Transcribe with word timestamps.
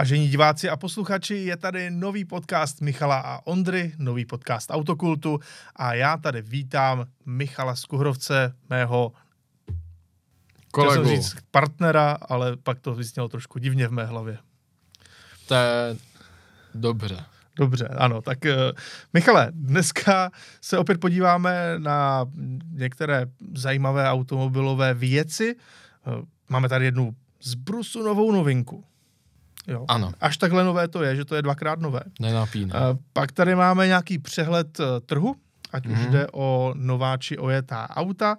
Vážení 0.00 0.28
diváci 0.28 0.68
a 0.68 0.76
posluchači, 0.76 1.34
je 1.34 1.56
tady 1.56 1.90
nový 1.90 2.24
podcast 2.24 2.80
Michala 2.80 3.20
a 3.20 3.46
Ondry, 3.46 3.92
nový 3.98 4.24
podcast 4.24 4.70
Autokultu 4.70 5.40
a 5.76 5.94
já 5.94 6.16
tady 6.16 6.42
vítám 6.42 7.06
Michala 7.26 7.74
Skuhrovce, 7.76 8.52
mého 8.70 9.12
Kolegu. 10.70 11.04
jsem 11.04 11.16
říct 11.16 11.36
partnera, 11.50 12.18
ale 12.28 12.56
pak 12.56 12.80
to 12.80 12.94
vysnělo 12.94 13.28
trošku 13.28 13.58
divně 13.58 13.88
v 13.88 13.92
mé 13.92 14.04
hlavě. 14.04 14.38
To 15.46 15.54
je 15.54 15.96
dobře. 16.74 17.24
Dobře, 17.56 17.88
ano, 17.88 18.22
tak 18.22 18.38
uh, 18.44 18.50
Michale, 19.12 19.48
dneska 19.52 20.30
se 20.60 20.78
opět 20.78 21.00
podíváme 21.00 21.74
na 21.78 22.26
některé 22.72 23.26
zajímavé 23.54 24.10
automobilové 24.10 24.94
věci. 24.94 25.56
Uh, 26.06 26.24
máme 26.48 26.68
tady 26.68 26.84
jednu 26.84 27.14
z 27.40 27.54
Brusu 27.54 28.02
novou 28.02 28.32
novinku. 28.32 28.84
Jo. 29.70 29.84
Ano. 29.88 30.12
Až 30.20 30.36
takhle 30.36 30.64
nové 30.64 30.88
to 30.88 31.02
je, 31.02 31.16
že 31.16 31.24
to 31.24 31.34
je 31.34 31.42
dvakrát 31.42 31.80
nové. 31.80 32.00
Nenapíná. 32.20 32.90
Uh, 32.90 32.96
pak 33.12 33.32
tady 33.32 33.54
máme 33.54 33.86
nějaký 33.86 34.18
přehled 34.18 34.80
uh, 34.80 34.86
trhu, 35.06 35.34
ať 35.72 35.86
už 35.86 35.98
Mhm. 35.98 36.10
jde 36.12 36.26
o 36.32 36.72
nová 36.76 37.16
či 37.16 37.38
ojetá 37.38 37.88
auta, 37.90 38.36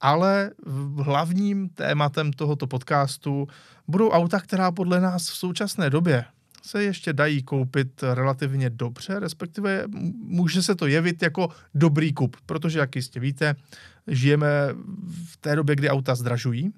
ale 0.00 0.50
hlavním 1.02 1.68
tématem 1.68 2.32
tohoto 2.32 2.66
podcastu 2.66 3.46
budou 3.88 4.10
auta, 4.10 4.40
která 4.40 4.72
podle 4.72 5.00
nás 5.00 5.30
v 5.30 5.36
současné 5.36 5.90
době 5.90 6.24
se 6.64 6.82
ještě 6.82 7.12
dají 7.12 7.42
koupit 7.42 8.02
relativně 8.14 8.70
dobře, 8.70 9.18
respektive 9.20 9.84
může 10.24 10.62
se 10.62 10.74
to 10.74 10.86
jevit 10.86 11.22
jako 11.22 11.48
dobrý 11.74 12.12
kup, 12.12 12.36
protože, 12.46 12.78
jak 12.78 12.96
jistě 12.96 13.20
víte, 13.20 13.54
žijeme 14.06 14.48
v 15.32 15.36
té 15.36 15.56
době, 15.56 15.76
kdy 15.76 15.90
auta 15.90 16.14
zdražují, 16.14 16.72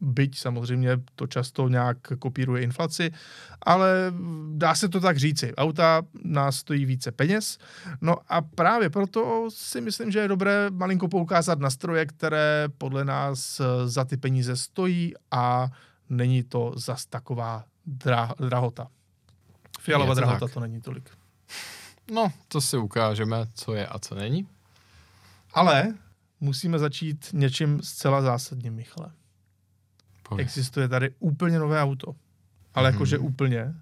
byť 0.00 0.38
samozřejmě 0.38 0.90
to 1.14 1.26
často 1.26 1.68
nějak 1.68 1.96
kopíruje 2.18 2.62
inflaci, 2.62 3.10
ale 3.62 4.12
dá 4.52 4.74
se 4.74 4.88
to 4.88 5.00
tak 5.00 5.16
říci. 5.16 5.54
Auta 5.54 6.02
nás 6.24 6.56
stojí 6.56 6.84
více 6.84 7.12
peněz, 7.12 7.58
no 8.00 8.16
a 8.28 8.42
právě 8.42 8.90
proto 8.90 9.48
si 9.50 9.80
myslím, 9.80 10.10
že 10.10 10.18
je 10.18 10.28
dobré 10.28 10.70
malinko 10.70 11.08
poukázat 11.08 11.58
na 11.58 11.70
stroje, 11.70 12.06
které 12.06 12.68
podle 12.78 13.04
nás 13.04 13.60
eh, 13.60 13.88
za 13.88 14.04
ty 14.04 14.16
peníze 14.16 14.56
stojí 14.56 15.14
a 15.30 15.68
není 16.08 16.42
to 16.42 16.72
zas 16.76 17.06
taková 17.06 17.64
dra- 17.86 18.34
drahota. 18.48 18.88
Fialová 19.80 20.14
to 20.14 20.20
drahota 20.20 20.46
tak. 20.46 20.54
to 20.54 20.60
není 20.60 20.80
tolik. 20.80 21.10
No, 22.10 22.32
to 22.48 22.60
si 22.60 22.76
ukážeme, 22.76 23.46
co 23.54 23.74
je 23.74 23.86
a 23.86 23.98
co 23.98 24.14
není. 24.14 24.48
Ale 25.54 25.94
musíme 26.40 26.78
začít 26.78 27.28
něčím 27.32 27.82
zcela 27.82 28.22
zásadním, 28.22 28.74
Michale. 28.74 29.10
Pověz. 30.30 30.46
Existuje 30.46 30.88
tady 30.88 31.10
úplně 31.18 31.58
nové 31.58 31.82
auto. 31.82 32.14
Ale 32.74 32.88
Mhm. 32.88 32.94
jakože 32.94 33.18
úplně. 33.18 33.74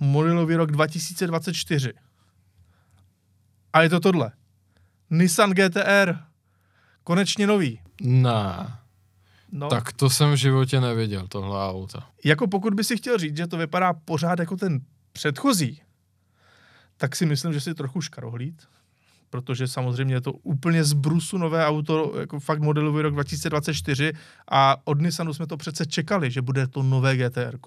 Modelový 0.00 0.54
rok 0.56 0.70
2024. 0.72 1.92
A 3.72 3.82
je 3.82 3.88
to 3.88 4.00
tohle. 4.00 4.32
Nissan 5.10 5.50
GTR. 5.50 6.14
Konečně 7.04 7.46
nový. 7.46 7.80
Ne, 8.02 8.76
No, 9.52 9.68
tak 9.68 9.92
to 9.92 10.10
jsem 10.10 10.32
v 10.32 10.36
životě 10.36 10.80
neviděl, 10.80 11.28
tohle 11.28 11.68
auto. 11.68 11.98
jako 12.24 12.48
pokud 12.48 12.74
by 12.74 12.84
si 12.84 12.96
chtěl 12.96 13.18
říct, 13.18 13.36
že 13.36 13.46
to 13.46 13.56
vypadá 13.56 13.92
pořád 13.92 14.38
jako 14.38 14.56
ten 14.56 14.80
předchozí, 15.12 15.82
tak 16.96 17.16
si 17.16 17.26
myslím, 17.26 17.52
že 17.52 17.60
si 17.60 17.74
trochu 17.74 18.00
škarohlíd, 18.00 18.62
protože 19.32 19.68
samozřejmě 19.68 20.14
je 20.14 20.20
to 20.20 20.32
úplně 20.32 20.84
z 20.84 20.92
brusu 20.92 21.38
nové 21.38 21.66
auto, 21.66 22.12
jako 22.20 22.40
fakt 22.40 22.60
modelový 22.60 23.02
rok 23.02 23.14
2024 23.14 24.12
a 24.50 24.76
od 24.84 25.00
Nissanu 25.00 25.34
jsme 25.34 25.46
to 25.46 25.56
přece 25.56 25.86
čekali, 25.86 26.30
že 26.30 26.42
bude 26.42 26.66
to 26.66 26.82
nové 26.82 27.16
GTR. 27.16 27.58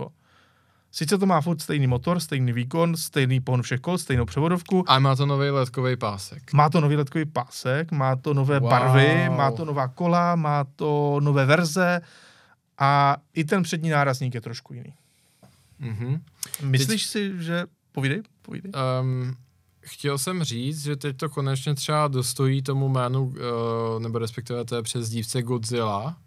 Sice 0.92 1.17
to 1.17 1.25
má 1.25 1.42
furt 1.42 1.61
stejný 1.61 1.87
motor, 1.87 2.20
stejný 2.20 2.54
výkon, 2.54 2.98
stejný 2.98 3.39
pohon 3.42 3.61
všech 3.61 3.80
kol, 3.80 3.98
stejnou 3.98 4.25
převodovku, 4.25 4.83
A 4.87 4.99
má 4.99 5.15
to 5.15 5.25
nový 5.25 5.49
letkový 5.49 5.95
pásek. 5.98 6.54
má 6.54 6.70
to 6.70 6.81
nový 6.81 6.95
letkový 6.95 7.25
pásek, 7.25 7.92
má 7.92 8.15
to 8.15 8.33
nové 8.33 8.59
Wow. 8.59 8.70
barvy, 8.70 9.30
má 9.30 9.52
to 9.52 9.65
nová 9.65 9.87
kola, 9.87 10.36
má 10.36 10.64
to 10.64 11.20
nové 11.23 11.45
verze 11.45 12.02
a 12.77 13.17
i 13.33 13.43
ten 13.43 13.64
přední 13.64 13.89
nárazník 13.89 14.33
je 14.36 14.42
trošku 14.42 14.73
jiný. 14.73 14.93
Mhm. 15.80 16.21
Myslíš 16.61 17.05
si, 17.05 17.31
že... 17.43 17.65
Povídej, 17.92 18.21
povídej. 18.42 18.71
Um, 19.02 19.36
chtěl 19.86 20.18
jsem 20.18 20.44
říct, 20.44 20.84
že 20.84 20.96
teď 20.96 21.18
to 21.18 21.30
konečně 21.30 21.76
třeba 21.76 22.08
dostojí 22.08 22.62
tomu 22.62 22.90
jménu, 22.90 23.23
uh, 23.23 23.36
nebo 24.00 24.18
respektive 24.18 24.66
té 24.66 24.82
přezdívce 24.82 25.42
Godzilla. 25.42 26.18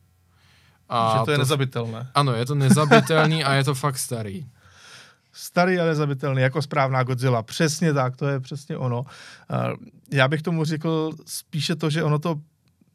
A 0.89 1.19
že 1.19 1.25
to 1.25 1.31
je 1.31 1.39
nezabitelné. 1.39 2.11
Ano, 2.15 2.35
je 2.35 2.47
to 2.47 2.55
nezabitelný 2.55 3.45
a 3.45 3.53
je 3.53 3.65
to 3.65 3.75
fakt 3.75 3.99
starý. 3.99 4.47
Starý 5.33 5.81
a 5.81 5.85
nezabitelný, 5.85 6.43
jako 6.43 6.63
správná 6.63 7.03
Godzilla. 7.03 7.43
Přesně 7.43 7.93
tak, 7.93 8.17
to 8.17 8.29
je 8.29 8.41
přesně 8.41 8.77
ono. 8.77 9.01
Uh, 9.01 9.07
Já 10.13 10.29
bych 10.29 10.43
tomu 10.43 10.65
řekl 10.65 11.13
spíše 11.27 11.77
to, 11.77 11.91
že 11.91 12.03
ono 12.03 12.19
to 12.19 12.41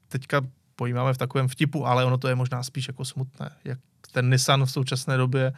teďka 0.07 0.41
pojímáme 0.75 1.13
v 1.13 1.17
takovém 1.17 1.47
vtipu, 1.47 1.87
ale 1.87 2.05
ono 2.05 2.17
to 2.17 2.27
je 2.27 2.35
možná 2.35 2.63
spíš 2.63 2.87
jako 2.87 3.05
smutné. 3.05 3.51
Jak 3.63 3.79
ten 4.11 4.29
Nissan 4.29 4.65
v 4.65 4.71
současné 4.71 5.17
době 5.17 5.53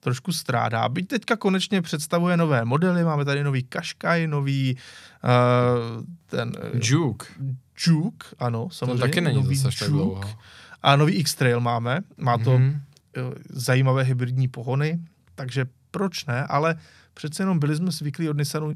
trošku 0.00 0.32
strádá. 0.32 0.88
Byť 0.88 1.08
teďka 1.08 1.36
konečně 1.36 1.82
představuje 1.82 2.36
nové 2.36 2.64
modely, 2.64 3.04
máme 3.04 3.24
tady 3.24 3.44
nový 3.44 3.62
Qashqai, 3.62 4.26
nový 4.26 4.76
uh, 5.24 6.04
ten 6.26 6.48
uh, 6.74 6.80
Juke. 6.82 7.26
Juke, 7.86 8.26
ano, 8.38 8.64
To 8.68 8.74
samozřejmě. 8.74 8.98
taky 9.00 9.20
není 9.20 9.42
nový 9.42 9.56
zase 9.56 9.78
tak 9.78 9.88
Juke. 9.88 9.92
dlouho. 10.02 10.22
A 10.82 10.96
nový 10.96 11.14
X-Trail 11.14 11.60
máme, 11.60 12.00
má 12.16 12.38
to 12.38 12.58
Mhm. 12.58 12.80
eh, 13.16 13.20
zajímavé 13.50 14.02
hybridní 14.02 14.48
pohony, 14.48 14.98
takže 15.34 15.64
proč 15.90 16.24
ne, 16.26 16.44
ale 16.46 16.76
přece 17.14 17.42
jenom 17.42 17.58
byli 17.58 17.76
jsme 17.76 17.90
zvyklí 17.90 18.28
od 18.30 18.36
Nissanu 18.36 18.74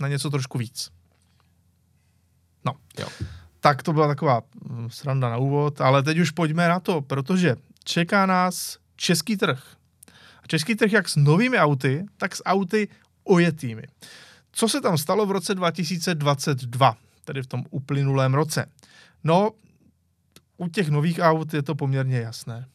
na 0.00 0.08
něco 0.08 0.30
trošku 0.30 0.58
víc. 0.58 0.90
No, 2.64 2.72
Jo. 2.98 3.06
tak 3.60 3.82
to 3.82 3.92
byla 3.92 4.06
taková 4.08 4.42
mm, 4.68 4.90
sranda 4.90 5.30
na 5.30 5.36
úvod, 5.36 5.80
ale 5.80 6.02
teď 6.02 6.18
už 6.18 6.30
pojďme 6.30 6.68
na 6.68 6.80
to, 6.80 7.00
protože 7.00 7.56
čeká 7.84 8.26
nás 8.26 8.78
český 8.96 9.36
trh. 9.36 9.62
Český 10.50 10.74
trh 10.74 10.92
jak 10.92 11.08
s 11.08 11.16
novými 11.16 11.58
auty, 11.58 12.06
tak 12.16 12.36
s 12.36 12.42
auty 12.44 12.88
ojetými. 13.24 13.82
Co 14.52 14.68
se 14.68 14.80
tam 14.80 14.98
stalo 14.98 15.26
v 15.26 15.30
roce 15.30 15.54
2022, 15.54 16.96
tedy 17.24 17.42
v 17.42 17.46
tom 17.46 17.64
uplynulém 17.70 18.34
roce? 18.34 18.66
No, 19.24 19.50
u 20.56 20.68
těch 20.68 20.88
nových 20.88 21.18
aut 21.22 21.54
je 21.54 21.62
to 21.62 21.74
poměrně 21.74 22.18
jasné. 22.18 22.66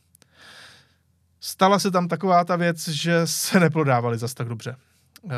Stala 1.39 1.79
se 1.79 1.91
tam 1.91 2.07
taková 2.07 2.43
ta 2.43 2.55
věc, 2.55 2.87
že 2.87 3.21
se 3.25 3.59
neprodávaly 3.59 4.17
zas 4.17 4.33
tak 4.33 4.47
dobře. 4.47 4.75
Eh, 5.25 5.29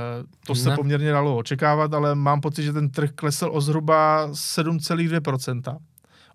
To 0.47 0.55
se 0.55 0.69
Ne. 0.69 0.75
poměrně 0.75 1.11
dalo 1.11 1.37
očekávat, 1.37 1.93
ale 1.93 2.15
mám 2.15 2.41
pocit, 2.41 2.63
že 2.63 2.73
ten 2.73 2.89
trh 2.89 3.11
klesl 3.15 3.49
o 3.53 3.61
zhruba 3.61 4.27
7,2% 4.33 5.77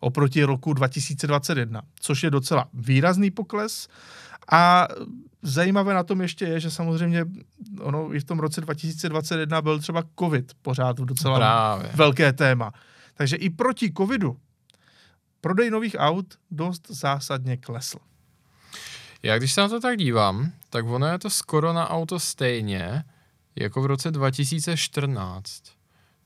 oproti 0.01 0.45
roku 0.45 0.73
2021, 0.73 1.83
což 2.01 2.23
je 2.23 2.31
docela 2.31 2.69
výrazný 2.75 3.31
pokles. 3.31 3.89
A 4.53 4.89
zajímavé 5.43 5.95
na 5.95 6.03
tom 6.03 6.21
ještě 6.21 6.45
je, 6.45 6.61
že 6.61 6.71
samozřejmě 6.71 7.25
ono 7.81 8.15
i 8.15 8.21
v 8.21 8.25
tom 8.25 8.39
roce 8.39 8.61
2021 8.61 9.63
byl 9.63 9.79
třeba 9.79 10.03
covid 10.19 10.53
pořád 10.63 10.97
docela 10.97 11.39
Právě. 11.39 11.91
velké 11.95 12.33
téma. 12.33 12.73
Takže 13.15 13.37
i 13.37 13.51
proti 13.51 13.93
covidu 13.97 14.37
prodej 15.41 15.71
nových 15.71 15.97
aut 15.99 16.35
dost 16.51 16.87
zásadně 16.89 17.57
klesl. 17.57 17.99
Já 19.23 19.39
když 19.39 19.53
se 19.53 19.61
na 19.61 19.69
to 19.69 19.81
tak 19.81 19.99
dívám, 19.99 20.53
tak 20.71 20.87
ono 20.87 21.07
je 21.07 21.19
to 21.19 21.31
skoro 21.31 21.73
na 21.73 21.91
auto 21.91 22.21
stejně, 22.21 23.05
jako 23.57 23.83
v 23.83 23.87
roce 23.87 24.11
2014. 24.11 25.63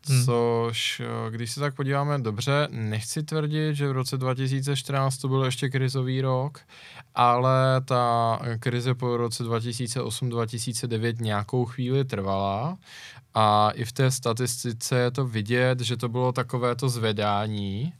Hmm. 0.09 0.25
Což, 0.25 1.00
eh, 1.00 1.31
když 1.31 1.50
se 1.50 1.61
tak 1.61 1.75
podíváme 1.75 2.19
dobře, 2.19 2.69
nechci 2.71 3.22
tvrdit, 3.22 3.75
že 3.75 3.89
v 3.89 3.92
roce 3.92 4.16
2014 4.19 5.16
to 5.19 5.28
byl 5.28 5.45
ještě 5.45 5.69
krizový 5.69 6.21
rok, 6.21 6.60
ale 7.15 7.80
ta 7.84 8.39
krize 8.60 8.95
po 8.95 9.16
roce 9.16 9.45
2008-2009 9.45 11.21
nějakou 11.21 11.65
chvíli 11.65 12.04
trvala 12.04 12.77
a 13.34 13.71
i 13.75 13.84
v 13.84 13.92
té 13.92 14.10
statistice 14.10 14.98
je 14.98 15.10
to 15.10 15.27
vidět, 15.27 15.80
že 15.80 15.97
to 15.97 16.09
bylo 16.09 16.33
takové 16.33 16.77
to 16.77 16.89
zvedání. 16.89 17.92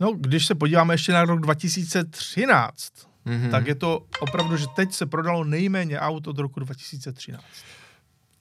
No, 0.00 0.12
když 0.16 0.46
se 0.46 0.54
podíváme 0.54 0.94
ještě 0.94 1.12
na 1.12 1.24
rok 1.24 1.40
2013, 1.40 2.92
Mhm. 3.24 3.40
hmm. 3.40 3.50
tak 3.50 3.66
je 3.66 3.74
to 3.74 4.02
opravdu, 4.20 4.56
že 4.56 4.66
teď 4.76 4.92
se 4.92 5.06
prodalo 5.06 5.44
nejméně 5.44 6.00
aut 6.00 6.26
od 6.26 6.38
roku 6.38 6.60
2013. 6.60 7.42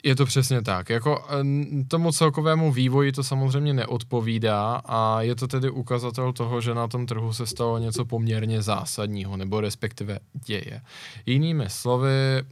Je 0.06 0.16
to 0.16 0.26
přesně 0.26 0.62
tak. 0.62 0.90
Jako 0.90 1.26
eh, 1.30 1.84
tomu 1.88 2.12
celkovému 2.12 2.72
vývoji 2.72 3.12
to 3.12 3.24
samozřejmě 3.24 3.74
neodpovídá 3.74 4.82
a 4.86 5.22
je 5.22 5.36
to 5.36 5.48
tedy 5.48 5.70
ukazatel 5.70 6.34
toho, 6.34 6.62
že 6.62 6.74
na 6.74 6.88
tom 6.88 7.06
trhu 7.06 7.34
se 7.34 7.46
stalo 7.46 7.78
něco 7.78 8.06
poměrně 8.06 8.62
zásadního, 8.62 9.38
nebo 9.38 9.62
respektive 9.62 10.20
děje. 10.46 10.82
Jinými 11.26 11.66
slovy, 11.70 12.44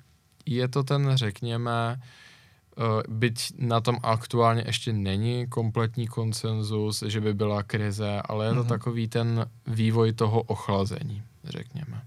je 0.45 0.67
to 0.67 0.83
ten, 0.83 1.11
řekněme, 1.15 2.00
eh, 2.01 3.03
byť 3.07 3.53
na 3.57 3.81
tom 3.81 3.97
aktuálně 4.03 4.63
ještě 4.67 4.94
není 4.94 5.47
kompletní 5.47 6.07
konsenzus, 6.07 7.03
že 7.07 7.21
by 7.21 7.33
byla 7.33 7.63
krize, 7.63 8.21
ale 8.25 8.45
je 8.45 8.53
to 8.53 8.59
Mhm. 8.59 8.67
takový 8.67 9.07
ten 9.07 9.45
vývoj 9.67 10.13
toho 10.13 10.41
ochlazení, 10.41 11.21
řekněme. 11.44 12.01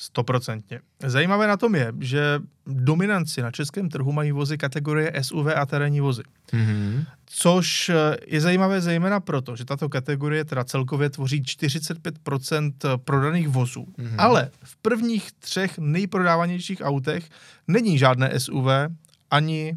Stoprocentně. 0.00 0.80
Zajímavé 1.06 1.46
na 1.46 1.56
tom 1.56 1.74
je, 1.74 1.92
že 2.00 2.40
dominanci 2.66 3.42
na 3.42 3.50
českém 3.50 3.88
trhu 3.88 4.12
mají 4.12 4.32
vozy 4.32 4.58
kategorie 4.58 5.12
SUV 5.22 5.46
a 5.56 5.66
terénní 5.66 6.00
vozy. 6.00 6.22
Mm-hmm. 6.52 7.06
Což 7.26 7.88
eh, 7.88 8.16
je 8.26 8.40
zajímavé 8.40 8.80
zejména 8.80 9.20
proto, 9.20 9.56
že 9.56 9.64
tato 9.64 9.88
kategorie 9.88 10.44
teda 10.44 10.64
celkově 10.64 11.10
tvoří 11.10 11.42
45% 11.42 12.72
prodaných 13.04 13.48
vozů. 13.48 13.84
Mm-hmm. 13.84 14.14
Ale 14.18 14.50
v 14.64 14.76
prvních 14.76 15.32
třech 15.32 15.78
nejprodávanějších 15.78 16.80
autech 16.84 17.28
není 17.68 17.98
žádné 17.98 18.40
SUV 18.40 18.66
ani 19.30 19.76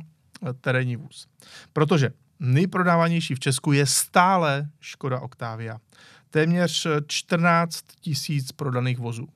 terénní 0.62 0.96
vůz. 0.96 1.28
Protože 1.74 2.10
nejprodávanější 2.40 3.36
v 3.36 3.40
Česku 3.40 3.72
je 3.72 3.86
stále 3.86 4.70
Škoda 4.80 5.20
Octavia. 5.20 5.78
Téměř 6.30 6.88
14 7.08 7.86
tisíc 8.02 8.52
prodaných 8.52 9.00
vozů. 9.00 9.28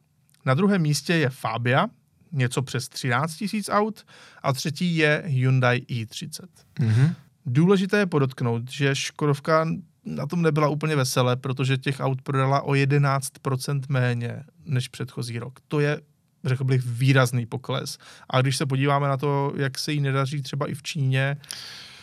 Na 0.46 0.54
druhém 0.54 0.82
místě 0.82 1.14
je 1.14 1.30
Fabia, 1.30 1.88
něco 2.32 2.62
přes 2.62 2.90
13 2.90 3.36
tisíc 3.36 3.70
aut 3.70 4.06
a 4.44 4.54
třetí 4.54 4.96
je 4.96 5.24
Hyundai 5.26 5.80
i30. 5.80 6.46
Mm-hmm. 6.80 7.14
Důležité 7.46 7.98
je 7.98 8.06
podotknout, 8.06 8.72
že 8.72 8.96
Škodovka 8.96 9.68
na 10.06 10.26
tom 10.26 10.42
nebyla 10.42 10.68
úplně 10.68 10.96
veselé, 10.96 11.36
protože 11.36 11.78
těch 11.78 12.00
aut 12.00 12.22
prodala 12.22 12.62
o 12.62 12.72
11% 12.72 13.82
méně 13.90 14.44
než 14.66 14.88
předchozí 14.88 15.40
rok. 15.40 15.60
To 15.68 15.80
je, 15.80 16.02
řekl 16.44 16.64
bych, 16.64 16.82
výrazný 16.86 17.46
pokles. 17.46 17.98
A 18.30 18.42
když 18.42 18.58
se 18.58 18.66
podíváme 18.66 19.08
na 19.08 19.18
to, 19.18 19.54
jak 19.58 19.80
se 19.80 19.92
jí 19.92 20.02
nedaří 20.02 20.42
třeba 20.42 20.70
i 20.70 20.74
v 20.74 20.84
Číně, 20.84 21.38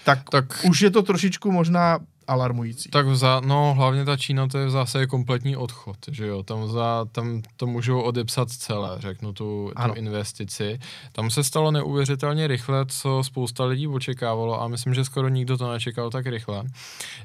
tak, 0.05 0.31
tak 0.31 0.65
už 0.65 0.81
je 0.81 0.91
to 0.91 1.03
trošičku 1.03 1.53
možná 1.53 1.99
alarmující. 2.33 2.91
Tak 2.91 3.17
za, 3.17 3.41
no 3.41 3.75
hlavně 3.75 4.05
ta 4.05 4.17
Čína 4.17 4.49
to 4.49 4.59
je 4.59 4.67
v 4.67 4.71
zásadě 4.71 5.07
kompletní 5.07 5.57
odchod, 5.57 5.97
že 6.11 6.27
jo, 6.27 6.43
tam, 6.43 6.69
za, 6.69 7.07
tam 7.13 7.43
to 7.57 7.67
můžou 7.67 8.01
odepsat 8.01 8.51
celé, 8.51 8.97
řeknu 8.99 9.33
tu, 9.33 9.73
tu 9.87 9.93
investici. 9.95 10.79
Tam 11.13 11.31
se 11.31 11.45
stalo 11.45 11.71
neuvěřitelně 11.71 12.47
rychle, 12.47 12.87
co 12.87 13.23
spousta 13.25 13.65
lidí 13.65 13.89
očekávalo 13.89 14.63
a 14.63 14.69
myslím, 14.69 14.95
že 14.95 15.05
skoro 15.05 15.29
nikdo 15.29 15.59
to 15.59 15.73
nečekal 15.73 16.11
tak 16.11 16.27
rychle, 16.27 16.65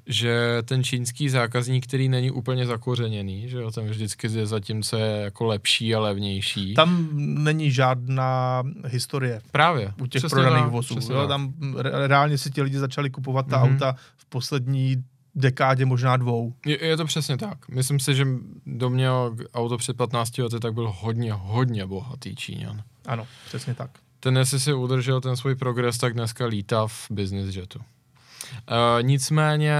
že 0.05 0.57
ten 0.65 0.83
čínský 0.83 1.29
zákazník, 1.29 1.87
který 1.87 2.09
není 2.09 2.31
úplně 2.31 2.65
zakořeněný, 2.65 3.49
že 3.49 3.57
jo, 3.57 3.71
ten 3.71 3.87
vždycky 3.89 4.27
je 4.27 4.45
zatím, 4.45 4.83
co 4.83 4.97
je 4.97 5.21
jako 5.21 5.45
lepší 5.45 5.95
a 5.95 5.99
levnější. 5.99 6.73
Tam 6.73 7.09
není 7.17 7.71
žádná 7.71 8.63
historie. 8.85 9.41
Právě. 9.51 9.93
U 10.01 10.07
těch 10.07 10.23
prodaných 10.29 10.65
vozů. 10.65 11.13
Jo, 11.13 11.27
tam 11.27 11.53
reálně 11.83 12.37
si 12.37 12.51
ti 12.51 12.61
lidi 12.61 12.77
začali 12.77 13.09
kupovat 13.09 13.47
ta 13.47 13.63
mm-hmm. 13.63 13.73
auta 13.73 13.95
poslední 14.29 15.03
dekádě, 15.35 15.85
možná 15.85 16.17
dvou. 16.17 16.53
Je, 16.65 16.85
je 16.85 16.97
to 16.97 17.05
přesně 17.05 17.37
tak. 17.37 17.69
Myslím 17.69 17.99
si, 17.99 18.15
že 18.15 18.27
do 18.65 18.89
mě 18.89 19.09
auto 19.53 19.77
před 19.77 19.97
15 19.97 20.37
lety 20.37 20.59
tak 20.59 20.73
byl 20.73 20.93
hodně, 20.97 21.33
hodně 21.33 21.85
bohatý 21.85 22.35
Číňan. 22.35 22.83
Ano, 23.05 23.27
přesně 23.47 23.73
tak. 23.73 23.89
Ten, 24.19 24.37
jestli 24.37 24.59
si 24.59 24.73
udržel 24.73 25.21
ten 25.21 25.35
svůj 25.35 25.55
progres, 25.55 25.97
tak 25.97 26.13
dneska 26.13 26.45
lítá 26.45 26.87
v 26.87 27.07
business 27.09 27.55
jetu. 27.55 27.79
Uh, 27.79 29.03
nicméně, 29.03 29.75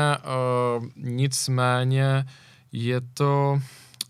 uh, 0.78 0.86
nicméně 0.96 2.26
je 2.72 3.02
to, 3.14 3.62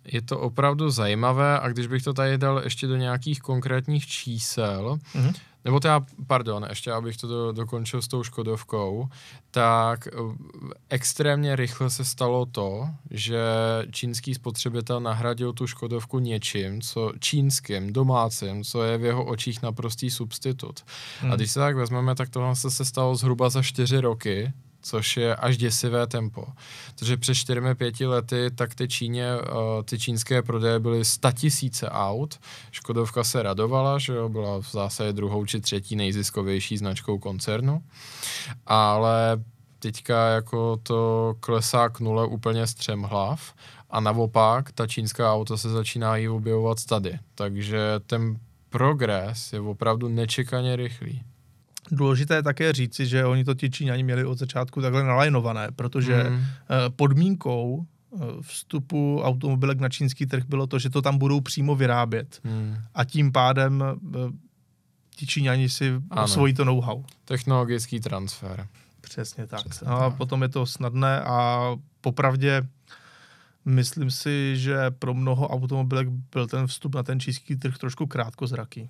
je 0.06 0.22
to 0.22 0.40
opravdu 0.40 0.90
zajímavé 0.90 1.60
a 1.60 1.69
když 1.69 1.88
bych 1.88 2.04
to 2.04 2.13
tady 2.13 2.38
dal 2.38 2.62
ještě 2.63 2.88
do 2.88 2.95
nějakých 2.95 3.40
konkrétních 3.40 4.07
čísel, 4.07 5.00
mm-hmm. 5.16 5.33
Nebo 5.68 5.80
teda, 5.80 6.06
pardon, 6.28 6.66
ještě 6.69 6.92
abych 6.92 7.18
to 7.18 7.28
do, 7.28 7.52
dokončil 7.52 8.02
s 8.02 8.08
tou 8.08 8.24
Škodovkou, 8.24 9.10
tak 9.52 10.08
eh, 10.08 10.12
extrémně 10.90 11.56
rychle 11.56 11.90
se 11.90 12.06
stalo 12.06 12.46
to, 12.46 12.90
že 13.12 13.40
čínský 13.92 14.34
spotřebitel 14.34 15.00
nahradil 15.00 15.54
tu 15.54 15.68
Škodovku 15.68 16.19
něčím, 16.19 16.81
co 16.81 17.12
čínským, 17.19 17.94
domácím, 17.94 18.64
co 18.64 18.84
je 18.84 18.98
v 18.98 19.04
jeho 19.04 19.25
očích 19.25 19.62
naprostý 19.62 20.10
substitut. 20.10 20.84
Hmm. 21.22 21.31
A 21.31 21.36
když 21.36 21.52
se 21.52 21.60
tak 21.60 21.75
vezmeme, 21.75 22.16
tak 22.16 22.30
tohle 22.30 22.56
se 22.56 22.86
stalo 22.86 23.16
zhruba 23.16 23.50
za 23.50 23.62
čtyři 23.62 24.02
roky, 24.02 24.54
což 24.88 25.18
je 25.18 25.36
až 25.36 25.57
děsivé 25.57 26.07
tempo. 26.07 26.45
Protože 26.95 27.18
před 27.18 27.34
4-5 27.34 28.10
lety 28.10 28.51
tak 28.56 28.75
ty 28.75 28.88
Číně, 28.88 29.36
uh, 29.36 29.84
ty 29.86 30.00
čínské 30.00 30.42
prodeje 30.42 30.80
byly 30.80 31.06
100 31.06 31.31
tisíce 31.31 31.89
aut, 31.89 32.39
Škodovka 32.72 33.24
se 33.24 33.44
radovala, 33.44 34.00
že 34.00 34.13
jo, 34.13 34.30
byla 34.30 34.62
v 34.62 34.72
zásadě 34.72 35.13
druhou 35.13 35.45
či 35.45 35.62
třetí 35.62 35.95
nejziskovější 35.95 36.78
značkou 36.78 37.18
koncernu, 37.18 37.81
ale 38.66 39.44
teďka 39.80 40.28
jako 40.28 40.78
to 40.84 41.33
klesá 41.40 41.90
k 41.90 42.00
nule 42.00 42.28
úplně 42.28 42.68
střemhlav 42.68 43.54
a 43.90 44.00
naopak 44.00 44.72
ta 44.72 44.88
čínská 44.88 45.33
auta 45.33 45.57
se 45.57 45.69
začínají 45.69 46.30
objevovat 46.30 46.86
tady. 46.86 47.19
Takže 47.36 47.80
ten 48.06 48.40
progres 48.69 49.54
je 49.54 49.60
opravdu 49.60 50.07
nečekaně 50.07 50.75
rychlý. 50.75 51.24
Důležité 51.92 52.36
je 52.36 52.44
také 52.44 52.74
říci, 52.74 53.06
že 53.06 53.25
oni 53.25 53.44
to 53.44 53.54
ti 53.54 53.69
Číňani 53.69 54.04
měli 54.04 54.25
od 54.25 54.38
začátku 54.38 54.81
takhle 54.81 55.04
nalajnované, 55.04 55.68
protože 55.75 56.24
mm. 56.24 56.44
podmínkou 56.95 57.86
eh, 57.86 58.18
vstupu 58.42 59.22
automobilek 59.24 59.80
na 59.80 59.89
čínský 59.89 60.25
trh 60.25 60.44
bylo 60.48 60.68
to, 60.68 60.80
že 60.80 60.89
to 60.89 61.01
tam 61.01 61.18
budou 61.18 61.42
přímo 61.42 61.75
vyrábět. 61.75 62.39
Mm. 62.44 62.78
A 62.95 63.04
tím 63.04 63.31
pádem 63.31 63.84
eh, 63.84 64.19
ti 65.16 65.25
Číňani 65.25 65.69
si 65.69 65.94
ano. 66.10 66.24
osvojí 66.24 66.54
to 66.54 66.66
know-how. 66.66 67.04
Technologický 67.25 68.00
transfer. 68.00 68.68
Přesně 69.01 69.48
tak. 69.48 69.68
Přesně 69.69 69.88
a 69.88 70.10
tak. 70.10 70.18
potom 70.18 70.42
je 70.42 70.50
to 70.50 70.66
snadné 70.66 71.22
a 71.22 71.72
popravdě 72.01 72.68
myslím 73.66 74.12
si, 74.12 74.57
že 74.57 74.92
pro 74.92 75.13
mnoho 75.13 75.48
automobilek 75.48 76.07
byl 76.10 76.48
ten 76.48 76.68
vstup 76.68 76.95
na 76.95 77.04
ten 77.04 77.19
čínský 77.19 77.56
trh 77.56 77.78
trošku 77.78 78.07
krátkozraký. 78.07 78.90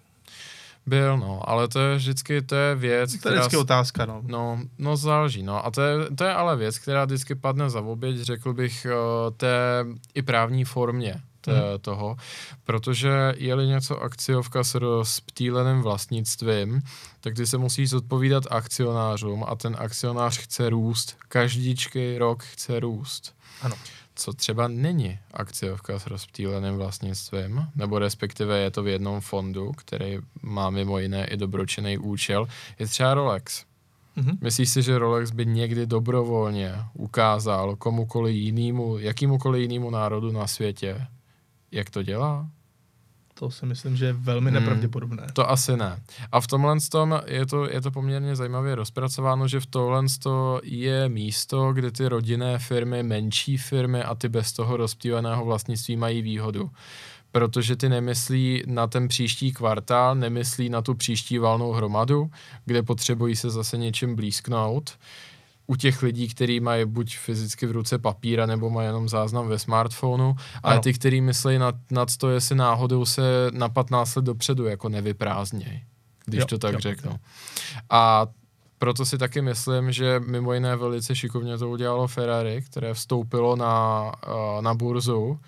Byl, 0.88 1.18
no, 1.18 1.50
ale 1.50 1.68
to 1.68 1.80
je 1.80 1.96
vždycky, 1.96 2.42
to 2.42 2.56
je 2.56 2.76
věc, 2.76 3.20
To 3.20 3.30
je 3.30 3.36
vždycky 3.36 3.58
otázka, 3.58 4.06
no. 4.06 4.22
No, 4.26 4.60
no 4.78 4.98
záleží, 4.98 5.44
no. 5.44 5.66
A 5.66 5.72
to 5.72 5.82
je, 5.82 6.16
to 6.16 6.24
je 6.24 6.34
ale 6.34 6.56
věc, 6.56 6.80
která 6.80 7.06
vždycky 7.06 7.36
padne 7.36 7.70
za 7.70 7.82
oběť, 7.82 8.18
řekl 8.18 8.54
bych, 8.54 8.88
uh, 8.90 9.36
té 9.38 9.86
i 10.14 10.22
právní 10.22 10.66
formě 10.66 11.22
té, 11.42 11.52
hmm. 11.52 11.80
toho, 11.82 12.16
protože 12.64 13.34
je-li 13.38 13.68
něco 13.68 14.02
akciovka 14.02 14.64
s 14.64 14.76
rozptýleným 14.76 15.82
vlastnictvím, 15.82 16.82
tak 17.22 17.36
ty 17.36 17.48
se 17.48 17.58
musíš 17.58 17.90
zodpovídat 17.90 18.44
akcionářům 18.50 19.46
a 19.48 19.56
ten 19.56 19.76
akcionář 19.80 20.38
chce 20.38 20.70
růst. 20.70 21.18
Každíčky 21.28 22.18
rok 22.18 22.44
chce 22.44 22.80
růst. 22.80 23.36
Ano 23.62 23.76
co 24.18 24.34
třeba 24.34 24.68
není 24.68 25.20
akciovka 25.34 26.00
s 26.00 26.08
rozptýleným 26.08 26.76
vlastnictvím, 26.76 27.68
nebo 27.76 28.00
respektive 28.00 28.60
je 28.60 28.72
to 28.72 28.84
v 28.84 28.88
jednom 28.88 29.22
fondu, 29.22 29.72
který 29.72 30.18
má 30.42 30.70
mimo 30.70 31.00
jiné 31.00 31.28
i 31.28 31.38
dobročený 31.38 31.98
účel, 31.98 32.48
je 32.80 32.88
třeba 32.88 33.14
Rolex. 33.14 33.66
Mm-hmm. 34.18 34.38
Myslíš 34.42 34.70
si, 34.70 34.82
že 34.82 34.98
Rolex 34.98 35.32
by 35.32 35.46
někdy 35.46 35.86
dobrovolně 35.86 36.76
ukázal 36.94 37.76
komukoliv 37.76 38.36
jinému, 38.36 38.98
jakýmukoliv 38.98 39.62
jinému 39.62 39.90
národu 39.90 40.32
na 40.32 40.48
světě, 40.48 41.08
jak 41.72 41.90
to 41.90 42.04
dělá? 42.04 42.48
To 43.40 43.52
si 43.52 43.66
myslím, 43.66 43.98
že 43.98 44.06
je 44.06 44.14
velmi 44.14 44.52
hmm, 44.52 44.60
nepravděpodobné. 44.60 45.28
To 45.34 45.50
asi 45.50 45.78
ne. 45.78 46.00
A 46.32 46.42
v 46.42 46.48
tomhle 46.48 46.78
tom 46.92 47.22
je 47.26 47.46
to, 47.46 47.70
je 47.70 47.82
to 47.82 47.92
poměrně 47.92 48.36
zajímavě 48.36 48.76
rozpracováno, 48.76 49.48
že 49.48 49.60
v 49.60 49.66
tomhle 49.66 50.04
je 50.64 51.10
místo, 51.10 51.74
kde 51.74 51.92
ty 51.92 52.08
rodinné 52.08 52.60
firmy, 52.60 53.04
menší 53.04 53.58
firmy 53.58 54.04
a 54.04 54.16
ty 54.16 54.30
bez 54.30 54.54
toho 54.54 54.78
rozptýleného 54.78 55.46
vlastnictví 55.46 55.98
mají 55.98 56.22
výhodu 56.22 56.72
protože 57.32 57.76
ty 57.76 57.90
nemyslí 57.90 58.64
na 58.66 58.88
ten 58.88 59.08
příští 59.08 59.52
kvartál, 59.52 60.16
nemyslí 60.16 60.70
na 60.70 60.82
tu 60.82 60.94
příští 60.94 61.38
valnou 61.38 61.72
hromadu, 61.72 62.32
kde 62.66 62.84
potřebují 62.84 63.36
se 63.36 63.50
zase 63.50 63.78
něčím 63.78 64.16
blízknout, 64.16 64.98
u 65.68 65.76
těch 65.76 66.02
lidí, 66.02 66.28
kteří 66.28 66.60
mají 66.60 66.86
buď 66.86 67.18
fyzicky 67.18 67.66
v 67.66 67.72
ruce 67.72 67.98
papíra, 67.98 68.46
nebo 68.46 68.70
mají 68.70 68.86
jenom 68.86 69.10
záznam 69.10 69.48
ve 69.48 69.60
smartphonu, 69.60 70.36
ale 70.64 70.74
ano. 70.74 70.82
ty, 70.82 70.94
kteří 70.94 71.22
myslí 71.22 71.58
nad, 71.58 71.76
nad 71.92 72.18
to, 72.18 72.30
jestli 72.30 72.56
náhodou 72.56 73.06
se 73.06 73.22
na 73.52 73.70
15 73.70 74.16
let 74.16 74.26
dopředu 74.26 74.66
jako 74.66 74.90
nevyprázdnějí, 74.90 75.84
když 76.26 76.40
jo, 76.40 76.48
to 76.48 76.58
tak 76.58 76.74
jo, 76.74 76.80
řeknu. 76.80 77.12
Jo. 77.12 77.18
A 77.90 78.28
proto 78.80 79.06
si 79.06 79.18
taky 79.18 79.42
myslím, 79.42 79.92
že 79.92 80.20
mimo 80.20 80.54
jiné 80.54 80.76
velice 80.76 81.16
šikovně 81.16 81.58
to 81.58 81.70
udělalo 81.70 82.08
Ferrari, 82.08 82.62
které 82.62 82.94
vstoupilo 82.94 83.56
na, 83.56 84.12
eh, 84.28 84.62
na 84.62 84.74
burzu, 84.74 85.40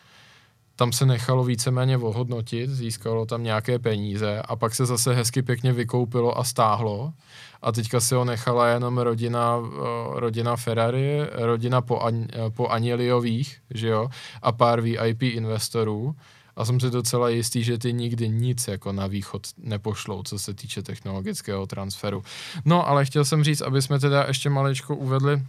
tam 0.80 0.92
se 0.92 1.06
nechalo 1.06 1.44
víceméně 1.44 1.98
ohodnotit, 1.98 2.70
získalo 2.70 3.26
tam 3.26 3.44
nějaké 3.44 3.80
peníze 3.80 4.42
a 4.42 4.56
pak 4.56 4.76
se 4.76 4.86
zase 4.86 5.14
hezky 5.14 5.42
pěkně 5.42 5.74
vykoupilo 5.74 6.38
a 6.38 6.44
stáhlo 6.44 7.14
a 7.62 7.72
teďka 7.72 8.00
si 8.00 8.16
ho 8.16 8.26
nechala 8.26 8.68
jenom 8.68 8.98
rodina, 8.98 9.60
eh, 9.60 10.20
rodina 10.20 10.56
Ferrari, 10.56 11.20
rodina 11.32 11.82
po, 11.82 12.00
An, 12.00 12.28
eh, 12.34 12.50
po 12.50 12.68
Anieliových, 12.68 13.58
že 13.70 13.88
jo, 13.88 14.10
a 14.42 14.52
pár 14.52 14.82
VIP 14.82 15.22
investorů 15.22 16.16
a 16.56 16.66
jsem 16.66 16.80
si 16.80 16.90
docela 16.90 17.30
jistý, 17.30 17.64
že 17.64 17.78
ty 17.78 17.94
nikdy 17.94 18.30
nic 18.30 18.68
jako 18.68 18.92
na 18.92 19.08
východ 19.08 19.48
nepošlou, 19.58 20.24
co 20.24 20.40
se 20.40 20.54
týče 20.54 20.84
technologického 20.84 21.68
transferu. 21.68 22.24
No, 22.66 22.88
ale 22.88 23.06
chtěl 23.06 23.26
jsem 23.26 23.44
říct, 23.44 23.62
aby 23.62 23.82
jsme 23.82 24.00
teda 24.00 24.26
ještě 24.28 24.50
malečko 24.50 24.96
uvedli 24.96 25.42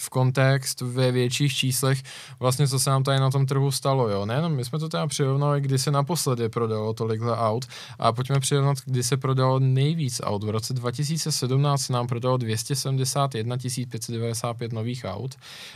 v 0.00 0.10
kontext 0.10 0.80
ve 0.80 1.12
větších 1.12 1.56
číslech 1.56 2.02
vlastně, 2.40 2.68
co 2.68 2.78
se 2.78 2.90
nám 2.90 3.02
tady 3.02 3.20
na 3.20 3.30
tom 3.30 3.46
trhu 3.46 3.70
stalo, 3.70 4.08
jo. 4.08 4.26
Nejenom 4.26 4.52
my 4.52 4.64
jsme 4.64 4.78
to 4.78 4.88
teda 4.88 5.06
přirovnali, 5.06 5.60
kdy 5.60 5.78
se 5.78 5.90
naposledy 5.90 6.48
prodalo 6.48 6.94
tolikhle 6.94 7.36
aut 7.36 7.66
a 7.98 8.12
pojďme 8.12 8.40
přirovnat, 8.40 8.78
kdy 8.84 9.02
se 9.02 9.16
prodalo 9.16 9.58
nejvíc 9.58 10.20
aut. 10.24 10.44
V 10.44 10.50
roce 10.50 10.74
2017 10.74 11.82
se 11.82 11.92
nám 11.92 12.06
prodalo 12.06 12.36
271 12.36 13.56
595 13.56 14.72
nových 14.72 15.04
aut 15.04 15.34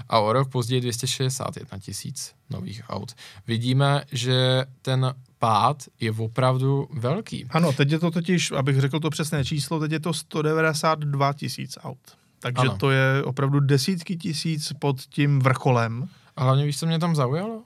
a 0.08 0.18
o 0.18 0.32
rok 0.32 0.48
později 0.48 0.80
261 0.80 1.78
tisíc 1.78 2.32
nových 2.50 2.82
aut. 2.88 3.14
Vidíme, 3.46 4.04
že 4.12 4.64
ten 4.82 5.14
pád 5.38 5.82
je 6.00 6.12
opravdu 6.12 6.88
velký. 6.92 7.46
Ano, 7.50 7.72
teď 7.72 7.90
je 7.90 7.98
to 7.98 8.10
totiž, 8.10 8.50
abych 8.52 8.80
řekl 8.80 9.00
to 9.00 9.10
přesné 9.10 9.44
číslo, 9.44 9.80
teď 9.80 9.92
je 9.92 10.00
to 10.00 10.12
192 10.12 11.32
tisíc 11.32 11.78
aut. 11.82 12.19
Takže 12.40 12.68
ano. 12.68 12.76
to 12.76 12.90
je 12.90 13.24
opravdu 13.24 13.60
desítky 13.60 14.16
tisíc 14.16 14.72
pod 14.78 15.00
tím 15.00 15.38
vrcholem. 15.38 16.08
A 16.36 16.44
hlavně 16.44 16.64
víš, 16.64 16.78
co 16.78 16.86
mě 16.86 16.98
tam 16.98 17.16
zaujalo? 17.16 17.62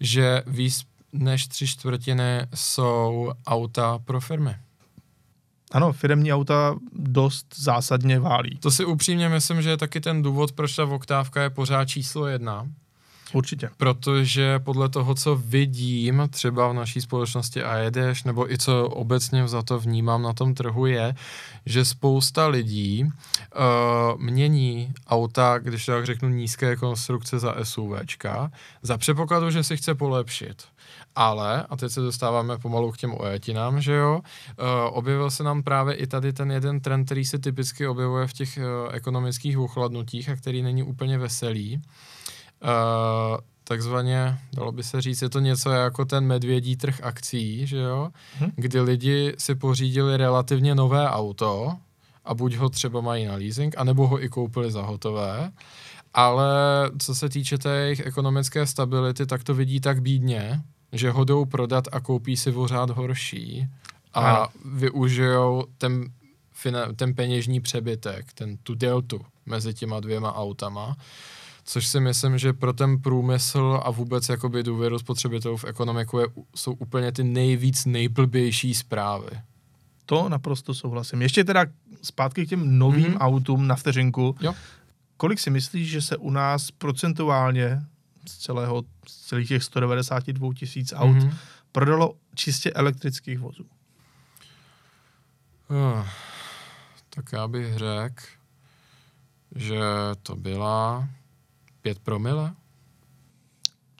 Že 0.00 0.42
víc 0.46 0.82
než 1.12 1.46
tři 1.46 1.66
čtvrtiny 1.66 2.46
jsou 2.54 3.32
auta 3.46 3.98
pro 3.98 4.20
firmy. 4.20 4.56
Ano, 5.72 5.92
firmní 5.92 6.32
auta 6.32 6.76
dost 6.92 7.46
zásadně 7.56 8.20
válí. 8.20 8.58
To 8.60 8.70
si 8.70 8.84
upřímně 8.84 9.28
myslím, 9.28 9.62
že 9.62 9.70
je 9.70 9.76
taky 9.76 10.00
ten 10.00 10.22
důvod, 10.22 10.52
proč 10.52 10.76
ta 10.76 10.84
oktávka 10.84 11.42
je 11.42 11.50
pořád 11.50 11.84
číslo 11.84 12.26
jedna. 12.26 12.68
Určitě. 13.32 13.70
Protože 13.76 14.58
podle 14.58 14.88
toho, 14.88 15.14
co 15.14 15.36
vidím 15.36 16.28
třeba 16.30 16.68
v 16.68 16.74
naší 16.74 17.00
společnosti 17.00 17.62
a 17.62 17.76
jedeš, 17.76 18.24
nebo 18.24 18.52
i 18.52 18.58
co 18.58 18.88
obecně 18.88 19.48
za 19.48 19.62
to 19.62 19.78
vnímám 19.78 20.22
na 20.22 20.32
tom 20.32 20.54
trhu, 20.54 20.86
je, 20.86 21.14
že 21.66 21.84
spousta 21.84 22.46
lidí 22.46 23.04
uh, 23.04 24.20
mění 24.20 24.92
auta, 25.08 25.58
když 25.58 25.86
tak 25.86 26.06
řeknu 26.06 26.28
nízké 26.28 26.76
konstrukce 26.76 27.38
za 27.38 27.54
SUVčka, 27.62 28.50
za 28.82 28.98
předpokladu, 28.98 29.50
že 29.50 29.64
si 29.64 29.76
chce 29.76 29.94
polepšit. 29.94 30.62
Ale, 31.16 31.62
a 31.62 31.76
teď 31.76 31.92
se 31.92 32.00
dostáváme 32.00 32.58
pomalu 32.58 32.92
k 32.92 32.96
těm 32.96 33.14
ojetinám, 33.18 33.80
že 33.80 33.92
jo, 33.92 34.20
uh, 34.20 34.66
objevil 34.90 35.30
se 35.30 35.44
nám 35.44 35.62
právě 35.62 35.94
i 35.94 36.06
tady 36.06 36.32
ten 36.32 36.50
jeden 36.50 36.80
trend, 36.80 37.04
který 37.04 37.24
se 37.24 37.38
typicky 37.38 37.86
objevuje 37.86 38.26
v 38.26 38.32
těch 38.32 38.58
uh, 38.58 38.94
ekonomických 38.94 39.58
uchladnutích 39.58 40.28
a 40.28 40.36
který 40.36 40.62
není 40.62 40.82
úplně 40.82 41.18
veselý. 41.18 41.82
Uh, 42.62 43.38
takzvaně, 43.64 44.38
dalo 44.52 44.72
by 44.72 44.82
se 44.82 45.00
říct, 45.00 45.22
je 45.22 45.28
to 45.28 45.40
něco 45.40 45.70
jako 45.70 46.04
ten 46.04 46.26
medvědí 46.26 46.76
trh 46.76 47.00
akcí, 47.02 47.66
že 47.66 47.78
jo, 47.78 48.10
hmm. 48.38 48.50
kdy 48.56 48.80
lidi 48.80 49.34
si 49.38 49.54
pořídili 49.54 50.16
relativně 50.16 50.74
nové 50.74 51.10
auto 51.10 51.72
a 52.24 52.34
buď 52.34 52.54
ho 52.54 52.68
třeba 52.68 53.00
mají 53.00 53.26
na 53.26 53.34
leasing, 53.34 53.74
anebo 53.78 54.06
ho 54.06 54.24
i 54.24 54.28
koupili 54.28 54.70
za 54.70 54.82
hotové, 54.82 55.52
ale 56.14 56.50
co 56.98 57.14
se 57.14 57.28
týče 57.28 57.58
té 57.58 57.76
jejich 57.76 58.00
ekonomické 58.06 58.66
stability, 58.66 59.26
tak 59.26 59.44
to 59.44 59.54
vidí 59.54 59.80
tak 59.80 60.02
bídně, 60.02 60.62
že 60.92 61.10
ho 61.10 61.24
jdou 61.24 61.44
prodat 61.44 61.84
a 61.92 62.00
koupí 62.00 62.36
si 62.36 62.52
pořád 62.52 62.90
horší 62.90 63.68
a 64.14 64.20
ano. 64.20 64.48
využijou 64.64 65.64
ten, 65.78 66.04
ten 66.96 67.14
peněžní 67.14 67.60
přebytek, 67.60 68.32
ten 68.32 68.56
tu 68.56 68.74
deltu 68.74 69.20
mezi 69.46 69.74
těma 69.74 70.00
dvěma 70.00 70.34
autama 70.34 70.96
což 71.70 71.86
si 71.86 72.00
myslím, 72.00 72.38
že 72.38 72.52
pro 72.52 72.72
ten 72.72 72.98
průmysl 72.98 73.80
a 73.84 73.90
vůbec 73.90 74.28
jakoby 74.28 74.62
důvěru 74.62 74.98
spotřebitelů 74.98 75.56
v 75.56 75.64
ekonomiku 75.64 76.18
je, 76.18 76.26
jsou 76.54 76.72
úplně 76.72 77.12
ty 77.12 77.24
nejvíc 77.24 77.86
nejblbější 77.86 78.74
zprávy. 78.74 79.30
To 80.06 80.28
naprosto 80.28 80.74
souhlasím. 80.74 81.22
Ještě 81.22 81.44
teda 81.44 81.66
zpátky 82.02 82.46
k 82.46 82.48
těm 82.48 82.78
novým 82.78 83.06
mm-hmm. 83.06 83.20
autům 83.20 83.66
na 83.66 83.76
vteřinku. 83.76 84.36
Jo. 84.40 84.54
Kolik 85.16 85.40
si 85.40 85.50
myslíš, 85.50 85.90
že 85.90 86.02
se 86.02 86.16
u 86.16 86.30
nás 86.30 86.70
procentuálně 86.70 87.82
z, 88.28 88.38
celého, 88.38 88.82
z 89.08 89.26
celých 89.26 89.48
těch 89.48 89.62
192 89.62 90.54
tisíc 90.54 90.92
aut 90.96 91.16
mm-hmm. 91.16 91.34
prodalo 91.72 92.14
čistě 92.34 92.70
elektrických 92.70 93.38
vozů? 93.38 93.66
Uh, 95.68 96.06
tak 97.10 97.32
já 97.32 97.48
bych 97.48 97.76
řekl, 97.76 98.22
že 99.54 99.80
to 100.22 100.36
byla 100.36 101.08
5 101.82 101.98
promile? 101.98 102.52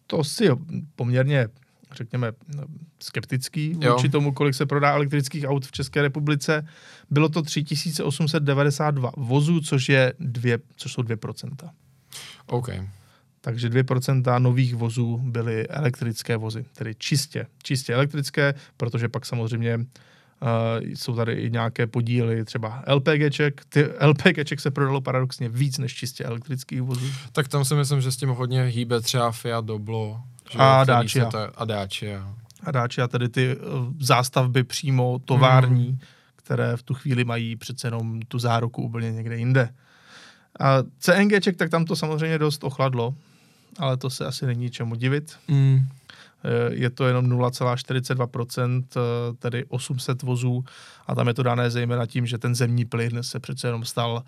To 0.07 0.25
si 0.25 0.49
poměrně, 0.97 1.49
řekněme, 1.93 2.33
skeptický 3.03 3.75
vůči 3.75 4.09
tomu, 4.09 4.33
kolik 4.33 4.55
se 4.55 4.67
prodá 4.67 4.93
elektrických 4.93 5.45
aut 5.45 5.67
v 5.67 5.73
České 5.73 6.03
republice. 6.03 6.67
Bylo 7.11 7.29
to 7.29 7.43
3892 7.43 9.13
vozů, 9.17 9.61
což, 9.61 9.89
je 9.89 10.15
dvě, 10.19 10.59
což 10.77 10.93
jsou 10.93 11.03
2%. 11.03 11.71
OK. 12.47 12.69
Takže 13.41 13.69
2% 13.69 14.41
nových 14.41 14.75
vozů 14.75 15.19
byly 15.19 15.69
elektrické 15.69 16.37
vozy, 16.37 16.65
tedy 16.73 16.95
čistě, 16.95 17.47
čistě 17.63 17.95
elektrické, 17.95 18.55
protože 18.77 19.09
pak 19.09 19.27
samozřejmě 19.27 19.79
jsou 20.81 21.17
tady 21.17 21.33
i 21.33 21.51
nějaké 21.51 21.87
podíly, 21.87 22.45
třeba 22.45 22.85
LPGček. 22.95 23.65
Ty 23.69 23.89
LPGček 24.07 24.61
se 24.61 24.71
prodalo 24.71 25.01
paradoxně 25.01 25.49
víc 25.49 25.79
než 25.79 25.95
čistě 25.95 26.25
elektrických 26.25 26.83
vozů. 26.83 27.07
Tak 27.33 27.49
tam 27.49 27.65
si 27.65 27.75
myslím, 27.75 28.01
že 28.01 28.13
s 28.13 28.17
tím 28.17 28.29
hodně 28.29 28.63
hýbe 28.63 29.01
třeba 29.01 29.33
Fiat 29.33 29.65
Doblo. 29.65 30.21
Že 30.51 30.59
a 30.59 30.85
Dacia. 30.85 31.31
Ta, 31.31 31.51
a 31.57 31.65
Dacia. 31.65 32.35
A 32.63 32.71
Dacia, 32.71 33.09
tedy 33.09 33.29
ty 33.29 33.57
uh, 33.57 33.93
zástavby 34.01 34.65
přímo 34.65 35.21
tovární, 35.25 35.89
hmm. 35.89 35.99
které 36.37 36.77
v 36.77 36.83
tu 36.83 36.95
chvíli 36.95 37.25
mají 37.25 37.57
přece 37.57 37.87
jenom 37.87 38.23
tu 38.23 38.39
záruku 38.39 38.83
úplně 38.83 39.13
někde 39.13 39.37
jinde. 39.37 39.69
A 40.61 40.77
CNGček, 40.99 41.57
tak 41.57 41.71
tam 41.71 41.85
to 41.85 41.97
samozřejmě 41.97 42.39
dost 42.39 42.65
ochladlo, 42.65 43.15
ale 43.79 43.97
to 43.97 44.11
se 44.11 44.27
asi 44.27 44.47
není 44.47 44.71
čemu 44.71 44.95
divit. 44.95 45.39
Hmm 45.49 45.87
je 46.71 46.91
to 46.91 47.07
jenom 47.07 47.29
0,42%, 47.29 48.85
eh, 48.97 49.01
tedy 49.39 49.65
800 49.65 50.23
vozů 50.23 50.65
a 51.07 51.15
tam 51.15 51.29
je 51.29 51.35
to 51.35 51.43
dané 51.43 51.71
zejména 51.71 52.07
tím, 52.07 52.27
že 52.27 52.39
ten 52.39 52.55
zemní 52.55 52.85
plyn 52.85 53.23
se 53.23 53.41
přece 53.41 53.69
jenom 53.69 53.85
stal 53.85 54.23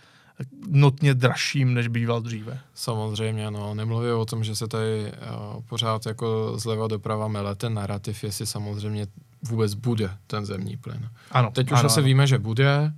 notně 0.68 1.14
dražším, 1.14 1.74
než 1.74 1.88
býval 1.88 2.20
dříve. 2.20 2.60
Samozřejmě, 2.74 3.50
no. 3.50 3.74
Nemluví 3.74 4.10
o 4.10 4.24
tom, 4.24 4.44
že 4.44 4.56
se 4.56 4.68
tady 4.68 5.02
uh, 5.02 5.62
pořád 5.62 6.06
jako 6.06 6.58
zleva 6.58 6.86
doprava 6.86 7.28
mele 7.28 7.54
ten 7.54 7.74
narrativ, 7.74 8.24
jestli 8.24 8.46
samozřejmě 8.46 9.06
vůbec 9.42 9.74
bude 9.74 10.10
ten 10.26 10.46
zemní 10.46 10.76
plyn. 10.76 11.08
Ano. 11.30 11.50
Teď 11.50 11.72
už 11.72 11.78
ano, 11.78 11.86
asi 11.86 12.00
ano. 12.00 12.06
víme, 12.06 12.26
že 12.26 12.38
bude, 12.38 12.92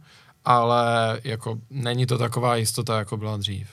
ale 0.44 1.20
jako 1.24 1.58
není 1.70 2.06
to 2.06 2.18
taková 2.18 2.56
jistota, 2.56 2.98
jako 2.98 3.16
byla 3.16 3.36
dřív. 3.36 3.68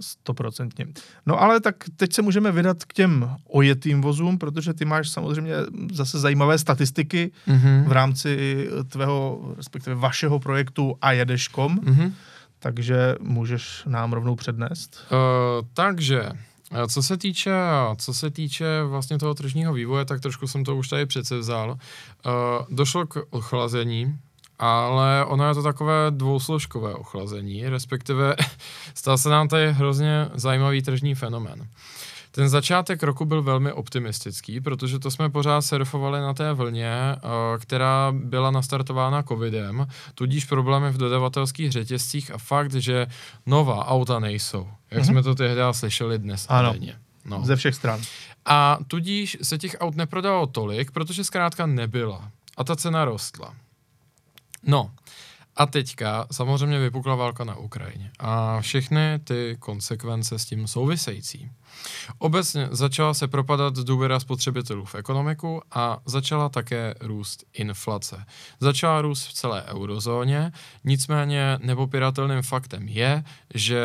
Stoprocentně. 0.00 0.86
No 1.26 1.42
ale 1.42 1.60
tak 1.60 1.76
teď 1.96 2.12
se 2.12 2.22
můžeme 2.22 2.52
vydat 2.52 2.84
k 2.84 2.92
těm 2.92 3.30
ojetým 3.48 4.00
vozům, 4.00 4.38
protože 4.38 4.74
ty 4.74 4.84
máš 4.84 5.08
samozřejmě 5.08 5.54
zase 5.92 6.18
zajímavé 6.18 6.58
statistiky 6.58 7.30
mm-hmm. 7.48 7.84
v 7.88 7.92
rámci 7.92 8.68
tvého, 8.88 9.40
respektive 9.56 9.96
vašeho 9.96 10.40
projektu 10.40 10.96
a 11.00 11.12
jedeš.com, 11.12 11.78
mm-hmm. 11.78 12.12
takže 12.58 13.14
můžeš 13.20 13.82
nám 13.86 14.12
rovnou 14.12 14.36
přednést. 14.36 15.06
Uh, 15.12 15.66
takže 15.74 16.22
eh, 16.72 16.86
co 16.88 17.02
se 17.02 17.16
týče, 17.16 17.52
co 17.96 18.14
se 18.14 18.30
týče 18.30 18.82
vlastně 18.82 19.18
toho 19.18 19.34
tržního 19.34 19.72
vývoje, 19.72 20.04
tak 20.04 20.20
trošku 20.20 20.48
jsem 20.48 20.64
to 20.64 20.76
už 20.76 20.88
tady 20.88 21.06
přece 21.06 21.38
vzal. 21.38 21.70
Uh, 21.70 22.32
došlo 22.70 23.06
k 23.06 23.26
ochlazení 23.30 24.18
ale 24.60 25.24
ono 25.24 25.48
je 25.48 25.54
to 25.54 25.62
takové 25.62 26.10
dvousložkové 26.10 26.94
ochlazení, 26.94 27.68
respektive 27.68 28.36
stal 28.94 29.18
se 29.18 29.28
nám 29.28 29.48
tady 29.48 29.72
hrozně 29.72 30.28
zajímavý 30.34 30.82
tržní 30.82 31.14
fenomén. 31.14 31.66
Ten 32.30 32.48
začátek 32.48 33.02
roku 33.02 33.24
byl 33.24 33.42
velmi 33.42 33.72
optimistický, 33.72 34.60
protože 34.60 34.98
to 34.98 35.10
jsme 35.10 35.30
pořád 35.30 35.62
surfovali 35.62 36.20
na 36.20 36.34
té 36.34 36.52
vlně, 36.52 36.92
eh, 36.92 37.18
která 37.58 38.12
byla 38.16 38.50
nastartována 38.50 39.22
covidem, 39.22 39.86
tudíž 40.14 40.44
problémy 40.44 40.90
v 40.90 40.96
dodavatelských 40.96 41.72
řetězcích 41.72 42.30
a 42.30 42.38
fakt, 42.38 42.74
že 42.74 43.06
nová 43.46 43.86
auta 43.86 44.18
nejsou, 44.18 44.68
jak 44.90 45.02
mm-hmm. 45.02 45.06
jsme 45.06 45.22
to 45.22 45.34
tehdy 45.34 45.60
slyšeli 45.72 46.18
dnes 46.18 46.46
ano. 46.48 46.72
denně. 46.72 46.96
No. 47.24 47.44
Ze 47.44 47.56
všech 47.56 47.74
stran. 47.74 48.00
A 48.44 48.78
tudíž 48.86 49.38
se 49.42 49.58
těch 49.58 49.76
aut 49.80 49.96
neprodalo 49.96 50.46
tolik, 50.46 50.90
protože 50.90 51.24
zkrátka 51.24 51.66
nebyla. 51.66 52.30
A 52.56 52.64
ta 52.64 52.76
cena 52.76 53.04
rostla. 53.04 53.54
No, 54.62 54.90
a 55.56 55.66
teďka 55.66 56.26
samozřejmě 56.32 56.78
vypukla 56.78 57.14
válka 57.14 57.44
na 57.44 57.56
Ukrajině 57.56 58.10
a 58.18 58.60
všechny 58.60 59.18
ty 59.24 59.56
konsekvence 59.60 60.38
s 60.38 60.44
tím 60.44 60.66
související. 60.66 61.50
Obecně 62.18 62.68
začala 62.70 63.14
se 63.14 63.28
propadat 63.28 63.74
důvěra 63.74 64.20
spotřebitelů 64.20 64.84
v 64.84 64.94
ekonomiku 64.94 65.62
a 65.70 65.98
začala 66.06 66.48
také 66.48 66.94
růst 67.00 67.44
inflace. 67.52 68.24
Začala 68.60 69.02
růst 69.02 69.26
v 69.26 69.32
celé 69.32 69.64
eurozóně, 69.64 70.52
nicméně 70.84 71.58
nepopiratelným 71.62 72.42
faktem 72.42 72.88
je, 72.88 73.24
že 73.54 73.82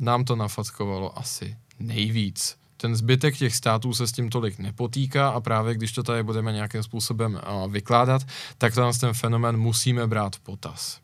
nám 0.00 0.24
to 0.24 0.36
nafackovalo 0.36 1.18
asi 1.18 1.56
nejvíc 1.78 2.56
ten 2.76 2.96
zbytek 2.96 3.36
těch 3.36 3.56
států 3.56 3.94
se 3.94 4.06
s 4.06 4.12
tím 4.12 4.30
tolik 4.30 4.58
nepotýká 4.58 5.28
a 5.28 5.40
právě 5.40 5.74
když 5.74 5.92
to 5.92 6.02
tady 6.02 6.22
budeme 6.22 6.52
nějakým 6.52 6.82
způsobem 6.82 7.40
uh, 7.64 7.72
vykládat, 7.72 8.22
tak 8.58 8.74
ten 8.98 9.14
fenomén 9.14 9.56
musíme 9.56 10.06
brát 10.06 10.36
v 10.36 10.40
potaz. 10.40 11.00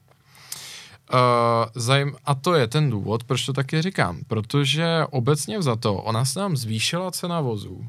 zajím, 1.74 2.16
a 2.24 2.34
to 2.34 2.54
je 2.54 2.66
ten 2.66 2.90
důvod, 2.90 3.24
proč 3.24 3.46
to 3.46 3.52
taky 3.52 3.82
říkám. 3.82 4.20
Protože 4.28 5.04
obecně 5.10 5.62
za 5.62 5.76
to, 5.76 5.94
ona 5.94 6.24
se 6.24 6.40
nám 6.40 6.56
zvýšila 6.56 7.10
cena 7.10 7.40
vozů. 7.40 7.86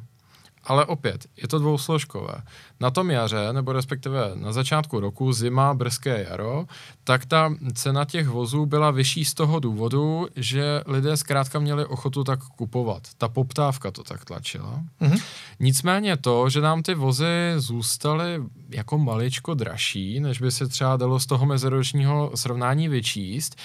Ale 0.63 0.85
opět, 0.85 1.25
je 1.41 1.47
to 1.47 1.59
dvousložkové. 1.59 2.33
Na 2.79 2.91
tom 2.91 3.11
jaře, 3.11 3.53
nebo 3.53 3.73
respektive 3.73 4.31
na 4.35 4.51
začátku 4.51 4.99
roku, 4.99 5.33
zima, 5.33 5.73
brzké 5.73 6.25
jaro, 6.29 6.65
tak 7.03 7.25
ta 7.25 7.55
cena 7.73 8.05
těch 8.05 8.27
vozů 8.27 8.65
byla 8.65 8.91
vyšší 8.91 9.25
z 9.25 9.33
toho 9.33 9.59
důvodu, 9.59 10.27
že 10.35 10.81
lidé 10.85 11.17
zkrátka 11.17 11.59
měli 11.59 11.85
ochotu 11.85 12.23
tak 12.23 12.39
kupovat. 12.43 13.03
Ta 13.17 13.27
poptávka 13.27 13.91
to 13.91 14.03
tak 14.03 14.25
tlačila. 14.25 14.83
Mm-hmm. 15.01 15.23
Nicméně 15.59 16.17
to, 16.17 16.49
že 16.49 16.61
nám 16.61 16.83
ty 16.83 16.93
vozy 16.93 17.53
zůstaly 17.57 18.43
jako 18.69 18.97
maličko 18.97 19.53
dražší, 19.53 20.19
než 20.19 20.41
by 20.41 20.51
se 20.51 20.67
třeba 20.67 20.97
dalo 20.97 21.19
z 21.19 21.25
toho 21.25 21.45
meziročního 21.45 22.31
srovnání 22.35 22.89
vyčíst, 22.89 23.55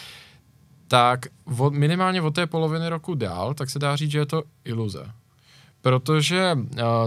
tak 0.89 1.27
od, 1.59 1.73
minimálně 1.73 2.23
od 2.23 2.35
té 2.35 2.47
poloviny 2.47 2.89
roku 2.89 3.15
dál, 3.15 3.55
tak 3.55 3.71
se 3.71 3.79
dá 3.79 3.97
říct, 3.97 4.11
že 4.11 4.19
je 4.19 4.27
to 4.27 4.43
iluze 4.65 5.13
protože 5.81 6.53
uh, 6.55 6.61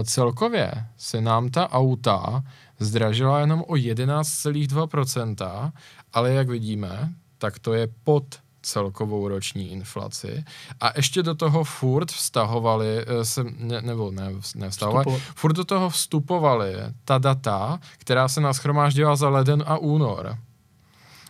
celkově 0.04 0.72
se 0.96 1.20
nám 1.20 1.50
ta 1.50 1.70
auta 1.70 2.44
zdražila 2.78 3.40
jenom 3.40 3.60
o 3.60 3.72
11,2%, 3.72 5.72
ale 6.12 6.32
jak 6.32 6.48
vidíme, 6.48 7.14
tak 7.38 7.58
to 7.58 7.74
je 7.74 7.88
pod 8.04 8.24
celkovou 8.62 9.28
roční 9.28 9.70
inflaci. 9.70 10.44
A 10.80 10.92
ještě 10.96 11.22
do 11.22 11.34
toho 11.34 11.64
furt 11.64 12.12
vztahovali, 12.12 13.04
eh, 13.06 13.24
se, 13.24 13.44
ne, 13.58 13.82
nebo 13.82 14.10
ne, 14.10 14.32
nevztahovali, 14.54 15.22
furt 15.34 15.52
do 15.52 15.64
toho 15.64 15.90
vstupovali 15.90 16.74
ta 17.04 17.18
data, 17.18 17.80
která 17.98 18.28
se 18.28 18.40
naschromáždila 18.40 19.16
za 19.16 19.28
leden 19.28 19.64
a 19.66 19.78
únor. 19.78 20.38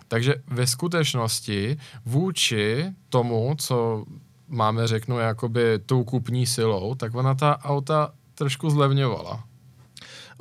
Takže 0.09 0.35
ve 0.47 0.67
skutečnosti 0.67 1.77
vůči 2.05 2.93
tomu, 3.09 3.55
co 3.59 4.05
máme, 4.53 4.87
řeknu, 4.87 5.19
jakoby 5.19 5.79
tou 5.87 6.05
kupní 6.05 6.47
silou, 6.47 6.95
tak 6.95 7.15
ona 7.15 7.35
ta 7.35 7.59
auta 7.65 8.13
trošku 8.35 8.71
zlevňovala. 8.71 9.45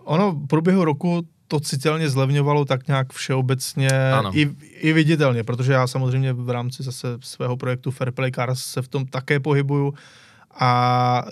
Ono 0.04 0.32
v 0.32 0.48
průběhu 0.48 0.86
roku 0.86 1.28
to 1.48 1.60
citelně 1.60 2.10
zlevňovalo 2.10 2.66
tak 2.66 2.88
nějak 2.88 3.14
všeobecně 3.14 3.90
i, 4.34 4.50
i 4.62 4.94
viditelně, 4.94 5.44
protože 5.44 5.74
já 5.74 5.88
samozřejmě 5.88 6.34
v 6.34 6.50
rámci 6.50 6.84
zase 6.84 7.08
svého 7.22 7.58
projektu 7.58 7.92
Fairplay 7.92 8.32
Cars 8.32 8.64
se 8.64 8.82
v 8.82 8.88
tom 8.88 9.06
také 9.06 9.40
pohybuju 9.40 9.94
a 10.60 11.24
e, 11.28 11.32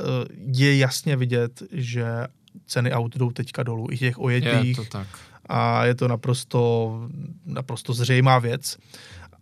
je 0.60 0.78
jasně 0.78 1.16
vidět, 1.16 1.64
že 1.72 2.06
ceny 2.66 2.92
aut 2.92 3.16
jdou 3.16 3.32
teďka 3.32 3.64
dolů, 3.64 3.88
i 3.92 3.98
těch 3.98 4.20
ojetých. 4.20 4.78
Je 4.78 4.84
to 4.84 4.86
tak. 4.86 5.08
A 5.46 5.86
je 5.86 5.96
to 5.96 6.08
naprosto, 6.08 6.94
naprosto 7.46 7.94
zřejmá 7.94 8.40
věc 8.40 8.78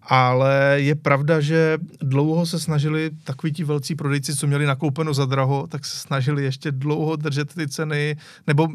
ale 0.08 0.76
je 0.76 0.96
pravda, 0.96 1.42
že 1.42 1.78
dlouho 2.02 2.46
se 2.46 2.60
snažili 2.60 3.10
takoví 3.24 3.54
ti 3.54 3.64
velcí 3.64 3.96
prodejci, 3.96 4.36
co 4.36 4.48
měli 4.48 4.66
nakoupeno 4.66 5.14
za 5.14 5.26
draho, 5.26 5.68
tak 5.68 5.86
se 5.86 5.98
snažili 5.98 6.44
ještě 6.44 6.72
dlouho 6.72 7.16
držet 7.16 7.54
ty 7.54 7.68
ceny, 7.68 8.18
nebo 8.48 8.68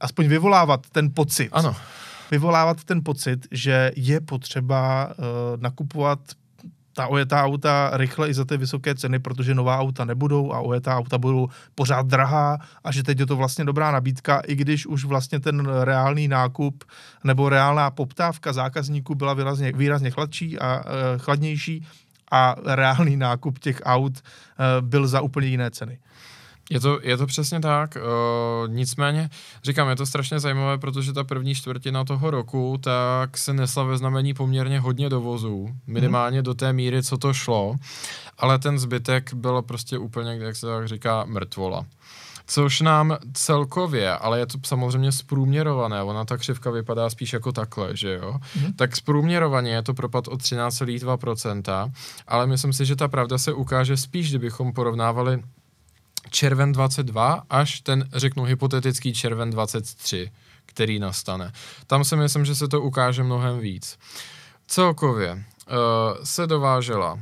aspoň 0.00 0.28
vyvolávat 0.28 0.86
ten 0.92 1.10
pocit. 1.14 1.48
Ano. 1.52 1.76
Vyvolávat 2.30 2.84
ten 2.84 3.04
pocit, 3.04 3.46
že 3.50 3.92
je 3.96 4.20
potřeba 4.20 5.06
uh, 5.06 5.14
nakupovat 5.60 6.20
ta 6.94 7.06
ojetá 7.06 7.44
auta 7.44 7.90
rychle 7.92 8.28
i 8.28 8.34
za 8.34 8.44
ty 8.44 8.56
vysoké 8.56 8.94
ceny, 8.94 9.18
protože 9.18 9.54
nová 9.54 9.78
auta 9.78 10.04
nebudou 10.04 10.52
a 10.52 10.60
ojetá 10.60 10.96
auta 10.96 11.18
budou 11.18 11.48
pořád 11.74 12.06
drahá 12.06 12.58
a 12.84 12.92
že 12.92 13.02
teď 13.02 13.18
je 13.18 13.26
to 13.26 13.36
vlastně 13.36 13.64
dobrá 13.64 13.90
nabídka, 13.90 14.40
i 14.46 14.54
když 14.54 14.86
už 14.86 15.04
vlastně 15.04 15.40
ten 15.40 15.66
reálný 15.66 16.28
nákup 16.28 16.84
nebo 17.24 17.48
reálná 17.48 17.90
poptávka 17.90 18.52
zákazníků 18.52 19.14
byla 19.14 19.34
výrazně, 19.34 19.72
výrazně 19.72 20.10
chladší 20.10 20.58
a 20.58 20.82
e, 20.86 21.18
chladnější 21.18 21.86
a 22.30 22.56
reálný 22.64 23.16
nákup 23.16 23.58
těch 23.58 23.82
aut 23.84 24.18
e, 24.18 24.22
byl 24.82 25.06
za 25.06 25.20
úplně 25.20 25.46
jiné 25.46 25.70
ceny. 25.70 25.98
Je 26.70 26.80
to, 26.80 26.98
je 27.02 27.16
to 27.16 27.26
přesně 27.26 27.60
tak, 27.60 27.96
uh, 27.96 28.74
nicméně 28.74 29.30
říkám, 29.64 29.88
je 29.88 29.96
to 29.96 30.06
strašně 30.06 30.40
zajímavé, 30.40 30.78
protože 30.78 31.12
ta 31.12 31.24
první 31.24 31.54
čtvrtina 31.54 32.04
toho 32.04 32.30
roku 32.30 32.78
tak 32.80 33.38
se 33.38 33.52
nesla 33.52 33.82
ve 33.82 33.98
znamení 33.98 34.34
poměrně 34.34 34.80
hodně 34.80 35.08
dovozů, 35.08 35.68
minimálně 35.86 36.42
do 36.42 36.54
té 36.54 36.72
míry, 36.72 37.02
co 37.02 37.18
to 37.18 37.32
šlo, 37.32 37.76
ale 38.38 38.58
ten 38.58 38.78
zbytek 38.78 39.34
bylo 39.34 39.62
prostě 39.62 39.98
úplně, 39.98 40.30
jak 40.30 40.56
se 40.56 40.66
tak 40.66 40.88
říká, 40.88 41.24
mrtvola. 41.24 41.86
Což 42.46 42.80
nám 42.80 43.16
celkově, 43.32 44.12
ale 44.12 44.38
je 44.38 44.46
to 44.46 44.58
samozřejmě 44.66 45.12
zprůměrované, 45.12 46.02
ona 46.02 46.24
ta 46.24 46.36
křivka 46.36 46.70
vypadá 46.70 47.10
spíš 47.10 47.32
jako 47.32 47.52
takhle, 47.52 47.96
že 47.96 48.14
jo, 48.14 48.34
mm. 48.60 48.72
tak 48.72 48.96
zprůměrovaně 48.96 49.70
je 49.70 49.82
to 49.82 49.94
propad 49.94 50.28
o 50.28 50.36
13,2%, 50.36 51.92
ale 52.28 52.46
myslím 52.46 52.72
si, 52.72 52.86
že 52.86 52.96
ta 52.96 53.08
pravda 53.08 53.38
se 53.38 53.52
ukáže 53.52 53.96
spíš, 53.96 54.28
kdybychom 54.28 54.72
porovnávali 54.72 55.42
červen 56.30 56.72
22 56.72 57.42
až 57.50 57.80
ten, 57.80 58.08
řeknu, 58.12 58.44
hypotetický 58.44 59.14
červen 59.14 59.50
23, 59.50 60.32
který 60.66 60.98
nastane. 60.98 61.52
Tam 61.86 62.04
si 62.04 62.16
myslím, 62.16 62.44
že 62.44 62.54
se 62.54 62.68
to 62.68 62.80
ukáže 62.80 63.22
mnohem 63.22 63.58
víc. 63.58 63.98
Celkově 64.66 65.32
uh, 65.32 65.42
se 66.24 66.46
dovážela 66.46 67.20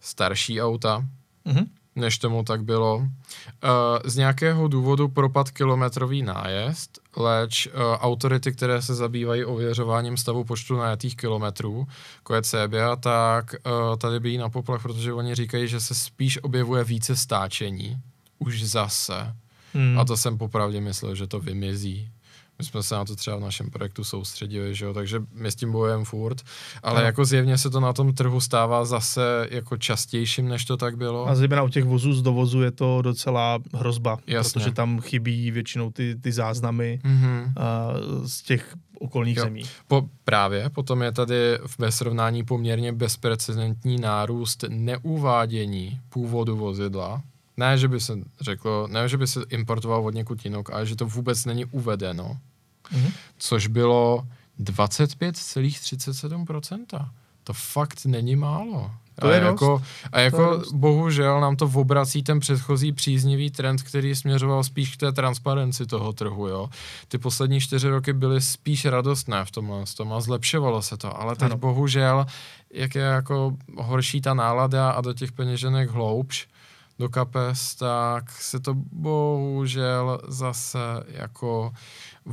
starší 0.00 0.62
auta, 0.62 1.04
mm-hmm. 1.46 1.66
než 1.96 2.18
tomu 2.18 2.42
tak 2.42 2.64
bylo. 2.64 2.96
Uh, 2.96 3.08
z 4.04 4.16
nějakého 4.16 4.68
důvodu 4.68 5.08
propad 5.08 5.50
kilometrový 5.50 6.22
nájezd, 6.22 6.98
leč 7.16 7.66
uh, 7.66 7.72
autority, 7.82 8.52
které 8.52 8.82
se 8.82 8.94
zabývají 8.94 9.44
ověřováním 9.44 10.16
stavu 10.16 10.44
počtu 10.44 10.76
najetých 10.76 11.16
kilometrů, 11.16 11.86
jako 12.16 12.34
je 12.34 12.42
CBA, 12.42 12.96
tak 12.96 13.54
uh, 13.54 13.96
tady 13.96 14.20
by 14.20 14.38
na 14.38 14.48
poplach, 14.48 14.82
protože 14.82 15.12
oni 15.12 15.34
říkají, 15.34 15.68
že 15.68 15.80
se 15.80 15.94
spíš 15.94 16.38
objevuje 16.42 16.84
více 16.84 17.16
stáčení 17.16 18.02
už 18.38 18.62
zase. 18.62 19.34
Hmm. 19.74 19.98
A 19.98 20.04
to 20.04 20.16
jsem 20.16 20.38
popravdě 20.38 20.80
myslel, 20.80 21.14
že 21.14 21.26
to 21.26 21.40
vymizí. 21.40 22.10
My 22.58 22.64
jsme 22.64 22.82
se 22.82 22.94
na 22.94 23.04
to 23.04 23.16
třeba 23.16 23.36
v 23.36 23.40
našem 23.40 23.70
projektu 23.70 24.04
soustředili, 24.04 24.74
že 24.74 24.84
jo? 24.84 24.94
takže 24.94 25.22
my 25.32 25.48
s 25.48 25.54
tím 25.54 25.72
bojujeme 25.72 26.04
furt, 26.04 26.42
ale 26.82 27.00
no. 27.00 27.06
jako 27.06 27.24
zjevně 27.24 27.58
se 27.58 27.70
to 27.70 27.80
na 27.80 27.92
tom 27.92 28.14
trhu 28.14 28.40
stává 28.40 28.84
zase 28.84 29.48
jako 29.50 29.76
častějším, 29.76 30.48
než 30.48 30.64
to 30.64 30.76
tak 30.76 30.96
bylo. 30.96 31.28
A 31.28 31.34
zejména 31.34 31.62
u 31.62 31.68
těch 31.68 31.84
vozů 31.84 32.12
z 32.12 32.22
dovozu 32.22 32.62
je 32.62 32.70
to 32.70 33.02
docela 33.02 33.58
hrozba, 33.74 34.18
Jasně. 34.26 34.60
protože 34.60 34.72
tam 34.74 35.00
chybí 35.00 35.50
většinou 35.50 35.90
ty, 35.90 36.16
ty 36.16 36.32
záznamy 36.32 37.00
mm-hmm. 37.04 37.44
uh, 37.44 38.26
z 38.26 38.42
těch 38.42 38.74
okolních 38.98 39.36
jo. 39.36 39.44
zemí. 39.44 39.62
Po, 39.88 40.08
právě, 40.24 40.70
potom 40.70 41.02
je 41.02 41.12
tady 41.12 41.58
v 41.66 41.90
srovnání 41.90 42.44
poměrně 42.44 42.92
bezprecedentní 42.92 44.00
nárůst 44.00 44.64
neuvádění 44.68 46.00
původu 46.08 46.56
vozidla, 46.56 47.22
ne, 47.56 47.78
že 47.78 47.88
by 47.88 48.00
se 48.00 48.18
řeklo, 48.40 48.88
ne, 48.90 49.08
že 49.08 49.18
by 49.18 49.26
se 49.26 49.40
importoval 49.48 50.06
od 50.06 50.14
někud 50.14 50.44
jinok, 50.44 50.70
ale 50.70 50.86
že 50.86 50.96
to 50.96 51.06
vůbec 51.06 51.44
není 51.44 51.64
uvedeno. 51.64 52.38
Mm-hmm. 52.92 53.12
Což 53.38 53.66
bylo 53.66 54.26
25,37%. 54.60 57.08
To 57.44 57.52
fakt 57.52 58.06
není 58.06 58.36
málo. 58.36 58.90
To 59.20 59.30
je 59.30 59.40
a 59.40 59.44
jako, 59.44 59.82
a 60.12 60.20
jako 60.20 60.62
bohužel 60.72 61.40
nám 61.40 61.56
to 61.56 61.70
obrací 61.74 62.22
ten 62.22 62.40
předchozí 62.40 62.92
příznivý 62.92 63.50
trend, 63.50 63.82
který 63.82 64.14
směřoval 64.14 64.64
spíš 64.64 64.96
k 64.96 65.00
té 65.00 65.12
transparenci 65.12 65.86
toho 65.86 66.12
trhu. 66.12 66.48
Jo. 66.48 66.68
Ty 67.08 67.18
poslední 67.18 67.60
čtyři 67.60 67.88
roky 67.88 68.12
byly 68.12 68.40
spíš 68.40 68.84
radostné 68.84 69.44
v 69.44 69.50
tomhle 69.50 69.84
tom 69.96 70.12
a 70.12 70.20
zlepšovalo 70.20 70.82
se 70.82 70.96
to, 70.96 71.20
ale 71.20 71.36
teď 71.36 71.46
ano. 71.46 71.56
bohužel, 71.56 72.26
jak 72.70 72.94
je 72.94 73.02
jako 73.02 73.56
horší 73.76 74.20
ta 74.20 74.34
nálada 74.34 74.90
a 74.90 75.00
do 75.00 75.12
těch 75.12 75.32
peněženek 75.32 75.90
hloubš, 75.90 76.48
do 76.98 77.08
kapes, 77.08 77.74
tak 77.74 78.30
se 78.30 78.60
to 78.60 78.74
bohužel 78.92 80.20
zase 80.28 80.78
jako 81.08 81.72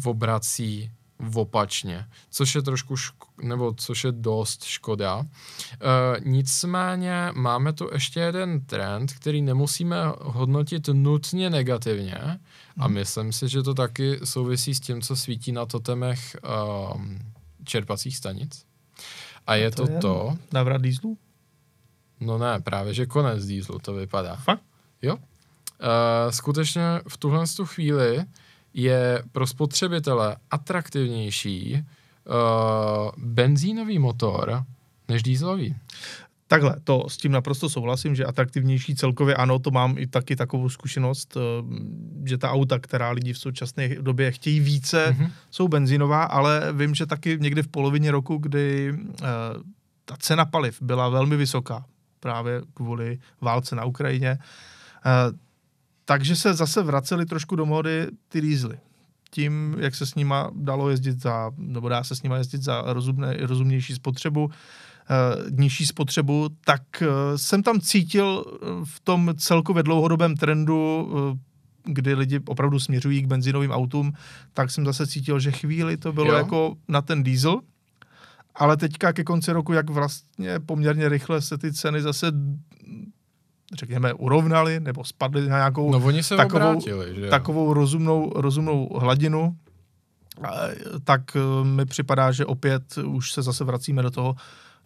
obrací 0.05 0.91
opačně, 1.35 2.05
což 2.29 2.55
je 2.55 2.61
trošku, 2.61 2.95
ško- 2.95 3.43
nebo 3.43 3.73
což 3.77 4.03
je 4.03 4.11
dost 4.11 4.63
škoda. 4.63 5.23
E, 5.23 6.19
nicméně 6.19 7.31
máme 7.35 7.73
tu 7.73 7.89
ještě 7.93 8.19
jeden 8.19 8.61
trend, 8.61 9.13
který 9.13 9.41
nemusíme 9.41 9.97
hodnotit 10.21 10.87
nutně 10.93 11.49
negativně 11.49 12.17
a 12.77 12.85
hmm. 12.85 12.93
myslím 12.93 13.33
si, 13.33 13.49
že 13.49 13.63
to 13.63 13.73
taky 13.73 14.19
souvisí 14.23 14.75
s 14.75 14.79
tím, 14.79 15.01
co 15.01 15.15
svítí 15.15 15.51
na 15.51 15.65
totemech 15.65 16.37
um, 16.95 17.19
čerpacích 17.63 18.17
stanic. 18.17 18.65
A 19.47 19.55
je 19.55 19.71
to, 19.71 19.87
to 19.87 19.93
je 19.93 19.99
to... 19.99 20.37
Navrat 20.53 20.81
dýzlu? 20.81 21.17
No 22.25 22.37
ne, 22.37 22.61
právě, 22.61 22.93
že 22.93 23.05
konec 23.05 23.45
dýzlu 23.45 23.79
to 23.79 23.93
vypadá. 23.93 24.35
Fakt? 24.35 24.63
Jo. 25.01 25.15
Uh, 25.15 25.19
skutečně 26.29 26.81
v 27.07 27.17
tuhle 27.17 27.45
chvíli 27.63 28.23
je 28.73 29.23
pro 29.31 29.47
spotřebitele 29.47 30.35
atraktivnější 30.51 31.73
uh, 31.75 33.11
benzínový 33.17 33.99
motor 33.99 34.63
než 35.07 35.23
dýzlový. 35.23 35.75
Takhle, 36.47 36.75
to 36.83 37.09
s 37.09 37.17
tím 37.17 37.31
naprosto 37.31 37.69
souhlasím, 37.69 38.15
že 38.15 38.25
atraktivnější 38.25 38.95
celkově 38.95 39.35
ano, 39.35 39.59
to 39.59 39.71
mám 39.71 39.97
i 39.97 40.07
taky 40.07 40.35
takovou 40.35 40.69
zkušenost, 40.69 41.35
uh, 41.35 41.41
že 42.25 42.37
ta 42.37 42.51
auta, 42.51 42.79
která 42.79 43.11
lidi 43.11 43.33
v 43.33 43.39
současné 43.39 43.89
době 43.89 44.31
chtějí 44.31 44.59
více, 44.59 45.15
mm-hmm. 45.19 45.31
jsou 45.51 45.67
benzínová, 45.67 46.23
ale 46.23 46.73
vím, 46.73 46.95
že 46.95 47.05
taky 47.05 47.37
někdy 47.41 47.63
v 47.63 47.67
polovině 47.67 48.11
roku, 48.11 48.37
kdy 48.37 48.93
uh, 48.93 48.97
ta 50.05 50.15
cena 50.19 50.45
paliv 50.45 50.81
byla 50.81 51.09
velmi 51.09 51.37
vysoká 51.37 51.85
právě 52.23 52.61
kvůli 52.73 53.19
válce 53.41 53.75
na 53.75 53.85
Ukrajině. 53.85 54.37
Eh, 55.05 55.37
takže 56.05 56.35
se 56.35 56.53
zase 56.53 56.83
vraceli 56.83 57.25
trošku 57.25 57.55
do 57.55 57.65
mody 57.65 58.07
ty 58.29 58.41
dýzly. 58.41 58.77
Tím, 59.31 59.75
jak 59.79 59.95
se 59.95 60.05
s 60.05 60.15
nima 60.15 60.51
dalo 60.55 60.89
jezdit 60.89 61.21
za, 61.21 61.51
nebo 61.57 61.89
dá 61.89 62.03
se 62.03 62.15
s 62.15 62.23
nima 62.23 62.37
jezdit 62.37 62.63
za 62.63 62.83
rozumné, 62.85 63.37
rozumnější 63.39 63.95
spotřebu, 63.95 64.49
eh, 64.49 65.51
nižší 65.51 65.85
spotřebu, 65.85 66.49
tak 66.65 66.81
eh, 67.01 67.37
jsem 67.37 67.63
tam 67.63 67.79
cítil 67.79 68.45
v 68.83 68.99
tom 68.99 69.33
celkově 69.37 69.83
dlouhodobém 69.83 70.35
trendu 70.35 71.09
kdy 71.85 72.13
lidi 72.13 72.39
opravdu 72.47 72.79
směřují 72.79 73.21
k 73.21 73.27
benzinovým 73.27 73.71
autům, 73.71 74.13
tak 74.53 74.71
jsem 74.71 74.85
zase 74.85 75.07
cítil, 75.07 75.39
že 75.39 75.51
chvíli 75.51 75.97
to 75.97 76.13
bylo 76.13 76.31
jo. 76.31 76.37
jako 76.37 76.75
na 76.87 77.01
ten 77.01 77.23
diesel, 77.23 77.59
ale 78.55 78.77
teďka 78.77 79.13
ke 79.13 79.23
konci 79.23 79.51
roku, 79.51 79.73
jak 79.73 79.89
vlastně 79.89 80.59
poměrně 80.59 81.09
rychle 81.09 81.41
se 81.41 81.57
ty 81.57 81.73
ceny 81.73 82.01
zase 82.01 82.31
řekněme, 83.73 84.13
urovnali 84.13 84.79
nebo 84.79 85.03
spadly 85.03 85.49
na 85.49 85.57
nějakou 85.57 85.91
no, 85.91 86.05
oni 86.05 86.23
se 86.23 86.37
takovou, 86.37 86.69
obrátili, 86.69 87.15
že 87.15 87.29
takovou 87.29 87.73
rozumnou, 87.73 88.31
rozumnou 88.35 88.89
hladinu, 88.99 89.57
tak 91.03 91.21
eh, 91.35 91.65
mi 91.65 91.85
připadá, 91.85 92.31
že 92.31 92.45
opět 92.45 92.97
už 92.97 93.31
se 93.31 93.41
zase 93.41 93.63
vracíme 93.63 94.01
do 94.01 94.11
toho, 94.11 94.35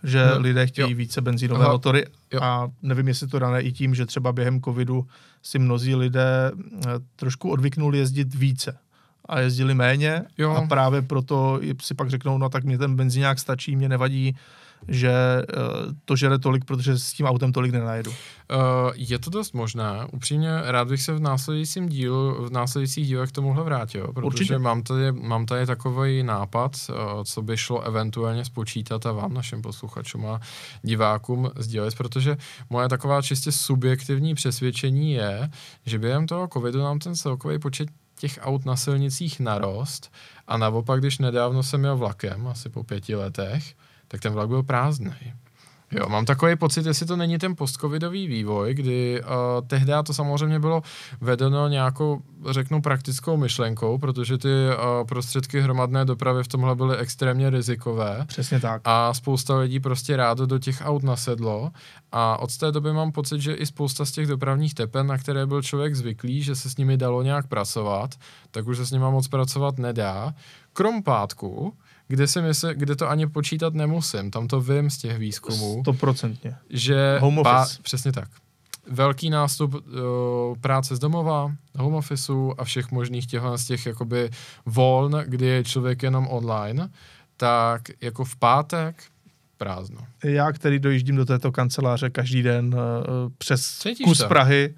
že 0.03 0.25
no, 0.33 0.41
lidé 0.41 0.67
chtějí 0.67 0.91
jo. 0.91 0.97
více 0.97 1.21
benzínové 1.21 1.63
Aha, 1.63 1.73
motory. 1.73 2.05
Jo. 2.33 2.39
a 2.41 2.71
nevím, 2.81 3.07
jestli 3.07 3.27
to 3.27 3.39
dané 3.39 3.61
i 3.61 3.71
tím, 3.71 3.95
že 3.95 4.05
třeba 4.05 4.31
během 4.31 4.61
covidu 4.61 5.07
si 5.41 5.59
mnozí 5.59 5.95
lidé 5.95 6.51
eh, 6.53 6.89
trošku 7.15 7.49
odvyknuli 7.49 7.97
jezdit 7.97 8.35
více 8.35 8.77
a 9.27 9.39
jezdili 9.39 9.73
méně 9.73 10.23
jo. 10.37 10.51
a 10.51 10.67
právě 10.67 11.01
proto 11.01 11.59
si 11.81 11.93
pak 11.93 12.09
řeknou, 12.09 12.37
no 12.37 12.49
tak 12.49 12.63
mě 12.63 12.77
ten 12.77 12.95
benzínák 12.95 13.39
stačí, 13.39 13.75
mě 13.75 13.89
nevadí, 13.89 14.35
že 14.87 15.11
uh, 15.57 15.93
to 16.05 16.15
žere 16.15 16.39
tolik, 16.39 16.65
protože 16.65 16.99
s 16.99 17.13
tím 17.13 17.25
autem 17.25 17.53
tolik 17.53 17.71
nenajedu. 17.71 18.11
Uh, 18.11 18.17
je 18.95 19.19
to 19.19 19.29
dost 19.29 19.53
možné. 19.53 20.07
Upřímně 20.11 20.49
rád 20.63 20.87
bych 20.87 21.01
se 21.01 21.13
v 21.13 21.19
následujícím 21.19 21.89
dílu, 21.89 22.45
v 22.45 22.51
následujících 22.51 23.07
dílech 23.07 23.29
k 23.29 23.31
tomuhle 23.31 23.63
vrátil, 23.63 24.07
protože 24.07 24.25
Určitě. 24.25 24.57
mám 24.57 24.83
tady, 24.83 25.11
mám 25.11 25.45
tady 25.45 25.65
takový 25.65 26.23
nápad, 26.23 26.71
uh, 26.89 26.95
co 27.23 27.41
by 27.41 27.57
šlo 27.57 27.81
eventuálně 27.81 28.45
spočítat 28.45 29.05
a 29.05 29.11
vám, 29.11 29.33
našim 29.33 29.61
posluchačům 29.61 30.25
a 30.25 30.39
divákům 30.81 31.51
sdělit, 31.55 31.95
protože 31.95 32.37
moje 32.69 32.89
taková 32.89 33.21
čistě 33.21 33.51
subjektivní 33.51 34.35
přesvědčení 34.35 35.11
je, 35.11 35.49
že 35.85 35.99
během 35.99 36.27
toho 36.27 36.47
covidu 36.53 36.79
nám 36.79 36.99
ten 36.99 37.15
celkový 37.15 37.59
počet 37.59 37.89
těch 38.19 38.39
aut 38.41 38.65
na 38.65 38.75
silnicích 38.75 39.39
narost 39.39 40.11
a 40.47 40.57
naopak, 40.57 40.99
když 40.99 41.17
nedávno 41.17 41.63
jsem 41.63 41.83
jel 41.83 41.97
vlakem, 41.97 42.47
asi 42.47 42.69
po 42.69 42.83
pěti 42.83 43.15
letech, 43.15 43.75
tak 44.07 44.21
ten 44.21 44.33
vlak 44.33 44.47
byl 44.47 44.63
prázdný. 44.63 45.33
Jo, 45.91 46.09
mám 46.09 46.25
takový 46.25 46.55
pocit, 46.55 46.85
jestli 46.85 47.05
to 47.05 47.15
není 47.15 47.37
ten 47.37 47.55
postcovidový 47.55 48.27
vývoj, 48.27 48.73
kdy 48.73 49.21
uh, 49.21 49.67
tehdy 49.67 49.93
to 50.05 50.13
samozřejmě 50.13 50.59
bylo 50.59 50.81
vedeno 51.21 51.67
nějakou, 51.67 52.21
řeknu, 52.49 52.81
praktickou 52.81 53.37
myšlenkou, 53.37 53.97
protože 53.97 54.37
ty 54.37 54.47
uh, 54.47 55.07
prostředky 55.07 55.61
hromadné 55.61 56.05
dopravy 56.05 56.43
v 56.43 56.47
tomhle 56.47 56.75
byly 56.75 56.97
extrémně 56.97 57.49
rizikové. 57.49 58.25
Přesně 58.27 58.59
tak. 58.59 58.81
A 58.85 59.13
spousta 59.13 59.57
lidí 59.57 59.79
prostě 59.79 60.17
rádo 60.17 60.45
do 60.45 60.59
těch 60.59 60.81
aut 60.85 61.03
nasedlo 61.03 61.71
a 62.11 62.37
od 62.37 62.57
té 62.57 62.71
doby 62.71 62.93
mám 62.93 63.11
pocit, 63.11 63.41
že 63.41 63.53
i 63.53 63.65
spousta 63.65 64.05
z 64.05 64.11
těch 64.11 64.27
dopravních 64.27 64.73
tepen, 64.73 65.07
na 65.07 65.17
které 65.17 65.45
byl 65.45 65.61
člověk 65.61 65.95
zvyklý, 65.95 66.43
že 66.43 66.55
se 66.55 66.69
s 66.69 66.77
nimi 66.77 66.97
dalo 66.97 67.23
nějak 67.23 67.47
pracovat, 67.47 68.15
tak 68.51 68.67
už 68.67 68.77
se 68.77 68.85
s 68.85 68.91
nimi 68.91 69.05
moc 69.09 69.27
pracovat 69.27 69.77
nedá. 69.77 70.33
Krom 70.73 71.03
pátku, 71.03 71.73
kde, 72.07 72.27
si 72.27 72.41
mysl, 72.41 72.73
kde 72.73 72.95
to 72.95 73.09
ani 73.09 73.27
počítat 73.27 73.73
nemusím, 73.73 74.31
tam 74.31 74.47
to 74.47 74.61
vím 74.61 74.89
z 74.89 74.97
těch 74.97 75.17
výzkumů. 75.17 75.81
Stoprocentně. 75.81 76.55
Že 76.69 77.17
home 77.21 77.39
office. 77.39 77.77
Pá, 77.77 77.83
přesně 77.83 78.11
tak. 78.11 78.29
Velký 78.89 79.29
nástup 79.29 79.73
uh, 79.73 79.81
práce 80.61 80.95
z 80.95 80.99
domova, 80.99 81.51
home 81.77 81.93
officeu 81.95 82.53
a 82.57 82.63
všech 82.63 82.91
možných 82.91 83.27
těch, 83.27 83.41
z 83.55 83.65
těch 83.65 83.85
jakoby 83.85 84.29
voln, 84.65 85.23
kdy 85.25 85.45
je 85.45 85.63
člověk 85.63 86.03
jenom 86.03 86.27
online, 86.29 86.89
tak 87.37 87.81
jako 88.01 88.25
v 88.25 88.35
pátek 88.35 89.03
prázdno. 89.57 90.01
Já, 90.23 90.51
který 90.51 90.79
dojíždím 90.79 91.15
do 91.15 91.25
této 91.25 91.51
kanceláře 91.51 92.09
každý 92.09 92.43
den 92.43 92.75
uh, 92.75 92.81
přes 93.37 93.67
Cítíš 93.67 94.05
kus 94.05 94.17
to? 94.17 94.27
Prahy, 94.27 94.75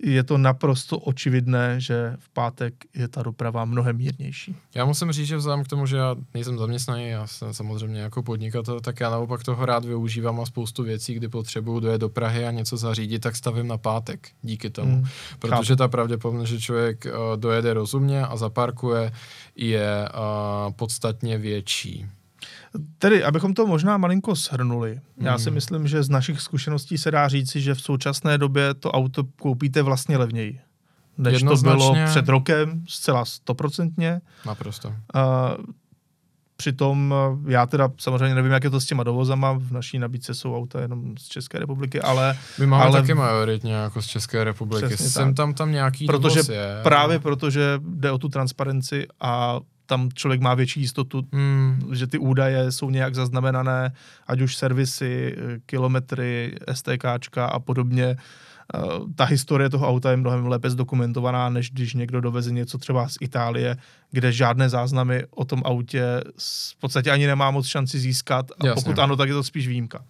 je 0.00 0.22
to 0.24 0.38
naprosto 0.38 0.98
očividné, 0.98 1.80
že 1.80 2.16
v 2.18 2.28
pátek 2.28 2.74
je 2.94 3.08
ta 3.08 3.22
doprava 3.22 3.64
mnohem 3.64 3.96
mírnější. 3.96 4.56
Já 4.74 4.84
musím 4.84 5.12
říct, 5.12 5.26
že 5.26 5.36
vzhledem 5.36 5.64
k 5.64 5.68
tomu, 5.68 5.86
že 5.86 5.96
já 5.96 6.16
nejsem 6.34 6.58
zaměstnaný, 6.58 7.08
já 7.08 7.26
jsem 7.26 7.54
samozřejmě 7.54 8.00
jako 8.00 8.22
podnikatel, 8.22 8.80
tak 8.80 9.00
já 9.00 9.10
naopak 9.10 9.42
toho 9.42 9.66
rád 9.66 9.84
využívám 9.84 10.40
a 10.40 10.46
spoustu 10.46 10.82
věcí, 10.82 11.14
kdy 11.14 11.28
potřebuju 11.28 11.80
dojet 11.80 11.98
do 11.98 12.08
Prahy 12.08 12.46
a 12.46 12.50
něco 12.50 12.76
zařídit, 12.76 13.18
tak 13.18 13.36
stavím 13.36 13.66
na 13.66 13.78
pátek 13.78 14.28
díky 14.42 14.70
tomu. 14.70 14.94
Hmm, 14.94 15.04
Protože 15.38 15.72
chápu. 15.72 15.78
ta 15.78 15.88
pravděpodobnost, 15.88 16.48
že 16.48 16.60
člověk 16.60 17.06
uh, 17.06 17.40
dojede 17.40 17.74
rozumně 17.74 18.26
a 18.26 18.36
zaparkuje, 18.36 19.12
je 19.56 20.08
uh, 20.08 20.72
podstatně 20.72 21.38
větší. 21.38 22.06
Tedy, 22.98 23.24
abychom 23.24 23.54
to 23.54 23.66
možná 23.66 23.96
malinko 23.96 24.34
shrnuli, 24.34 24.90
hmm. 24.90 25.26
já 25.26 25.38
si 25.38 25.44
hmm. 25.44 25.54
myslím, 25.54 25.88
že 25.88 26.02
z 26.02 26.08
našich 26.08 26.40
zkušeností 26.40 26.98
se 26.98 27.10
dá 27.10 27.28
říci, 27.28 27.60
že 27.60 27.74
v 27.74 27.80
současné 27.80 28.38
době 28.38 28.74
to 28.74 28.92
auto 28.92 29.24
koupíte 29.24 29.82
vlastně 29.82 30.16
levněji. 30.16 30.60
Než 31.18 31.42
to 31.42 31.56
bylo 31.56 31.96
před 32.04 32.28
rokem, 32.28 32.84
zcela 32.88 33.24
stoprocentně. 33.24 34.20
Naprosto. 34.46 34.94
A 35.14 35.54
přitom 36.56 37.14
já 37.48 37.66
teda 37.66 37.88
samozřejmě 37.98 38.34
nevím, 38.34 38.52
jak 38.52 38.64
je 38.64 38.70
to 38.70 38.80
s 38.80 38.86
těma 38.86 39.02
dovozama, 39.02 39.52
v 39.52 39.72
naší 39.72 39.98
nabídce 39.98 40.34
jsou 40.34 40.56
auta 40.56 40.80
jenom 40.80 41.14
z 41.18 41.28
České 41.28 41.58
republiky, 41.58 42.00
ale... 42.00 42.38
My 42.58 42.66
máme 42.66 42.84
ale, 42.84 43.00
taky 43.00 43.14
majoritně 43.14 43.72
jako 43.72 44.02
z 44.02 44.06
České 44.06 44.44
republiky, 44.44 44.96
jsem 44.96 45.34
tam 45.34 45.54
tam 45.54 45.72
nějaký 45.72 46.06
protože 46.06 46.34
dovoz 46.34 46.48
je. 46.48 46.80
Právě 46.82 47.18
protože 47.18 47.80
jde 47.80 48.10
o 48.10 48.18
tu 48.18 48.28
transparenci 48.28 49.06
a 49.20 49.60
tam 49.86 50.08
člověk 50.14 50.40
má 50.40 50.54
větší 50.54 50.80
jistotu, 50.80 51.22
hmm. 51.32 51.90
že 51.92 52.06
ty 52.06 52.18
údaje 52.18 52.72
jsou 52.72 52.90
nějak 52.90 53.14
zaznamenané, 53.14 53.92
ať 54.26 54.40
už 54.40 54.56
servisy, 54.56 55.36
kilometry, 55.66 56.54
STKčka 56.72 57.46
a 57.46 57.58
podobně. 57.58 58.16
Eh, 58.74 58.78
ta 59.14 59.24
historie 59.24 59.70
toho 59.70 59.88
auta 59.88 60.10
je 60.10 60.16
mnohem 60.16 60.46
lépe 60.46 60.70
zdokumentovaná, 60.70 61.48
než 61.48 61.70
když 61.70 61.94
někdo 61.94 62.20
doveze 62.20 62.52
něco 62.52 62.78
třeba 62.78 63.08
z 63.08 63.16
Itálie, 63.20 63.76
kde 64.10 64.32
žádné 64.32 64.68
záznamy 64.68 65.24
o 65.30 65.44
tom 65.44 65.62
autě 65.64 66.02
v 66.72 66.76
podstatě 66.80 67.10
ani 67.10 67.26
nemá 67.26 67.50
moc 67.50 67.66
šanci 67.66 67.98
získat 67.98 68.50
a 68.50 68.66
Jasně. 68.66 68.82
pokud 68.82 68.98
ano, 68.98 69.16
tak 69.16 69.28
je 69.28 69.34
to 69.34 69.44
spíš 69.44 69.68
výjimka. 69.68 70.04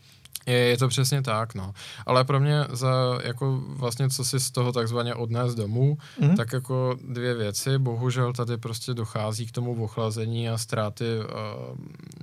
Je, 0.47 0.59
je 0.59 0.79
to 0.79 0.89
přesně 0.89 1.23
tak, 1.23 1.55
no. 1.55 1.73
Ale 2.07 2.25
pro 2.25 2.41
mě 2.41 2.65
za, 2.71 3.19
jako 3.25 3.63
vlastně, 3.67 4.11
co 4.11 4.25
si 4.25 4.41
z 4.41 4.51
toho 4.51 4.73
takzvaně 4.73 5.15
odnést 5.15 5.55
domů, 5.55 5.99
mm-hmm. 6.21 6.37
tak 6.37 6.53
jako 6.53 6.97
dvě 7.09 7.35
věci. 7.35 7.79
Bohužel 7.79 8.33
tady 8.33 8.57
prostě 8.57 8.95
dochází 8.95 9.47
k 9.47 9.53
tomu 9.53 9.85
ochlazení 9.85 10.49
a 10.49 10.59
ztráty, 10.59 11.05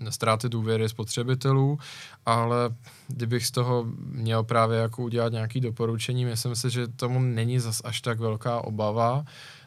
uh, 0.01 0.09
ztráty 0.09 0.49
důvěry 0.49 0.89
spotřebitelů, 0.89 1.79
ale 2.25 2.69
kdybych 3.07 3.45
z 3.45 3.51
toho 3.51 3.85
měl 3.97 4.43
právě 4.43 4.79
jako 4.79 5.03
udělat 5.03 5.31
nějaký 5.31 5.59
doporučení, 5.59 6.25
myslím 6.25 6.55
si, 6.55 6.69
že 6.69 6.87
tomu 6.87 7.19
není 7.19 7.59
zas 7.59 7.81
až 7.83 8.01
tak 8.01 8.19
velká 8.19 8.61
obava, 8.61 9.23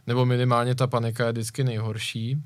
nebo 0.06 0.26
minimálně 0.26 0.74
ta 0.74 0.86
panika 0.86 1.26
je 1.26 1.32
vždycky 1.32 1.64
nejhorší, 1.64 2.42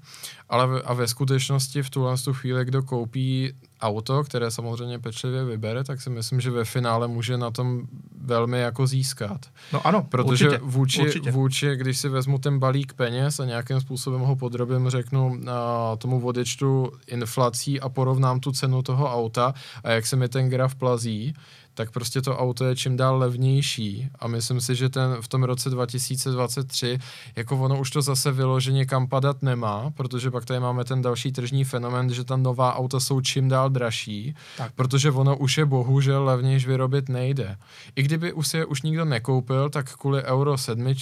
ale 0.49 0.83
a 0.83 0.95
ve 0.95 1.09
skutečnosti 1.09 1.83
v 1.83 1.91
tuhle 1.91 2.17
chvíli, 2.33 2.65
kdo 2.65 2.83
koupí 2.83 3.53
auto, 3.83 4.25
které 4.25 4.51
samozřejmě 4.51 4.99
pečlivě 4.99 5.45
vybere, 5.45 5.85
tak 5.85 6.01
si 6.01 6.11
myslím, 6.11 6.41
že 6.41 6.51
ve 6.51 6.65
finále 6.65 7.09
může 7.09 7.37
na 7.37 7.51
tom 7.51 7.83
velmi 8.21 8.61
jako 8.61 8.87
získat. 8.87 9.41
No 9.73 9.87
ano, 9.87 10.07
Protože 10.11 10.49
určitě, 10.49 10.65
vůči, 10.65 11.03
určitě. 11.03 11.31
vůči, 11.31 11.77
když 11.77 11.99
si 11.99 12.09
vezmu 12.09 12.39
ten 12.39 12.59
balík 12.59 12.93
peněz 12.93 13.41
a 13.41 13.45
nějakým 13.45 13.81
způsobem 13.81 14.21
ho 14.21 14.37
podrobím, 14.37 14.91
řeknu 14.91 15.41
a 15.51 15.97
tomu 15.97 16.27
odečtu 16.27 16.93
inflací 17.07 17.81
a 17.81 17.89
porovnám 17.89 18.41
tu 18.41 18.53
cenu 18.53 18.83
toho 18.83 19.15
auta 19.15 19.55
a 19.85 19.91
jak 19.91 20.07
se 20.07 20.17
mi 20.17 20.29
ten 20.29 20.49
graf 20.49 20.75
plazí, 20.75 21.35
tak 21.81 21.91
prostě 21.91 22.23
to 22.23 22.39
auto 22.39 22.65
je 22.65 22.77
čím 22.77 22.97
dál 22.97 23.19
levnější 23.19 24.09
a 24.19 24.29
myslím 24.29 24.61
si, 24.61 24.75
že 24.77 24.89
ten 24.89 25.17
v 25.21 25.29
tom 25.29 25.43
roce 25.43 25.71
2023, 25.71 26.99
jako 27.37 27.59
ono 27.59 27.81
už 27.81 27.91
to 27.91 28.03
zase 28.03 28.33
vyloženě 28.33 28.87
kam 28.87 29.09
padat 29.09 29.43
nemá, 29.43 29.91
protože 29.97 30.31
pak 30.31 30.45
tady 30.45 30.61
máme 30.61 30.85
ten 30.85 31.03
další 31.03 31.33
tržní 31.33 31.65
fenomen, 31.65 32.13
že 32.13 32.25
ta 32.25 32.37
nová 32.37 32.75
auta 32.75 33.01
jsou 33.01 33.21
čím 33.21 33.49
dál 33.49 33.71
dražší, 33.71 34.35
tak. 34.57 34.73
protože 34.75 35.11
ono 35.11 35.37
už 35.37 35.59
je 35.59 35.65
bohužel 35.65 36.25
levnější 36.25 36.67
vyrobit 36.67 37.09
nejde. 37.09 37.57
I 37.97 38.03
kdyby 38.03 38.33
už 38.33 38.49
si 38.49 38.57
je 38.57 38.65
už 38.65 38.83
nikdo 38.83 39.05
nekoupil, 39.05 39.71
tak 39.71 39.97
kvůli 39.97 40.23
Euro 40.23 40.59
7, 40.59 40.95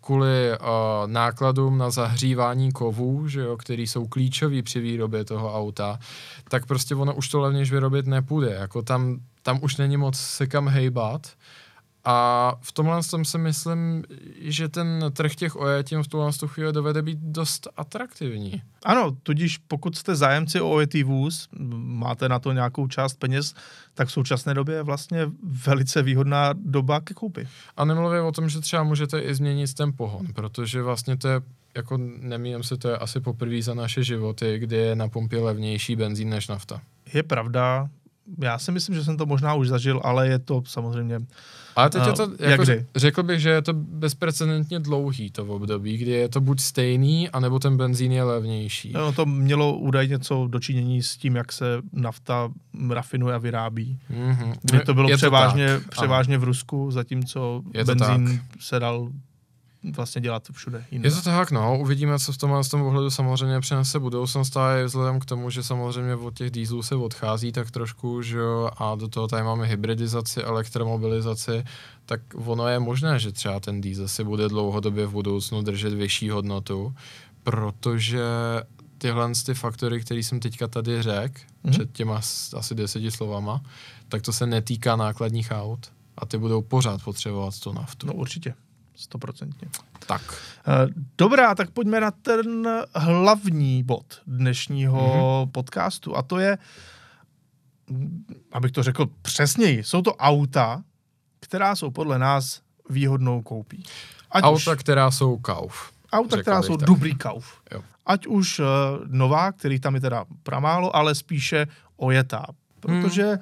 kvůli 0.00 0.50
uh, 0.50 0.66
nákladům 1.06 1.78
na 1.78 1.90
zahřívání 1.90 2.72
kovů, 2.72 3.28
že 3.28 3.40
jo, 3.40 3.56
který 3.56 3.86
jsou 3.86 4.06
klíčový 4.06 4.62
při 4.62 4.80
výrobě 4.80 5.24
toho 5.24 5.54
auta, 5.54 5.98
tak 6.48 6.66
prostě 6.66 6.94
ono 6.94 7.14
už 7.14 7.28
to 7.28 7.40
levnější 7.40 7.72
vyrobit 7.72 8.06
nepůjde. 8.06 8.50
Jako 8.60 8.82
tam 8.82 9.20
tam 9.48 9.58
už 9.62 9.76
není 9.76 9.96
moc 9.96 10.16
se 10.20 10.46
kam 10.46 10.68
hejbat 10.68 11.26
A 12.04 12.52
v 12.60 12.72
tomhle 12.72 13.02
tom 13.02 13.24
si 13.24 13.38
myslím, 13.38 14.04
že 14.40 14.68
ten 14.68 15.04
trh 15.12 15.34
těch 15.34 15.56
OE 15.56 15.84
tím 15.84 16.02
v 16.02 16.08
tuhle 16.08 16.32
chvíli 16.46 16.72
dovede 16.72 17.02
být 17.02 17.18
dost 17.18 17.68
atraktivní. 17.76 18.62
Ano, 18.84 19.16
tudíž 19.22 19.58
pokud 19.58 19.96
jste 19.96 20.16
zájemci 20.16 20.60
o 20.60 20.70
OET 20.70 20.94
vůz, 20.94 21.48
máte 21.78 22.28
na 22.28 22.38
to 22.38 22.52
nějakou 22.52 22.88
část 22.88 23.14
peněz, 23.14 23.54
tak 23.94 24.08
v 24.08 24.12
současné 24.12 24.54
době 24.54 24.74
je 24.74 24.82
vlastně 24.82 25.30
velice 25.42 26.02
výhodná 26.02 26.52
doba 26.52 27.00
ke 27.00 27.14
koupi. 27.14 27.48
A 27.76 27.84
nemluvím 27.84 28.24
o 28.24 28.32
tom, 28.32 28.48
že 28.48 28.60
třeba 28.60 28.82
můžete 28.82 29.20
i 29.20 29.34
změnit 29.34 29.74
ten 29.74 29.92
pohon, 29.92 30.26
protože 30.34 30.82
vlastně 30.82 31.16
to 31.16 31.28
je 31.28 31.40
jako 31.76 31.98
nemýlím 32.20 32.62
se, 32.62 32.76
to 32.76 32.88
je 32.88 32.98
asi 32.98 33.20
poprvé 33.20 33.62
za 33.62 33.74
naše 33.74 34.04
životy, 34.04 34.58
kdy 34.58 34.76
je 34.76 34.96
na 34.96 35.08
pumpě 35.08 35.40
levnější 35.40 35.96
benzín 35.96 36.30
než 36.30 36.48
nafta. 36.48 36.80
Je 37.14 37.22
pravda, 37.22 37.88
já 38.38 38.58
si 38.58 38.72
myslím, 38.72 38.94
že 38.94 39.04
jsem 39.04 39.16
to 39.16 39.26
možná 39.26 39.54
už 39.54 39.68
zažil, 39.68 40.00
ale 40.04 40.28
je 40.28 40.38
to 40.38 40.62
samozřejmě 40.66 41.20
ale 41.78 41.90
teď 41.90 42.06
je 42.06 42.12
to, 42.12 42.30
jako 42.38 42.70
jak 42.70 42.80
řekl 42.96 43.22
bych, 43.22 43.40
že 43.40 43.50
je 43.50 43.62
to 43.62 43.72
bezprecedentně 43.74 44.78
dlouhý 44.78 45.30
to 45.30 45.44
v 45.44 45.50
období, 45.50 45.96
kdy 45.96 46.10
je 46.10 46.28
to 46.28 46.40
buď 46.40 46.60
stejný, 46.60 47.30
anebo 47.30 47.58
ten 47.58 47.76
benzín 47.76 48.12
je 48.12 48.22
levnější. 48.22 48.92
No, 48.92 49.12
to 49.12 49.26
mělo 49.26 49.76
údajně 49.76 50.12
něco 50.12 50.46
dočinění 50.50 51.02
s 51.02 51.16
tím, 51.16 51.36
jak 51.36 51.52
se 51.52 51.64
nafta 51.92 52.48
rafinuje 52.90 53.34
a 53.34 53.38
vyrábí. 53.38 53.98
Mm-hmm. 54.10 54.54
Kdy 54.62 54.80
to 54.80 54.94
bylo 54.94 55.08
je 55.08 55.16
převážně, 55.16 55.80
to 55.80 55.88
převážně 55.88 56.38
v 56.38 56.44
Rusku, 56.44 56.90
zatímco 56.90 57.62
je 57.74 57.84
benzín 57.84 58.42
se 58.60 58.80
dal 58.80 59.08
vlastně 59.96 60.20
dělat 60.20 60.42
všude 60.52 60.84
jinde. 60.90 61.08
Je 61.08 61.14
to 61.14 61.22
tak, 61.22 61.50
no, 61.50 61.78
uvidíme, 61.78 62.18
co 62.18 62.32
v 62.32 62.38
tom, 62.38 62.64
z 62.64 62.68
tom 62.68 62.82
ohledu 62.82 63.10
samozřejmě 63.10 63.60
přinese 63.60 63.98
budoucnost 63.98 64.56
a 64.56 64.84
vzhledem 64.84 65.20
k 65.20 65.24
tomu, 65.24 65.50
že 65.50 65.62
samozřejmě 65.62 66.14
od 66.14 66.34
těch 66.34 66.50
dýzlů 66.50 66.82
se 66.82 66.94
odchází 66.94 67.52
tak 67.52 67.70
trošku, 67.70 68.22
že 68.22 68.38
jo, 68.38 68.70
a 68.76 68.94
do 68.94 69.08
toho 69.08 69.28
tady 69.28 69.42
máme 69.42 69.66
hybridizaci, 69.66 70.42
elektromobilizaci, 70.42 71.64
tak 72.06 72.20
ono 72.34 72.68
je 72.68 72.78
možné, 72.78 73.18
že 73.18 73.32
třeba 73.32 73.60
ten 73.60 73.80
diesel 73.80 74.08
si 74.08 74.24
bude 74.24 74.48
dlouhodobě 74.48 75.06
v 75.06 75.10
budoucnu 75.10 75.62
držet 75.62 75.92
vyšší 75.92 76.30
hodnotu, 76.30 76.94
protože 77.42 78.22
tyhle 78.98 79.32
ty 79.46 79.54
faktory, 79.54 80.00
které 80.00 80.20
jsem 80.20 80.40
teďka 80.40 80.68
tady 80.68 81.02
řekl, 81.02 81.34
mm-hmm. 81.34 81.70
před 81.70 81.92
těma 81.92 82.20
asi 82.56 82.74
deseti 82.74 83.10
slovama, 83.10 83.60
tak 84.08 84.22
to 84.22 84.32
se 84.32 84.46
netýká 84.46 84.96
nákladních 84.96 85.50
aut 85.50 85.92
a 86.18 86.26
ty 86.26 86.38
budou 86.38 86.62
pořád 86.62 87.02
potřebovat 87.02 87.60
tu 87.60 87.72
naftu. 87.72 88.06
No 88.06 88.12
určitě 88.12 88.54
stoprocentně. 88.98 89.68
Tak. 90.06 90.22
Eh, 90.68 90.88
dobrá, 91.18 91.54
tak 91.54 91.70
pojďme 91.70 92.00
na 92.00 92.10
ten 92.10 92.68
hlavní 92.94 93.82
bod 93.82 94.20
dnešního 94.26 95.00
mm-hmm. 95.46 95.50
podcastu 95.50 96.16
a 96.16 96.22
to 96.22 96.38
je, 96.38 96.58
abych 98.52 98.72
to 98.72 98.82
řekl 98.82 99.06
přesněji, 99.22 99.84
jsou 99.84 100.02
to 100.02 100.14
auta, 100.14 100.82
která 101.40 101.76
jsou 101.76 101.90
podle 101.90 102.18
nás 102.18 102.60
výhodnou 102.90 103.42
koupí. 103.42 103.84
Ať 104.30 104.44
auta, 104.44 104.72
už, 104.72 104.78
která 104.80 105.10
jsou 105.10 105.36
kauf. 105.36 105.92
Auta, 106.12 106.42
která 106.42 106.62
jsou 106.62 106.76
tak. 106.76 106.86
dobrý 106.86 107.14
kauf. 107.14 107.60
Jo. 107.72 107.82
Ať 108.06 108.26
už 108.26 108.58
uh, 108.58 108.66
nová, 109.06 109.52
který 109.52 109.80
tam 109.80 109.94
je 109.94 110.00
teda 110.00 110.24
pramálo, 110.42 110.96
ale 110.96 111.14
spíše 111.14 111.66
ojetá. 111.96 112.46
Protože 112.80 113.26
hmm 113.26 113.38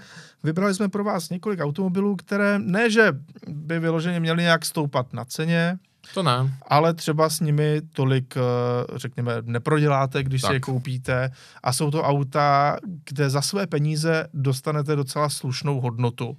Vybrali 0.46 0.74
jsme 0.74 0.88
pro 0.88 1.04
vás 1.04 1.30
několik 1.30 1.60
automobilů, 1.60 2.16
které 2.16 2.58
ne, 2.58 2.90
že 2.90 3.12
by 3.48 3.78
vyloženě 3.78 4.20
měly 4.20 4.42
nějak 4.42 4.64
stoupat 4.64 5.12
na 5.12 5.24
ceně, 5.24 5.78
to 6.14 6.22
ne. 6.22 6.58
Ale 6.68 6.94
třeba 6.94 7.30
s 7.30 7.40
nimi 7.40 7.80
tolik, 7.92 8.34
eh, 8.36 8.40
řekněme, 8.98 9.32
neproděláte, 9.42 10.22
když 10.22 10.42
tak. 10.42 10.50
si 10.50 10.54
je 10.54 10.60
koupíte. 10.60 11.30
A 11.62 11.72
jsou 11.72 11.90
to 11.90 12.02
auta, 12.02 12.76
kde 13.04 13.30
za 13.30 13.42
své 13.42 13.66
peníze 13.66 14.28
dostanete 14.34 14.96
docela 14.96 15.28
slušnou 15.28 15.80
hodnotu. 15.80 16.36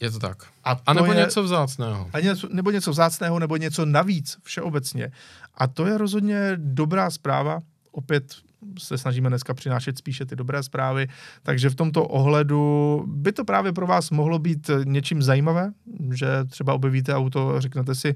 Je 0.00 0.10
to 0.10 0.18
tak. 0.18 0.42
A, 0.64 0.74
to 0.74 0.82
a 0.86 0.92
nebo 0.92 1.12
je, 1.12 1.18
něco 1.18 1.42
vzácného. 1.42 2.10
A 2.12 2.20
něco, 2.20 2.48
nebo 2.52 2.70
něco 2.70 2.90
vzácného, 2.90 3.38
nebo 3.38 3.56
něco 3.56 3.86
navíc 3.86 4.38
všeobecně. 4.42 5.12
A 5.54 5.66
to 5.66 5.86
je 5.86 5.98
rozhodně 5.98 6.52
dobrá 6.56 7.10
zpráva. 7.10 7.60
Opět 7.92 8.34
se 8.78 8.98
snažíme 8.98 9.28
dneska 9.28 9.54
přinášet 9.54 9.98
spíše 9.98 10.26
ty 10.26 10.36
dobré 10.36 10.62
zprávy. 10.62 11.08
Takže 11.42 11.70
v 11.70 11.74
tomto 11.74 12.04
ohledu 12.04 13.04
by 13.06 13.32
to 13.32 13.44
právě 13.44 13.72
pro 13.72 13.86
vás 13.86 14.10
mohlo 14.10 14.38
být 14.38 14.70
něčím 14.84 15.22
zajímavé, 15.22 15.72
že 16.12 16.26
třeba 16.44 16.74
objevíte 16.74 17.14
auto 17.14 17.54
a 17.54 17.60
řeknete 17.60 17.94
si, 17.94 18.14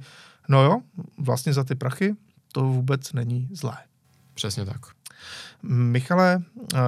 no 0.48 0.62
jo, 0.62 0.80
vlastně 1.18 1.52
za 1.52 1.64
ty 1.64 1.74
prachy 1.74 2.14
to 2.52 2.64
vůbec 2.64 3.12
není 3.12 3.48
zlé. 3.52 3.76
Přesně 4.34 4.64
tak. 4.64 4.80
Michale, 5.62 6.42
eh, 6.74 6.78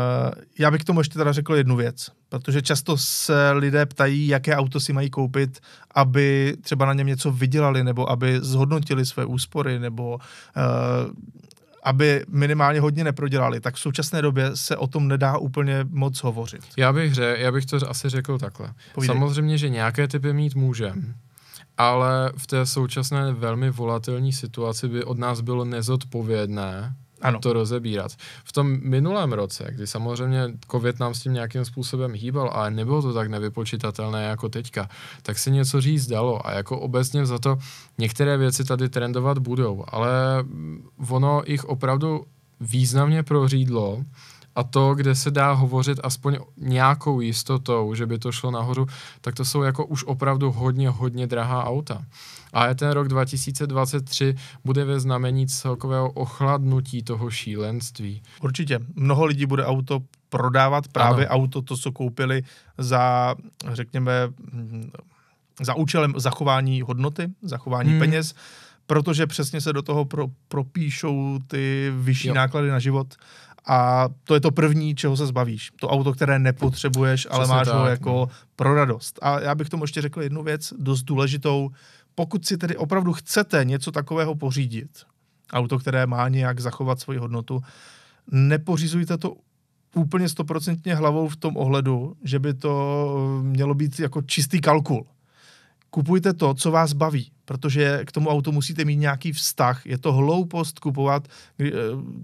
já 0.59 0.71
bych 0.71 0.81
k 0.81 0.85
tomu 0.85 1.01
ještě 1.01 1.19
teda 1.19 1.33
řekl 1.33 1.55
jednu 1.55 1.77
věc, 1.77 2.11
protože 2.29 2.62
často 2.62 2.97
se 2.97 3.53
lidé 3.53 3.87
ptají, 3.87 4.27
jaké 4.27 4.57
auto 4.57 4.81
si 4.81 4.93
mají 4.93 5.11
koupit, 5.11 5.61
aby 5.95 6.57
třeba 6.61 6.87
na 6.87 6.93
něm 6.93 7.07
něco 7.07 7.33
vydělali, 7.33 7.85
nebo 7.85 8.11
aby 8.11 8.38
zhodnotili 8.43 9.07
své 9.07 9.25
úspory, 9.25 9.79
nebo 9.79 10.15
uh, 10.15 11.12
aby 11.83 12.25
minimálně 12.29 12.81
hodně 12.81 13.05
neprodělali, 13.05 13.61
tak 13.61 13.75
v 13.75 13.81
současné 13.81 14.23
době 14.23 14.51
se 14.55 14.77
o 14.77 14.87
tom 14.87 15.09
nedá 15.09 15.38
úplně 15.38 15.85
moc 15.90 16.23
hovořit. 16.23 16.62
Já 16.77 16.92
bych, 16.92 17.14
ře, 17.14 17.37
já 17.38 17.53
bych 17.53 17.66
to 17.66 17.90
asi 17.90 18.09
řekl 18.09 18.38
takhle. 18.38 18.73
Povídej. 18.95 19.16
Samozřejmě, 19.16 19.59
že 19.59 19.68
nějaké 19.68 20.09
typy 20.09 20.33
mít 20.33 20.55
můžeme, 20.55 21.03
ale 21.79 22.33
v 22.37 22.47
té 22.47 22.66
současné 22.66 23.33
velmi 23.33 23.71
volatilní 23.71 24.33
situaci 24.33 24.88
by 24.88 25.05
od 25.05 25.18
nás 25.18 25.40
bylo 25.40 25.64
nezodpovědné 25.64 26.95
ano. 27.22 27.38
to 27.38 27.52
rozebírat. 27.52 28.12
V 28.44 28.52
tom 28.52 28.78
minulém 28.82 29.32
roce, 29.32 29.68
kdy 29.70 29.87
samozřejmě 29.87 30.42
COVID 30.70 31.00
nám 31.00 31.14
s 31.14 31.22
tím 31.22 31.32
nějakým 31.32 31.64
způsobem 31.64 32.12
hýbal, 32.14 32.50
ale 32.52 32.70
nebylo 32.70 33.02
to 33.02 33.12
tak 33.12 33.28
nevypočitatelné 33.28 34.24
jako 34.24 34.48
teďka, 34.48 34.88
tak 35.22 35.38
se 35.38 35.50
něco 35.50 35.80
říct 35.80 36.06
dalo 36.06 36.46
a 36.46 36.52
jako 36.52 36.80
obecně 36.80 37.26
za 37.26 37.38
to 37.38 37.58
některé 37.98 38.37
věci 38.37 38.64
tady 38.64 38.88
trendovat 38.88 39.38
budou, 39.38 39.85
ale 39.88 40.11
ono 41.08 41.42
jich 41.46 41.64
opravdu 41.64 42.24
významně 42.61 43.22
prořídlo 43.22 44.04
a 44.55 44.62
to, 44.62 44.95
kde 44.95 45.15
se 45.15 45.31
dá 45.31 45.53
hovořit 45.53 46.01
aspoň 46.03 46.38
nějakou 46.57 47.21
jistotou, 47.21 47.95
že 47.95 48.07
by 48.07 48.19
to 48.19 48.33
šlo 48.33 48.51
nahoru, 48.51 48.87
tak 49.21 49.35
to 49.35 49.45
jsou 49.45 49.62
jako 49.62 49.87
už 49.87 50.05
opravdu 50.05 50.53
hodně, 50.53 50.88
hodně 50.88 51.27
drahá 51.27 51.65
auta. 51.65 52.05
A 52.53 52.75
ten 52.75 52.91
rok 52.91 53.09
2023 53.09 54.35
bude 54.65 54.85
ve 54.85 55.01
znamení 55.01 55.47
celkového 55.47 56.11
ochladnutí 56.11 57.03
toho 57.03 57.31
šílenství. 57.31 58.23
Určitě. 58.43 58.81
Mnoho 58.95 59.25
lidí 59.25 59.47
bude 59.47 59.67
auto 59.67 60.01
prodávat, 60.29 60.88
právě 60.88 61.27
ano. 61.27 61.37
auto, 61.37 61.62
to, 61.62 61.77
co 61.77 61.93
koupili 61.93 62.43
za, 62.79 63.35
řekněme, 63.73 64.12
za 65.61 65.75
účelem 65.75 66.15
zachování 66.17 66.83
hodnoty, 66.83 67.29
zachování 67.43 67.91
hmm. 67.91 67.99
peněz, 67.99 68.35
protože 68.87 69.27
přesně 69.27 69.61
se 69.61 69.73
do 69.73 69.83
toho 69.83 70.05
pro, 70.05 70.27
propíšou 70.49 71.38
ty 71.47 71.93
vyšší 71.97 72.29
jo. 72.29 72.35
náklady 72.35 72.69
na 72.69 72.79
život 72.79 73.15
a 73.66 74.09
to 74.25 74.35
je 74.35 74.40
to 74.40 74.51
první, 74.51 74.94
čeho 74.94 75.16
se 75.16 75.27
zbavíš. 75.27 75.70
To 75.81 75.88
auto, 75.88 76.12
které 76.12 76.38
nepotřebuješ, 76.38 77.27
ale 77.31 77.46
máš 77.46 77.66
tak, 77.66 77.77
ho 77.77 77.87
jako 77.87 78.11
no. 78.11 78.29
pro 78.57 78.75
radost. 78.75 79.18
A 79.22 79.40
já 79.40 79.55
bych 79.55 79.68
tomu 79.68 79.85
ještě 79.85 80.03
řekl 80.03 80.22
jednu 80.22 80.42
věc, 80.42 80.72
dost 80.79 81.03
důležitou. 81.03 81.70
Pokud 82.14 82.46
si 82.46 82.57
tedy 82.57 82.77
opravdu 82.77 83.12
chcete 83.12 83.64
něco 83.64 83.92
takového 83.92 84.35
pořídit, 84.35 84.90
auto, 85.53 85.79
které 85.79 86.07
má 86.07 86.29
nějak 86.29 86.61
zachovat 86.61 87.01
svoji 87.01 87.18
hodnotu, 87.18 87.61
nepořizujte 88.31 89.18
to 89.18 89.37
úplně 89.94 90.29
stoprocentně 90.29 90.94
hlavou 90.94 91.29
v 91.29 91.37
tom 91.37 91.57
ohledu, 91.57 92.16
že 92.25 92.38
by 92.38 92.55
to 92.55 93.40
mělo 93.42 93.75
být 93.75 94.01
jako 94.01 94.22
čistý 94.22 94.61
kalkul. 94.61 95.07
Kupujte 95.90 96.33
to, 96.33 96.55
co 96.55 96.70
vás 96.70 96.92
baví, 96.92 97.31
protože 97.44 98.01
k 98.05 98.12
tomu 98.12 98.29
autu 98.31 98.53
musíte 98.53 98.85
mít 98.85 98.96
nějaký 98.96 99.33
vztah. 99.33 99.87
Je 99.87 99.98
to 99.98 100.12
hloupost 100.12 100.79
kupovat 100.79 101.29
eh, 101.61 101.70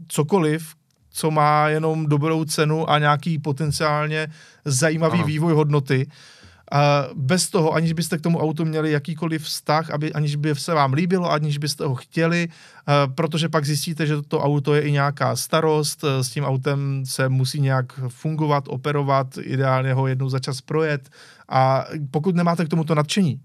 cokoliv, 0.08 0.74
co 1.18 1.30
má 1.30 1.68
jenom 1.68 2.06
dobrou 2.06 2.44
cenu 2.44 2.90
a 2.90 2.98
nějaký 2.98 3.38
potenciálně 3.38 4.28
zajímavý 4.64 5.18
ano. 5.18 5.26
vývoj 5.26 5.52
hodnoty. 5.52 6.06
A 6.72 7.08
bez 7.14 7.50
toho, 7.50 7.72
aniž 7.72 7.92
byste 7.92 8.18
k 8.18 8.20
tomu 8.20 8.38
autu 8.38 8.64
měli 8.64 8.92
jakýkoliv 8.92 9.42
vztah, 9.42 9.90
aby, 9.90 10.12
aniž 10.12 10.36
by 10.36 10.54
se 10.54 10.74
vám 10.74 10.92
líbilo, 10.92 11.32
aniž 11.32 11.58
byste 11.58 11.84
ho 11.84 11.94
chtěli, 11.94 12.48
protože 13.14 13.48
pak 13.48 13.64
zjistíte, 13.64 14.06
že 14.06 14.22
to 14.22 14.40
auto 14.40 14.74
je 14.74 14.80
i 14.80 14.92
nějaká 14.92 15.36
starost, 15.36 16.04
s 16.20 16.28
tím 16.28 16.44
autem 16.44 17.02
se 17.06 17.28
musí 17.28 17.60
nějak 17.60 17.92
fungovat, 18.08 18.64
operovat, 18.68 19.38
ideálně 19.40 19.92
ho 19.92 20.06
jednou 20.06 20.28
za 20.28 20.38
čas 20.38 20.60
projet 20.60 21.08
a 21.48 21.84
pokud 22.10 22.36
nemáte 22.36 22.64
k 22.64 22.68
tomuto 22.68 22.94
nadšení, 22.94 23.40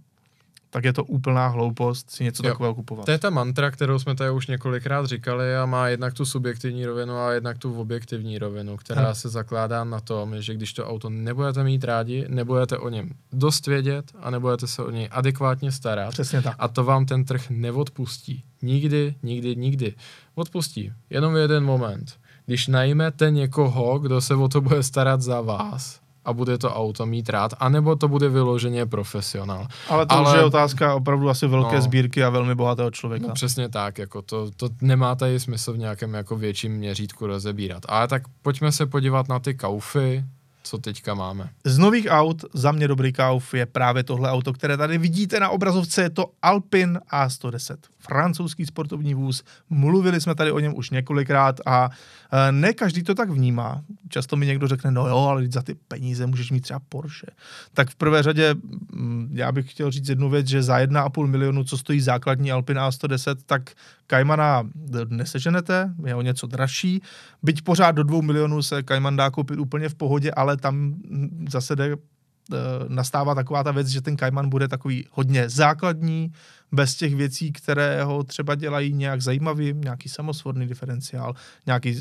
tak 0.74 0.84
je 0.84 0.94
to 0.94 1.04
úplná 1.04 1.48
hloupost 1.48 2.12
si 2.12 2.24
něco 2.24 2.48
jo. 2.48 2.52
takového 2.52 2.76
kupovat. 2.76 3.06
To 3.06 3.12
je 3.12 3.20
ta 3.20 3.30
mantra, 3.30 3.72
kterou 3.72 4.00
jsme 4.00 4.16
tady 4.16 4.32
už 4.32 4.48
několikrát 4.48 5.06
říkali 5.06 5.56
a 5.56 5.66
má 5.66 5.88
jednak 5.88 6.14
tu 6.14 6.26
subjektivní 6.26 6.86
rovinu 6.86 7.18
a 7.18 7.32
jednak 7.32 7.58
tu 7.58 7.80
objektivní 7.80 8.38
rovinu, 8.38 8.78
která 8.78 9.02
ano. 9.02 9.16
se 9.16 9.30
zakládá 9.30 9.84
na 9.84 10.00
tom, 10.00 10.42
že 10.42 10.54
když 10.54 10.74
to 10.74 10.88
auto 10.88 11.10
nebudete 11.10 11.64
mít 11.64 11.84
rádi, 11.84 12.26
nebudete 12.28 12.78
o 12.78 12.90
něm 12.90 13.10
dost 13.34 13.68
vědět 13.68 14.12
a 14.20 14.30
nebudete 14.30 14.68
se 14.68 14.84
o 14.84 14.90
něj 14.90 15.10
adekvátně 15.12 15.72
starat. 15.72 16.10
Přesně 16.10 16.42
tak. 16.42 16.56
A 16.60 16.68
to 16.68 16.84
vám 16.84 17.06
ten 17.06 17.26
trh 17.26 17.50
neodpustí. 17.50 18.44
Nikdy, 18.62 19.16
nikdy, 19.24 19.56
nikdy. 19.56 19.94
Odpustí. 20.36 20.94
Jenom 21.10 21.34
v 21.34 21.38
jeden 21.38 21.64
moment. 21.64 22.14
Když 22.46 22.68
najmete 22.68 23.32
někoho, 23.32 24.00
kdo 24.00 24.22
se 24.22 24.36
o 24.36 24.48
to 24.48 24.62
bude 24.62 24.84
starat 24.84 25.22
za 25.22 25.42
vás, 25.42 26.00
a 26.26 26.34
bude 26.34 26.58
to 26.58 26.74
auto 26.76 27.06
mít 27.06 27.30
rád, 27.30 27.54
anebo 27.60 27.96
to 27.96 28.08
bude 28.08 28.30
vyloženě 28.30 28.86
profesionál. 28.86 29.68
Ale 29.90 30.06
to 30.06 30.16
Ale... 30.16 30.32
už 30.32 30.38
je 30.38 30.44
otázka 30.44 30.96
opravdu 30.96 31.30
asi 31.30 31.48
velké 31.48 31.76
no, 31.76 31.82
sbírky 31.82 32.24
a 32.24 32.30
velmi 32.30 32.56
bohatého 32.56 32.92
člověka. 32.92 33.28
No 33.28 33.34
přesně 33.34 33.70
tak, 33.70 33.98
jako 33.98 34.22
to, 34.22 34.52
to 34.52 34.70
nemá 34.82 35.16
tady 35.16 35.40
smysl 35.40 35.74
v 35.74 35.78
nějakém 35.78 36.14
jako 36.14 36.36
větším 36.36 36.72
měřítku 36.72 37.28
rozebírat. 37.28 37.84
Ale 37.88 38.08
tak 38.08 38.24
pojďme 38.42 38.72
se 38.72 38.86
podívat 38.86 39.30
na 39.30 39.40
ty 39.40 39.54
kaufy, 39.54 40.24
co 40.64 40.78
teďka 40.78 41.14
máme. 41.14 41.50
Z 41.64 41.78
nových 41.78 42.08
aut 42.10 42.46
za 42.54 42.72
mě 42.72 42.88
dobrý 42.88 43.14
kauf 43.14 43.54
je 43.54 43.66
právě 43.66 44.04
tohle 44.04 44.32
auto, 44.32 44.54
které 44.54 44.78
tady 44.78 44.98
vidíte 44.98 45.40
na 45.40 45.50
obrazovce, 45.50 46.02
je 46.02 46.10
to 46.10 46.26
Alpin 46.42 47.00
A110 47.12 47.76
francouzský 48.00 48.66
sportovní 48.66 49.14
vůz. 49.14 49.44
Mluvili 49.70 50.22
jsme 50.22 50.36
tady 50.36 50.52
o 50.52 50.60
něm 50.60 50.78
už 50.78 50.90
několikrát 50.90 51.60
a 51.66 51.90
ne 52.52 52.74
každý 52.74 53.04
to 53.04 53.16
tak 53.16 53.30
vnímá. 53.30 53.82
Často 54.10 54.36
mi 54.36 54.46
někdo 54.46 54.68
řekne, 54.68 54.92
no 54.92 55.08
jo, 55.08 55.18
ale 55.18 55.48
za 55.48 55.62
ty 55.62 55.76
peníze 55.88 56.28
můžeš 56.28 56.52
mít 56.52 56.62
třeba 56.62 56.80
Porsche. 56.90 57.28
Tak 57.74 57.90
v 57.90 57.96
prvé 57.96 58.24
řadě 58.24 58.56
mm, 58.94 59.30
já 59.34 59.52
bych 59.52 59.72
chtěl 59.72 59.92
říct 59.92 60.10
jednu 60.10 60.30
věc, 60.30 60.48
že 60.48 60.64
za 60.64 60.80
1,5 60.80 61.28
milionu, 61.28 61.64
co 61.64 61.78
stojí 61.78 62.02
základní 62.02 62.52
Alpine 62.52 62.82
A110, 62.82 63.36
tak 63.46 63.72
Kaimana 64.08 64.70
neseženete, 65.08 65.94
je 66.06 66.16
o 66.16 66.22
něco 66.22 66.48
dražší. 66.48 67.02
Byť 67.44 67.62
pořád 67.62 67.92
do 67.92 68.04
2 68.04 68.22
milionů 68.22 68.62
se 68.62 68.84
Kajman 68.84 69.16
dá 69.16 69.30
koupit 69.30 69.60
úplně 69.60 69.90
v 69.90 69.96
pohodě, 69.96 70.32
ale 70.32 70.58
tam 70.58 70.76
mm, 70.76 71.46
zase 71.50 71.76
jde 71.76 71.86
e, 71.86 71.98
nastává 72.88 73.36
taková 73.36 73.64
ta 73.64 73.72
věc, 73.72 73.88
že 73.88 74.02
ten 74.02 74.16
Kajman 74.16 74.50
bude 74.50 74.68
takový 74.68 75.06
hodně 75.12 75.50
základní, 75.50 76.32
bez 76.74 76.96
těch 76.96 77.16
věcí, 77.16 77.52
které 77.52 78.04
ho 78.04 78.24
třeba 78.24 78.56
dělají 78.56 78.94
nějak 78.94 79.22
zajímavý, 79.22 79.74
nějaký 79.74 80.10
samosvodný 80.10 80.68
diferenciál, 80.68 81.36
nějaký, 81.66 81.96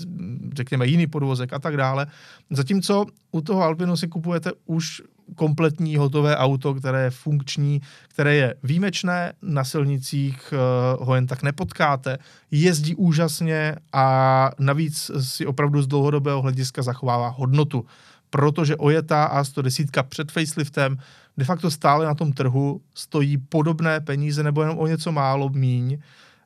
řekněme, 0.54 0.86
jiný 0.86 1.06
podvozek 1.06 1.52
a 1.52 1.58
tak 1.58 1.76
dále. 1.76 2.06
Zatímco 2.50 3.06
u 3.32 3.40
toho 3.40 3.62
Alpinu 3.62 3.96
si 3.96 4.08
kupujete 4.08 4.50
už 4.66 5.02
kompletní 5.34 5.96
hotové 5.96 6.36
auto, 6.36 6.74
které 6.74 7.04
je 7.04 7.10
funkční, 7.10 7.80
které 8.08 8.34
je 8.34 8.54
výjimečné, 8.62 9.32
na 9.42 9.64
silnicích 9.64 10.54
uh, 10.98 11.06
ho 11.06 11.14
jen 11.14 11.26
tak 11.26 11.42
nepotkáte, 11.42 12.18
jezdí 12.50 12.94
úžasně 12.94 13.76
a 13.92 14.50
navíc 14.58 15.10
si 15.20 15.46
opravdu 15.46 15.82
z 15.82 15.86
dlouhodobého 15.86 16.42
hlediska 16.42 16.82
zachovává 16.82 17.28
hodnotu 17.28 17.84
protože 18.32 18.76
ojetá 18.76 19.42
A110 19.42 20.02
před 20.08 20.32
faceliftem 20.32 20.96
de 21.36 21.44
facto 21.44 21.70
stále 21.70 22.06
na 22.06 22.14
tom 22.14 22.32
trhu 22.32 22.80
stojí 22.94 23.38
podobné 23.38 24.00
peníze 24.00 24.42
nebo 24.42 24.62
jenom 24.62 24.78
o 24.78 24.86
něco 24.86 25.12
málo 25.12 25.48
míň, 25.48 25.98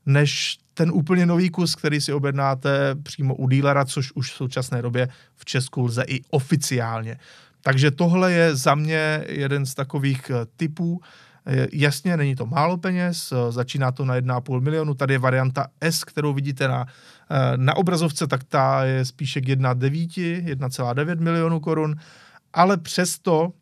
než 0.06 0.58
ten 0.74 0.90
úplně 0.90 1.26
nový 1.26 1.50
kus, 1.50 1.74
který 1.74 2.00
si 2.00 2.12
objednáte 2.12 2.94
přímo 3.02 3.34
u 3.34 3.48
dílera, 3.48 3.84
což 3.84 4.12
už 4.14 4.32
v 4.32 4.36
současné 4.36 4.82
době 4.82 5.08
v 5.36 5.44
Česku 5.44 5.82
lze 5.82 6.04
i 6.06 6.20
oficiálně. 6.30 7.18
Takže 7.60 7.90
tohle 7.90 8.32
je 8.32 8.56
za 8.56 8.74
mě 8.74 9.24
jeden 9.28 9.66
z 9.66 9.74
takových 9.74 10.30
eh, 10.30 10.46
typů. 10.56 11.00
Eh, 11.46 11.66
jasně, 11.72 12.16
není 12.16 12.36
to 12.36 12.46
málo 12.46 12.76
peněz, 12.76 13.32
eh, 13.32 13.52
začíná 13.52 13.92
to 13.92 14.04
na 14.04 14.14
1,5 14.14 14.60
milionu, 14.60 14.94
tady 14.94 15.14
je 15.14 15.18
varianta 15.18 15.66
S, 15.80 16.04
kterou 16.04 16.32
vidíte 16.32 16.68
na, 16.68 16.86
na 17.56 17.76
obrazovce, 17.76 18.26
tak 18.26 18.44
ta 18.44 18.84
je 18.84 19.04
spíše 19.04 19.40
k 19.40 19.48
1,9, 19.48 20.42
1,9 20.44 21.20
milionů 21.20 21.60
korun, 21.60 21.94
ale 22.52 22.76
přesto 22.76 23.52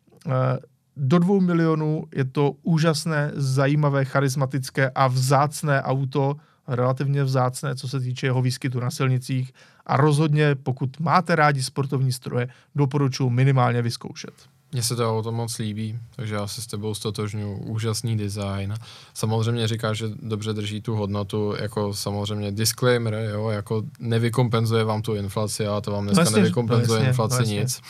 do 0.97 1.19
dvou 1.19 1.41
milionů 1.41 2.03
je 2.15 2.25
to 2.25 2.51
úžasné, 2.63 3.31
zajímavé, 3.33 4.05
charismatické 4.05 4.91
a 4.95 5.07
vzácné 5.07 5.81
auto, 5.81 6.35
relativně 6.67 7.23
vzácné, 7.23 7.75
co 7.75 7.87
se 7.87 7.99
týče 7.99 8.27
jeho 8.27 8.41
výskytu 8.41 8.79
na 8.79 8.91
silnicích. 8.91 9.53
A 9.85 9.97
rozhodně, 9.97 10.55
pokud 10.55 10.99
máte 10.99 11.35
rádi 11.35 11.63
sportovní 11.63 12.11
stroje, 12.11 12.47
doporučuji 12.75 13.29
minimálně 13.29 13.81
vyzkoušet. 13.81 14.33
Mně 14.71 14.83
se 14.83 14.95
to 14.95 15.17
auto 15.17 15.31
moc 15.31 15.57
líbí, 15.57 15.99
takže 16.15 16.35
já 16.35 16.47
se 16.47 16.61
s 16.61 16.67
tebou 16.67 16.93
stotožňuji. 16.93 17.57
Úžasný 17.57 18.17
design. 18.17 18.73
Samozřejmě 19.13 19.67
říká, 19.67 19.93
že 19.93 20.05
dobře 20.21 20.53
drží 20.53 20.81
tu 20.81 20.95
hodnotu, 20.95 21.53
jako 21.61 21.93
samozřejmě 21.93 22.51
disclaimer, 22.51 23.13
jo, 23.13 23.49
jako 23.49 23.83
nevykompenzuje 23.99 24.83
vám 24.83 25.01
tu 25.01 25.15
inflaci, 25.15 25.67
a 25.67 25.81
to 25.81 25.91
vám 25.91 26.03
dneska 26.03 26.23
vlastně, 26.23 26.41
nevykompenzuje 26.41 26.87
vlastně, 26.87 27.07
inflaci 27.07 27.35
vlastně. 27.35 27.59
nic. 27.59 27.81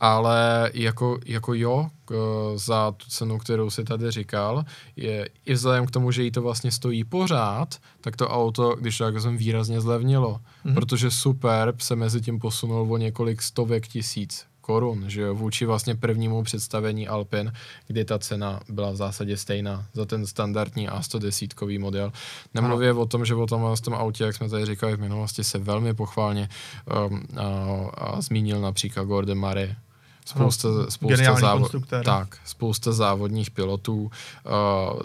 Ale 0.00 0.70
jako, 0.74 1.18
jako 1.26 1.54
jo, 1.54 1.88
za 2.54 2.92
tu 2.92 3.06
cenu, 3.08 3.38
kterou 3.38 3.70
si 3.70 3.84
tady 3.84 4.10
říkal, 4.10 4.64
je 4.96 5.28
i 5.46 5.54
vzhledem 5.54 5.86
k 5.86 5.90
tomu, 5.90 6.10
že 6.10 6.22
jí 6.22 6.30
to 6.30 6.42
vlastně 6.42 6.72
stojí 6.72 7.04
pořád, 7.04 7.74
tak 8.00 8.16
to 8.16 8.28
auto, 8.28 8.76
když 8.80 8.98
tak 8.98 9.20
jsem 9.20 9.36
výrazně 9.36 9.80
zlevnilo, 9.80 10.40
mm-hmm. 10.66 10.74
protože 10.74 11.10
Superb 11.10 11.80
se 11.80 11.96
mezi 11.96 12.20
tím 12.20 12.38
posunul 12.38 12.92
o 12.92 12.96
několik 12.96 13.42
stovek 13.42 13.88
tisíc 13.88 14.46
korun, 14.66 15.04
že 15.10 15.20
jo, 15.20 15.34
vůči 15.34 15.66
vlastně 15.66 15.94
prvnímu 15.94 16.42
představení 16.42 17.08
Alpin, 17.08 17.52
kdy 17.86 18.04
ta 18.04 18.18
cena 18.18 18.60
byla 18.68 18.90
v 18.90 18.96
zásadě 18.96 19.36
stejná 19.36 19.84
za 19.92 20.04
ten 20.04 20.26
standardní 20.26 20.88
A110 20.88 21.80
model. 21.80 22.12
Nemluvě 22.54 22.92
o 22.92 23.06
tom, 23.06 23.24
že 23.24 23.34
o 23.34 23.46
tom, 23.46 23.76
tom 23.84 23.94
autě, 23.94 24.24
jak 24.24 24.36
jsme 24.36 24.48
tady 24.48 24.66
říkali 24.66 24.96
v 24.96 25.00
minulosti, 25.00 25.44
se 25.44 25.58
velmi 25.58 25.94
pochválně 25.94 26.48
um, 27.08 27.22
a, 27.36 27.44
a 27.94 28.20
zmínil 28.20 28.60
například 28.60 29.04
Gordon 29.04 29.38
Murray, 29.38 29.74
spousta, 30.24 30.68
no, 30.68 30.90
spousta, 30.90 31.34
závo- 31.34 32.02
tak, 32.04 32.38
spousta 32.44 32.92
závodních 32.92 33.50
pilotů 33.50 34.02
uh, 34.02 34.10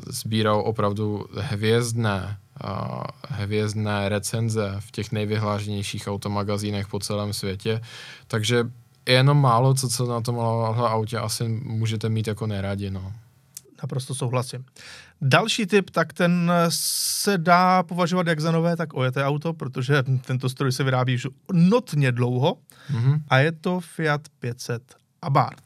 sbíral 0.07 0.61
opravdu 0.65 1.25
hvězdné 1.35 2.37
uh, 2.63 3.03
hvězdné 3.29 4.09
recenze 4.09 4.75
v 4.79 4.91
těch 4.91 5.11
nejvyhláženějších 5.11 6.07
automagazínech 6.07 6.87
po 6.87 6.99
celém 6.99 7.33
světě, 7.33 7.81
takže 8.27 8.71
jenom 9.13 9.41
málo, 9.41 9.73
co, 9.73 9.89
co 9.89 10.05
na 10.05 10.21
tom 10.21 10.39
autě 10.39 11.17
asi 11.17 11.47
můžete 11.63 12.09
mít 12.09 12.27
jako 12.27 12.47
neradi, 12.47 12.91
no. 12.91 13.13
Naprosto 13.81 14.15
souhlasím. 14.15 14.65
Další 15.21 15.65
typ, 15.65 15.89
tak 15.89 16.13
ten 16.13 16.51
se 16.69 17.37
dá 17.37 17.83
považovat 17.83 18.27
jak 18.27 18.39
za 18.39 18.51
nové, 18.51 18.75
tak 18.75 18.93
ojeté 18.93 19.25
auto, 19.25 19.53
protože 19.53 20.03
tento 20.25 20.49
stroj 20.49 20.71
se 20.71 20.83
vyrábí 20.83 21.15
už 21.15 21.27
notně 21.53 22.11
dlouho 22.11 22.57
mm-hmm. 22.91 23.21
a 23.27 23.37
je 23.37 23.51
to 23.51 23.79
Fiat 23.79 24.21
500 24.39 24.95
Abarth. 25.21 25.63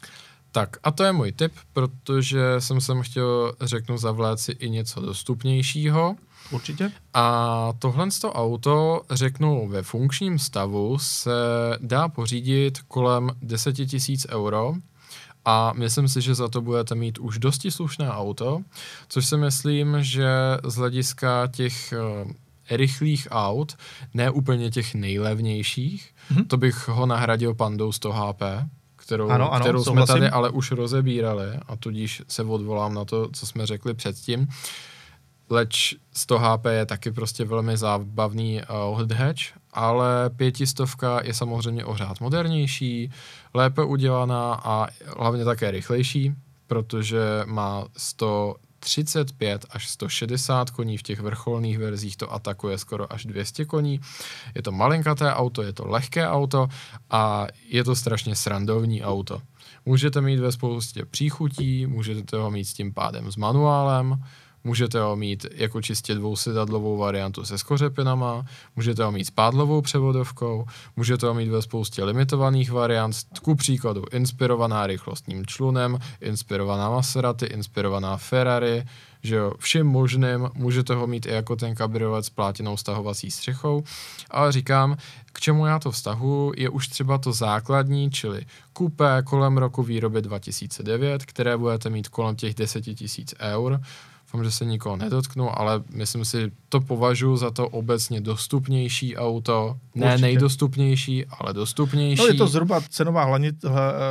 Tak 0.52 0.78
a 0.84 0.92
to 0.92 1.04
je 1.04 1.12
můj 1.12 1.32
tip, 1.32 1.54
protože 1.74 2.40
jsem 2.60 2.82
sem 2.82 3.02
chtěl, 3.02 3.54
řeknu, 3.62 3.98
zavlát 3.98 4.40
si 4.40 4.52
i 4.52 4.70
něco 4.70 5.02
dostupnějšího. 5.02 6.16
Určitě. 6.52 6.92
A 7.14 7.74
tohle 7.80 8.08
to 8.22 8.34
auto, 8.34 9.02
řeknu, 9.12 9.68
ve 9.68 9.84
funkčním 9.84 10.40
stavu 10.40 10.98
se 10.98 11.32
dá 11.82 12.08
pořídit 12.10 12.80
kolem 12.88 13.32
10 13.42 13.76
000 13.80 13.90
euro 14.30 14.76
a 15.46 15.74
myslím 15.74 16.08
si, 16.08 16.22
že 16.22 16.36
za 16.36 16.48
to 16.48 16.62
budete 16.62 16.96
mít 16.96 17.18
už 17.18 17.40
dosti 17.40 17.72
slušné 17.72 18.12
auto, 18.12 18.62
což 19.08 19.26
si 19.26 19.38
myslím, 19.38 19.98
že 20.00 20.28
z 20.64 20.76
hlediska 20.76 21.48
těch 21.48 21.94
uh, 22.26 22.32
rychlých 22.72 23.28
aut, 23.32 23.78
ne 24.14 24.32
úplně 24.32 24.72
těch 24.72 24.96
nejlevnějších, 24.96 26.14
mm-hmm. 26.32 26.48
to 26.48 26.58
bych 26.58 26.88
ho 26.88 27.06
nahradil 27.06 27.54
Pandou 27.54 27.92
100 27.92 28.12
HP, 28.12 28.42
kterou, 28.96 29.30
ano, 29.30 29.54
ano, 29.54 29.64
kterou 29.64 29.84
jsme 29.84 30.06
tady 30.06 30.30
ale 30.30 30.50
už 30.50 30.72
rozebírali 30.72 31.48
a 31.68 31.76
tudíž 31.76 32.22
se 32.28 32.44
odvolám 32.44 32.94
na 32.94 33.06
to, 33.06 33.30
co 33.34 33.46
jsme 33.46 33.66
řekli 33.66 33.94
předtím. 33.94 34.48
Leč 35.54 35.96
100 36.14 36.40
HP 36.40 36.66
je 36.66 36.86
taky 36.86 37.12
prostě 37.12 37.46
velmi 37.46 37.78
zábavný 37.78 38.62
uh, 38.92 39.12
hatch, 39.12 39.42
ale 39.74 40.30
pětistovka 40.30 41.20
je 41.24 41.34
samozřejmě 41.34 41.86
ořád 41.86 42.22
modernější, 42.22 43.12
lépe 43.54 43.84
udělaná 43.84 44.54
a 44.54 44.88
hlavně 45.18 45.46
také 45.46 45.72
rychlejší, 45.72 46.34
protože 46.68 47.20
má 47.46 47.86
100 47.98 48.56
35 48.80 49.66
až 49.70 49.90
160 49.90 50.70
koní, 50.70 50.98
v 50.98 51.04
těch 51.04 51.20
vrcholných 51.20 51.80
verzích 51.80 52.18
to 52.18 52.34
atakuje 52.34 52.78
skoro 52.78 53.14
až 53.14 53.26
200 53.26 53.66
koní. 53.66 54.00
Je 54.56 54.62
to 54.62 54.72
malinkaté 54.72 55.34
auto, 55.34 55.62
je 55.62 55.74
to 55.74 55.88
lehké 55.88 56.28
auto 56.28 56.68
a 57.10 57.48
je 57.70 57.84
to 57.84 57.96
strašně 57.96 58.36
srandovní 58.36 59.04
auto. 59.04 59.42
Můžete 59.86 60.22
mít 60.22 60.40
ve 60.40 60.52
spoustě 60.52 61.06
příchutí, 61.06 61.88
můžete 61.88 62.38
ho 62.38 62.52
mít 62.52 62.66
s 62.66 62.74
tím 62.74 62.94
pádem 62.94 63.32
s 63.32 63.36
manuálem, 63.36 64.24
Můžete 64.64 65.00
ho 65.00 65.16
mít 65.16 65.46
jako 65.56 65.82
čistě 65.82 66.16
dvousedadlovou 66.16 66.98
variantu 66.98 67.46
se 67.46 67.58
skořepinama, 67.58 68.46
můžete 68.76 69.04
ho 69.04 69.12
mít 69.12 69.26
s 69.26 69.32
pádlovou 69.32 69.82
převodovkou, 69.82 70.66
můžete 70.96 71.28
ho 71.28 71.34
mít 71.34 71.50
ve 71.50 71.62
spoustě 71.62 72.04
limitovaných 72.04 72.72
variant, 72.72 73.16
ku 73.42 73.56
příkladu 73.56 74.04
inspirovaná 74.12 74.88
rychlostním 74.88 75.46
člunem, 75.46 76.00
inspirovaná 76.22 76.90
Maserati, 76.90 77.46
inspirovaná 77.46 78.18
Ferrari, 78.18 78.84
že 79.24 79.36
jo, 79.36 79.52
všem 79.60 79.88
možným, 79.88 80.50
můžete 80.54 80.96
ho 80.96 81.08
mít 81.08 81.26
i 81.26 81.30
jako 81.30 81.56
ten 81.56 81.76
kabriolet 81.76 82.26
s 82.26 82.30
plátinou 82.30 82.78
stahovací 82.78 83.32
střechou, 83.32 83.84
ale 84.32 84.52
říkám, 84.52 84.98
k 85.34 85.40
čemu 85.40 85.66
já 85.66 85.80
to 85.80 85.92
vztahu, 85.92 86.52
je 86.58 86.70
už 86.70 86.88
třeba 86.88 87.18
to 87.18 87.32
základní, 87.32 88.12
čili 88.12 88.46
kupé 88.74 89.22
kolem 89.26 89.58
roku 89.58 89.84
výroby 89.84 90.22
2009, 90.22 91.26
které 91.26 91.58
budete 91.58 91.90
mít 91.90 92.08
kolem 92.08 92.36
těch 92.36 92.54
10 92.54 92.88
000 92.88 92.98
eur, 93.40 93.80
Doufám, 94.34 94.44
že 94.46 94.52
se 94.52 94.66
nikoho 94.66 94.96
nedotknu, 94.98 95.60
ale 95.60 95.84
myslím 95.94 96.26
si, 96.26 96.52
to 96.70 96.82
považuji 96.82 97.38
za 97.38 97.52
to 97.52 97.70
obecně 97.70 98.22
dostupnější 98.22 99.18
auto. 99.18 99.78
Ne 99.96 100.06
Určitě. 100.06 100.22
nejdostupnější, 100.22 101.26
ale 101.26 101.54
dostupnější. 101.54 102.22
No 102.22 102.28
je 102.28 102.34
to 102.34 102.48
zhruba 102.48 102.82
cenová 102.90 103.38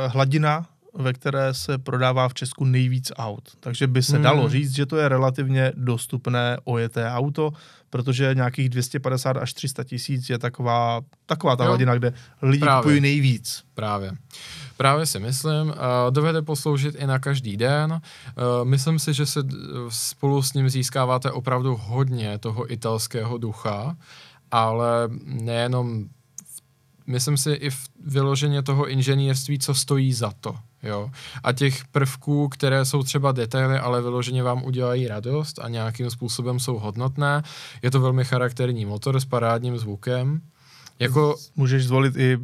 hladina 0.07 0.65
ve 0.95 1.13
které 1.13 1.53
se 1.53 1.77
prodává 1.77 2.29
v 2.29 2.33
Česku 2.33 2.65
nejvíc 2.65 3.11
aut. 3.15 3.49
Takže 3.59 3.87
by 3.87 4.03
se 4.03 4.13
Hmm. 4.15 4.23
dalo 4.23 4.49
říct, 4.49 4.75
že 4.75 4.85
to 4.85 4.97
je 4.97 5.09
relativně 5.09 5.71
dostupné 5.75 6.57
ojeté 6.63 7.11
auto, 7.11 7.51
protože 7.93 8.35
nějakých 8.35 8.69
250 8.69 9.37
až 9.37 9.53
300 9.53 9.83
tisíc 9.83 10.29
je 10.29 10.37
taková, 10.37 11.01
taková 11.25 11.55
ta 11.55 11.63
Jo. 11.63 11.67
hladina, 11.69 11.95
kde 11.95 12.13
lidi 12.41 12.59
Právě. 12.59 12.81
kupují 12.81 13.01
nejvíc. 13.01 13.63
Právě. 13.73 14.11
Právě 14.77 15.05
si 15.05 15.19
myslím, 15.19 15.67
uh, 15.67 15.73
dovede 16.09 16.41
posloužit 16.41 16.95
i 16.95 17.07
na 17.07 17.19
každý 17.19 17.57
den. 17.57 17.91
Uh, 17.91 17.99
myslím 18.69 18.99
si, 18.99 19.13
že 19.13 19.25
se 19.25 19.39
spolu 19.89 20.41
s 20.41 20.53
ním 20.53 20.69
získáváte 20.69 21.31
opravdu 21.31 21.75
hodně 21.81 22.37
toho 22.37 22.73
italského 22.73 23.37
ducha, 23.37 23.95
ale 24.51 25.09
nejenom, 25.25 26.03
v- 26.05 26.61
myslím 27.07 27.37
si 27.37 27.51
i 27.51 27.69
v 27.69 27.89
vyloženě 28.05 28.63
toho 28.63 28.87
inženýrství, 28.89 29.59
co 29.59 29.73
stojí 29.73 30.13
za 30.13 30.31
to. 30.39 30.55
Jo? 30.83 31.09
A 31.43 31.53
těch 31.53 31.85
prvků, 31.85 32.49
které 32.49 32.85
jsou 32.85 33.03
třeba 33.03 33.31
detaily, 33.31 33.79
ale 33.79 34.01
vyloženě 34.01 34.43
vám 34.43 34.63
udělají 34.63 35.07
radost 35.07 35.59
a 35.59 35.69
nějakým 35.69 36.09
způsobem 36.09 36.59
jsou 36.59 36.79
hodnotné. 36.79 37.43
Je 37.81 37.91
to 37.91 37.99
velmi 37.99 38.25
charakterní 38.25 38.85
motor 38.85 39.19
s 39.19 39.25
parádním 39.25 39.77
zvukem. 39.77 40.41
Jako, 40.99 41.35
Můžeš 41.55 41.85
zvolit 41.87 42.15
i 42.17 42.37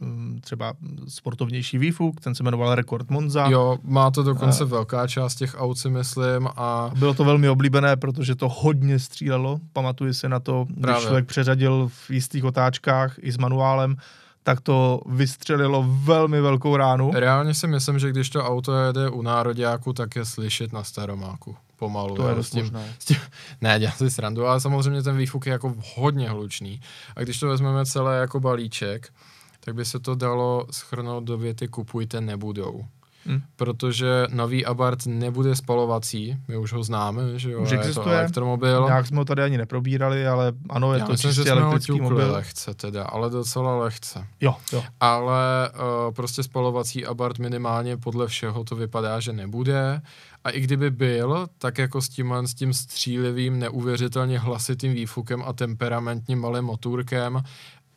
mm, 0.00 0.40
třeba 0.42 0.72
sportovnější 1.08 1.78
výfuk, 1.78 2.20
ten 2.20 2.34
se 2.34 2.42
jmenoval 2.42 2.74
Rekord 2.74 3.10
Monza. 3.10 3.46
Jo, 3.48 3.78
má 3.82 4.10
to 4.10 4.22
dokonce 4.22 4.64
A- 4.64 4.66
velká 4.66 5.06
část 5.06 5.34
těch 5.34 5.54
aut, 5.58 5.78
si 5.78 5.90
myslím, 5.90 6.48
a 6.56 6.90
Bylo 6.98 7.14
to 7.14 7.24
velmi 7.24 7.48
oblíbené, 7.48 7.96
protože 7.96 8.34
to 8.34 8.48
hodně 8.48 8.98
střílelo. 8.98 9.58
Pamatuji 9.72 10.14
se 10.14 10.28
na 10.28 10.40
to, 10.40 10.66
když 10.68 10.82
Právě. 10.82 11.02
člověk 11.02 11.26
přeřadil 11.26 11.88
v 11.92 12.10
jistých 12.10 12.44
otáčkách 12.44 13.14
i 13.18 13.32
s 13.32 13.38
manuálem, 13.38 13.96
tak 14.42 14.60
to 14.60 15.00
vystřelilo 15.06 15.84
velmi 15.88 16.40
velkou 16.40 16.76
ránu. 16.76 17.10
reálně 17.14 17.54
si 17.54 17.66
myslím, 17.66 17.98
že 17.98 18.10
když 18.10 18.30
to 18.30 18.44
auto 18.44 18.76
jede 18.76 19.10
u 19.10 19.22
nároďáku, 19.22 19.92
tak 19.92 20.16
je 20.16 20.24
slyšet 20.24 20.72
na 20.72 20.84
staromáku. 20.84 21.56
Pomalu. 21.76 22.16
To 22.16 22.28
je 22.28 22.34
dost 22.34 22.48
s 22.48 22.50
tím, 22.50 22.62
možné. 22.64 22.94
s 22.98 23.04
tím, 23.04 23.16
ne, 23.60 23.78
dělám 23.78 23.96
si 23.96 24.10
srandu, 24.10 24.46
ale 24.46 24.60
samozřejmě 24.60 25.02
ten 25.02 25.16
výfuk 25.16 25.46
je 25.46 25.52
jako 25.52 25.74
hodně 25.94 26.28
hlučný. 26.28 26.80
A 27.16 27.20
když 27.20 27.38
to 27.38 27.48
vezmeme 27.48 27.86
celé 27.86 28.18
jako 28.18 28.40
balíček, 28.40 29.12
tak 29.60 29.74
by 29.74 29.84
se 29.84 29.98
to 29.98 30.14
dalo 30.14 30.66
schrnout 30.70 31.24
do 31.24 31.38
věty 31.38 31.68
kupujte 31.68 32.20
nebudou. 32.20 32.84
Hm. 33.26 33.40
Protože 33.56 34.26
nový 34.30 34.66
Abarth 34.66 35.06
nebude 35.06 35.56
spalovací, 35.56 36.36
my 36.48 36.56
už 36.56 36.72
ho 36.72 36.82
známe, 36.82 37.38
že 37.38 37.50
jo, 37.50 37.60
Už 37.62 37.70
je 37.70 37.78
to 37.78 37.82
existuje. 37.84 38.18
elektromobil. 38.18 38.84
Nějak 38.84 39.06
jsme 39.06 39.16
ho 39.18 39.24
tady 39.24 39.42
ani 39.42 39.58
neprobírali, 39.58 40.26
ale 40.26 40.52
ano, 40.68 40.92
je 40.92 40.98
Já 40.98 41.06
to 41.06 41.12
myslím, 41.12 41.30
že 41.30 41.34
čistě 41.34 41.50
jsme 41.50 41.60
ho 41.60 41.66
elektrický 41.66 41.92
ťukli 41.92 42.02
mobil. 42.10 42.32
lehce 42.32 42.74
teda, 42.74 43.04
ale 43.04 43.30
docela 43.30 43.76
lehce. 43.78 44.26
Jo, 44.40 44.54
jo. 44.72 44.82
Ale 45.00 45.70
uh, 45.74 46.14
prostě 46.14 46.42
spalovací 46.42 47.06
Abarth 47.06 47.38
minimálně 47.38 47.96
podle 47.96 48.26
všeho 48.26 48.64
to 48.64 48.76
vypadá, 48.76 49.20
že 49.20 49.32
nebude. 49.32 50.00
A 50.44 50.50
i 50.50 50.60
kdyby 50.60 50.90
byl, 50.90 51.46
tak 51.58 51.78
jako 51.78 52.02
s 52.02 52.08
tím, 52.08 52.34
s 52.44 52.54
tím 52.54 52.74
střílivým, 52.74 53.58
neuvěřitelně 53.58 54.38
hlasitým 54.38 54.92
výfukem 54.92 55.42
a 55.46 55.52
temperamentním 55.52 56.40
malým 56.40 56.64
motůrkem 56.64 57.42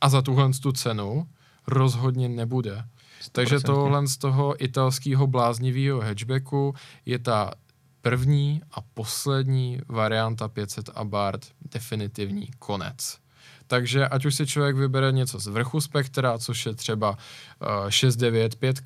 a 0.01 0.09
za 0.09 0.21
tuhle 0.21 0.49
tu 0.61 0.71
cenu 0.71 1.25
rozhodně 1.67 2.29
nebude. 2.29 2.83
Takže 3.31 3.57
100%. 3.57 3.61
tohle 3.63 4.07
z 4.07 4.17
toho 4.17 4.63
italského 4.63 5.27
bláznivého 5.27 6.01
hatchbacku 6.01 6.75
je 7.05 7.19
ta 7.19 7.51
první 8.01 8.61
a 8.71 8.81
poslední 8.81 9.79
varianta 9.87 10.47
500 10.47 10.89
Abarth 10.95 11.47
definitivní 11.71 12.47
konec. 12.59 13.23
Takže 13.67 14.07
ať 14.07 14.25
už 14.25 14.35
si 14.35 14.47
člověk 14.47 14.75
vybere 14.75 15.11
něco 15.11 15.39
z 15.39 15.47
vrchu 15.47 15.81
spektra, 15.81 16.37
což 16.37 16.65
je 16.65 16.73
třeba 16.73 17.09
uh, 17.09 17.89
695, 17.89 18.81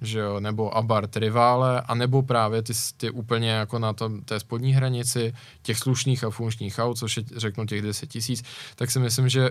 že 0.00 0.18
jo, 0.18 0.40
nebo 0.40 0.76
Abarth 0.76 1.16
Rivale, 1.16 1.80
a 1.80 1.94
nebo 1.94 2.22
právě 2.22 2.62
ty, 2.62 2.72
ty 2.96 3.10
úplně 3.10 3.50
jako 3.50 3.78
na 3.78 3.92
tom, 3.92 4.22
té 4.22 4.40
spodní 4.40 4.72
hranici 4.72 5.34
těch 5.62 5.78
slušných 5.78 6.24
a 6.24 6.30
funkčních 6.30 6.78
aut, 6.78 6.98
což 6.98 7.16
je 7.16 7.22
řeknu 7.36 7.66
těch 7.66 7.82
10 7.82 8.06
tisíc, 8.06 8.42
tak 8.74 8.90
si 8.90 8.98
myslím, 8.98 9.28
že 9.28 9.50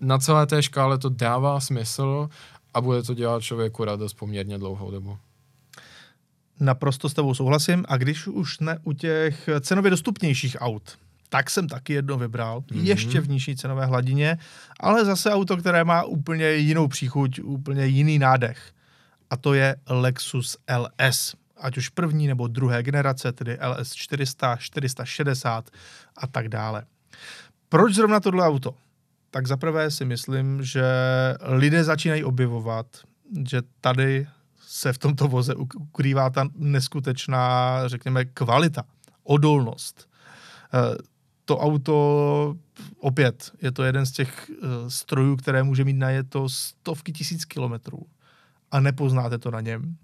na 0.00 0.18
celé 0.18 0.46
té 0.46 0.62
škále 0.62 0.98
to 0.98 1.08
dává 1.08 1.60
smysl 1.60 2.28
a 2.74 2.80
bude 2.80 3.02
to 3.02 3.14
dělat 3.14 3.42
člověku 3.42 3.84
radost 3.84 4.14
poměrně 4.14 4.58
dlouhou 4.58 4.90
dobu. 4.90 5.18
Naprosto 6.60 7.08
s 7.08 7.14
tebou 7.14 7.34
souhlasím. 7.34 7.84
A 7.88 7.96
když 7.96 8.26
už 8.26 8.58
ne 8.58 8.78
u 8.82 8.92
těch 8.92 9.48
cenově 9.60 9.90
dostupnějších 9.90 10.56
aut, 10.60 10.98
tak 11.28 11.50
jsem 11.50 11.68
taky 11.68 11.92
jedno 11.92 12.18
vybral, 12.18 12.64
Mhm. 12.70 12.80
mm-hmm. 12.80 12.86
ještě 12.86 13.20
v 13.20 13.28
nižší 13.28 13.56
cenové 13.56 13.86
hladině, 13.86 14.38
ale 14.80 15.04
zase 15.04 15.30
auto, 15.32 15.56
které 15.56 15.84
má 15.84 16.02
úplně 16.04 16.50
jinou 16.52 16.88
příchuť, 16.88 17.40
úplně 17.40 17.86
jiný 17.86 18.18
nádech. 18.18 18.72
A 19.30 19.36
to 19.36 19.54
je 19.54 19.76
Lexus 19.88 20.56
LS. 20.78 21.34
Ať 21.56 21.76
už 21.76 21.88
první 21.88 22.26
nebo 22.26 22.46
druhé 22.48 22.82
generace, 22.82 23.32
tedy 23.32 23.58
LS 23.68 23.94
400, 23.94 24.56
460 24.56 25.70
a 26.16 26.26
tak 26.26 26.48
dále. 26.48 26.84
Proč 27.68 27.94
zrovna 27.94 28.20
tohle 28.20 28.46
auto? 28.46 28.74
Tak 29.30 29.46
zaprvé 29.46 29.90
si 29.90 30.04
myslím, 30.04 30.62
že 30.62 30.84
lidé 31.42 31.84
začínají 31.84 32.24
objevovat, 32.24 32.86
že 33.48 33.62
tady 33.80 34.26
se 34.60 34.92
v 34.92 34.98
tomto 34.98 35.28
voze 35.28 35.54
uk- 35.54 35.80
ukrývá 35.80 36.30
ta 36.30 36.48
neskutečná, 36.54 37.78
řekněme, 37.88 38.24
kvalita, 38.24 38.82
odolnost. 39.24 40.08
Eh, 40.74 40.96
To 41.44 41.58
auto, 41.58 42.56
opět, 43.00 43.50
je 43.62 43.72
to 43.72 43.82
jeden 43.82 44.06
z 44.06 44.12
těch 44.12 44.50
eh, 44.50 44.90
strojů, 44.90 45.36
které 45.36 45.62
může 45.62 45.84
mít 45.84 45.96
najeto 45.98 46.48
stovky 46.48 47.12
tisíc 47.12 47.44
kilometrů 47.44 48.06
a 48.70 48.80
nepoznáte 48.80 49.38
to 49.38 49.50
na 49.50 49.60
něm. 49.60 49.96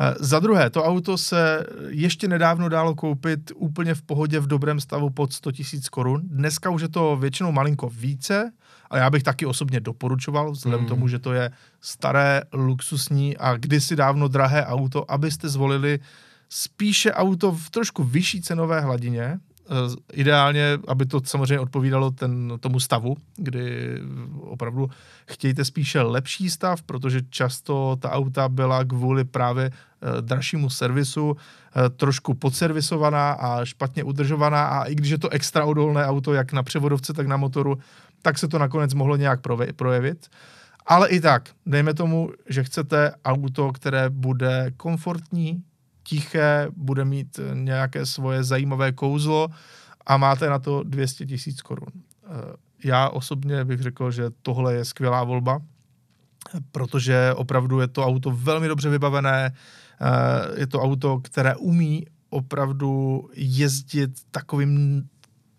Eh, 0.00 0.14
Za 0.20 0.40
druhé, 0.40 0.70
to 0.70 0.84
auto 0.84 1.18
se 1.18 1.66
ještě 1.88 2.28
nedávno 2.28 2.68
dalo 2.68 2.94
koupit 2.94 3.52
úplně 3.54 3.94
v 3.94 4.02
pohodě 4.02 4.40
v 4.40 4.46
dobrém 4.46 4.80
stavu 4.80 5.10
pod 5.10 5.32
100 5.32 5.52
tisíc 5.52 5.88
korun. 5.88 6.20
Dneska 6.24 6.70
už 6.70 6.82
je 6.82 6.88
to 6.88 7.16
většinou 7.16 7.52
malinko 7.52 7.88
více 7.88 8.52
a 8.90 8.98
já 8.98 9.10
bych 9.10 9.22
taky 9.22 9.46
osobně 9.46 9.80
doporučoval, 9.80 10.52
vzhledem 10.52 10.80
Mm. 10.80 10.84
mm. 10.84 10.88
tomu, 10.88 11.08
že 11.08 11.18
to 11.18 11.32
je 11.32 11.50
staré, 11.80 12.42
luxusní 12.52 13.36
a 13.36 13.56
kdysi 13.56 13.96
dávno 13.96 14.28
drahé 14.28 14.66
auto, 14.66 15.10
abyste 15.10 15.48
zvolili 15.48 15.98
spíše 16.48 17.12
auto 17.12 17.52
v 17.52 17.70
trošku 17.70 18.04
vyšší 18.04 18.42
cenové 18.42 18.80
hladině, 18.80 19.38
ideálně, 20.12 20.78
aby 20.88 21.06
to 21.06 21.20
samozřejmě 21.24 21.60
odpovídalo 21.60 22.10
ten, 22.10 22.52
tomu 22.60 22.80
stavu, 22.80 23.16
kdy 23.36 23.94
opravdu 24.40 24.90
chtějte 25.26 25.64
spíše 25.64 26.02
lepší 26.02 26.50
stav, 26.50 26.82
protože 26.82 27.20
často 27.30 27.96
ta 28.00 28.10
auta 28.10 28.48
byla 28.48 28.84
kvůli 28.84 29.24
právě 29.24 29.70
eh, 29.70 30.22
dražšímu 30.22 30.70
servisu 30.70 31.36
eh, 31.36 31.90
trošku 31.90 32.34
podservisovaná 32.34 33.32
a 33.32 33.64
špatně 33.64 34.04
udržovaná 34.04 34.66
a 34.66 34.84
i 34.84 34.94
když 34.94 35.10
je 35.10 35.18
to 35.18 35.28
extra 35.28 35.64
odolné 35.64 36.06
auto, 36.06 36.34
jak 36.34 36.52
na 36.52 36.62
převodovce, 36.62 37.12
tak 37.12 37.26
na 37.26 37.36
motoru, 37.36 37.78
tak 38.22 38.38
se 38.38 38.48
to 38.48 38.58
nakonec 38.58 38.94
mohlo 38.94 39.16
nějak 39.16 39.40
projevit. 39.76 40.26
Ale 40.86 41.08
i 41.08 41.20
tak, 41.20 41.50
dejme 41.66 41.94
tomu, 41.94 42.30
že 42.48 42.64
chcete 42.64 43.12
auto, 43.24 43.72
které 43.72 44.10
bude 44.10 44.70
komfortní, 44.76 45.62
tiché, 46.06 46.68
bude 46.76 47.04
mít 47.04 47.38
eh, 47.38 47.54
nějaké 47.54 48.06
svoje 48.06 48.44
zajímavé 48.44 48.92
kouzlo 48.92 49.48
a 50.06 50.16
máte 50.16 50.50
na 50.50 50.58
to 50.58 50.82
200 50.82 51.26
tisíc 51.26 51.62
korun. 51.62 51.88
Eh, 52.26 52.56
Já 52.84 53.08
osobně 53.08 53.64
bych 53.64 53.80
řekl, 53.80 54.10
že 54.10 54.30
tohle 54.42 54.74
je 54.74 54.84
skvělá 54.84 55.24
volba, 55.24 55.58
protože 56.72 57.32
opravdu 57.36 57.80
je 57.80 57.88
to 57.88 58.06
auto 58.06 58.30
velmi 58.30 58.68
dobře 58.68 58.88
vybavené, 58.90 59.50
eh, 59.52 60.60
je 60.60 60.66
to 60.66 60.80
auto, 60.82 61.18
které 61.20 61.56
umí 61.56 62.06
opravdu 62.30 63.22
jezdit 63.34 64.10
takovým 64.30 65.04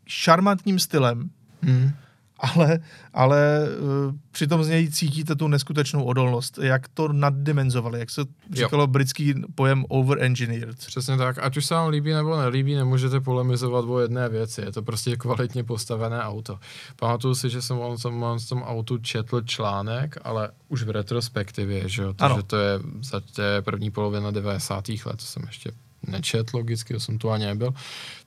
šarmantním 0.07 0.79
stylem, 0.79 1.29
Hmm. 1.61 1.91
Ale, 2.39 2.79
ale 3.13 3.67
uh, 3.79 4.15
přitom 4.31 4.63
z 4.63 4.69
něj 4.69 4.91
cítíte 4.91 5.35
tu 5.35 5.47
neskutečnou 5.47 6.03
odolnost. 6.03 6.59
Jak 6.61 6.87
to 6.87 7.13
naddimenzovali, 7.13 7.99
jak 7.99 8.09
se 8.09 8.21
říkalo 8.53 8.87
britský 8.87 9.33
pojem 9.55 9.85
over-engineered. 9.89 10.77
Přesně 10.77 11.17
tak. 11.17 11.37
Ať 11.39 11.57
už 11.57 11.65
se 11.65 11.73
vám 11.73 11.89
líbí 11.89 12.13
nebo 12.13 12.37
nelíbí, 12.37 12.75
nemůžete 12.75 13.19
polemizovat 13.19 13.85
o 13.85 13.99
jedné 13.99 14.29
věci. 14.29 14.61
Je 14.61 14.71
to 14.71 14.81
prostě 14.81 15.17
kvalitně 15.17 15.63
postavené 15.63 16.21
auto. 16.21 16.59
Pamatuju 16.95 17.35
si, 17.35 17.49
že 17.49 17.61
jsem 17.61 17.79
o 17.79 17.97
tom, 17.97 18.23
o 18.23 18.37
tom 18.49 18.63
autu 18.63 18.97
četl 18.97 19.41
článek, 19.41 20.17
ale 20.23 20.49
už 20.67 20.83
v 20.83 20.89
retrospektivě, 20.89 21.89
že 21.89 22.01
jo? 22.01 22.13
Ano. 22.19 22.35
Takže 22.35 22.47
to 22.47 22.57
je 22.57 22.79
za 23.01 23.19
té 23.19 23.61
první 23.61 23.91
polovina 23.91 24.31
90. 24.31 24.89
let, 24.89 25.15
to 25.15 25.25
jsem 25.25 25.43
ještě 25.47 25.71
nečet 26.07 26.53
logicky, 26.53 26.93
to 26.93 26.99
jsem 26.99 27.17
tu 27.17 27.29
ani 27.29 27.45
nebyl, 27.45 27.73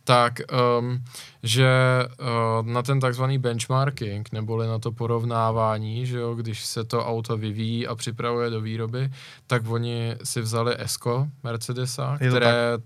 tak, 0.05 0.41
um, 0.79 1.05
že 1.43 1.69
uh, 2.21 2.67
na 2.67 2.83
ten 2.83 3.01
takzvaný 3.01 3.39
benchmarking, 3.39 4.33
neboli 4.33 4.67
na 4.67 4.79
to 4.79 4.93
porovnávání, 4.93 6.07
že 6.07 6.19
jo, 6.19 6.35
když 6.35 6.65
se 6.65 6.85
to 6.85 7.07
auto 7.07 7.37
vyvíjí 7.37 7.87
a 7.87 7.95
připravuje 7.95 8.51
do 8.51 8.61
výroby, 8.61 9.11
tak 9.47 9.69
oni 9.69 10.17
si 10.25 10.41
vzali 10.41 10.75
Esko 10.79 11.29
Mercedesa, 11.43 12.17
které 12.17 12.75
a 12.75 12.79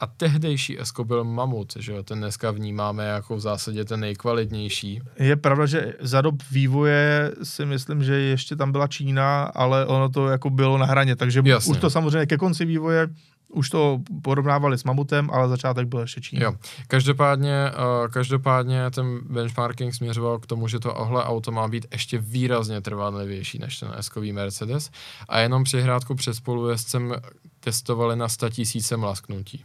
a 0.00 0.06
tehdejší 0.06 0.80
Esko 0.80 1.04
byl 1.04 1.24
Mamut, 1.24 1.72
že 1.78 1.92
jo, 1.92 2.02
ten 2.02 2.18
dneska 2.18 2.50
vnímáme 2.50 3.04
jako 3.04 3.36
v 3.36 3.40
zásadě 3.40 3.84
ten 3.84 4.00
nejkvalitnější. 4.00 5.00
Je 5.18 5.36
pravda, 5.36 5.66
že 5.66 5.92
za 6.00 6.20
dob 6.20 6.34
vývoje 6.50 7.32
si 7.42 7.66
myslím, 7.66 8.04
že 8.04 8.14
ještě 8.14 8.56
tam 8.56 8.72
byla 8.72 8.86
Čína, 8.86 9.44
ale 9.44 9.86
ono 9.86 10.08
to 10.08 10.28
jako 10.28 10.50
bylo 10.50 10.78
na 10.78 10.86
hraně, 10.86 11.16
takže 11.16 11.42
Jasně. 11.44 11.70
už 11.70 11.78
to 11.78 11.90
samozřejmě 11.90 12.26
ke 12.26 12.36
konci 12.36 12.64
vývoje 12.64 13.08
už 13.54 13.70
to 13.70 14.00
porovnávali 14.22 14.78
s 14.78 14.84
Mamutem, 14.84 15.30
ale 15.30 15.48
začátek 15.48 15.88
byl 15.88 16.00
ještě 16.00 16.20
Čína. 16.20 16.42
Jo. 16.42 16.54
Každopádně, 16.86 17.70
uh, 17.70 18.08
každopádně 18.08 18.90
ten 18.90 19.20
benchmarking 19.30 19.94
směřoval 19.94 20.38
k 20.38 20.46
tomu, 20.46 20.68
že 20.68 20.78
to 20.78 20.94
ohle 20.94 21.24
auto 21.24 21.52
má 21.52 21.68
být 21.68 21.86
ještě 21.92 22.18
výrazně 22.18 22.80
trvanlivější 22.80 23.58
než 23.58 23.78
ten 23.78 23.92
s 24.00 24.10
Mercedes 24.32 24.90
a 25.28 25.38
jenom 25.38 25.64
přihrádku 25.64 26.14
před 26.14 26.34
spolujezdcem 26.34 27.14
testovali 27.60 28.16
na 28.16 28.28
100 28.28 28.50
tisíce 28.50 28.96
mlasknutí. 28.96 29.64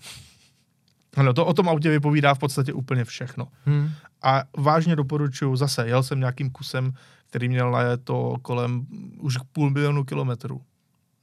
Ano, 1.16 1.34
to 1.34 1.46
o 1.46 1.54
tom 1.54 1.70
autě 1.70 1.90
vypovídá 1.90 2.34
v 2.34 2.40
podstatě 2.40 2.74
úplně 2.74 3.06
všechno. 3.06 3.48
Hmm. 3.66 3.90
A 4.22 4.44
vážně 4.58 4.96
doporučuju, 4.96 5.56
zase 5.56 5.88
jel 5.88 6.04
jsem 6.04 6.20
nějakým 6.20 6.50
kusem, 6.50 6.94
který 7.30 7.50
měl 7.50 7.72
na 7.72 7.98
to 8.04 8.36
kolem 8.42 8.86
už 9.20 9.38
půl 9.52 9.70
milionu 9.70 10.04
kilometrů. 10.04 10.62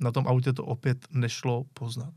Na 0.01 0.13
tom 0.13 0.29
autě 0.29 0.53
to 0.53 0.65
opět 0.65 0.99
nešlo 1.11 1.65
poznat. 1.75 2.15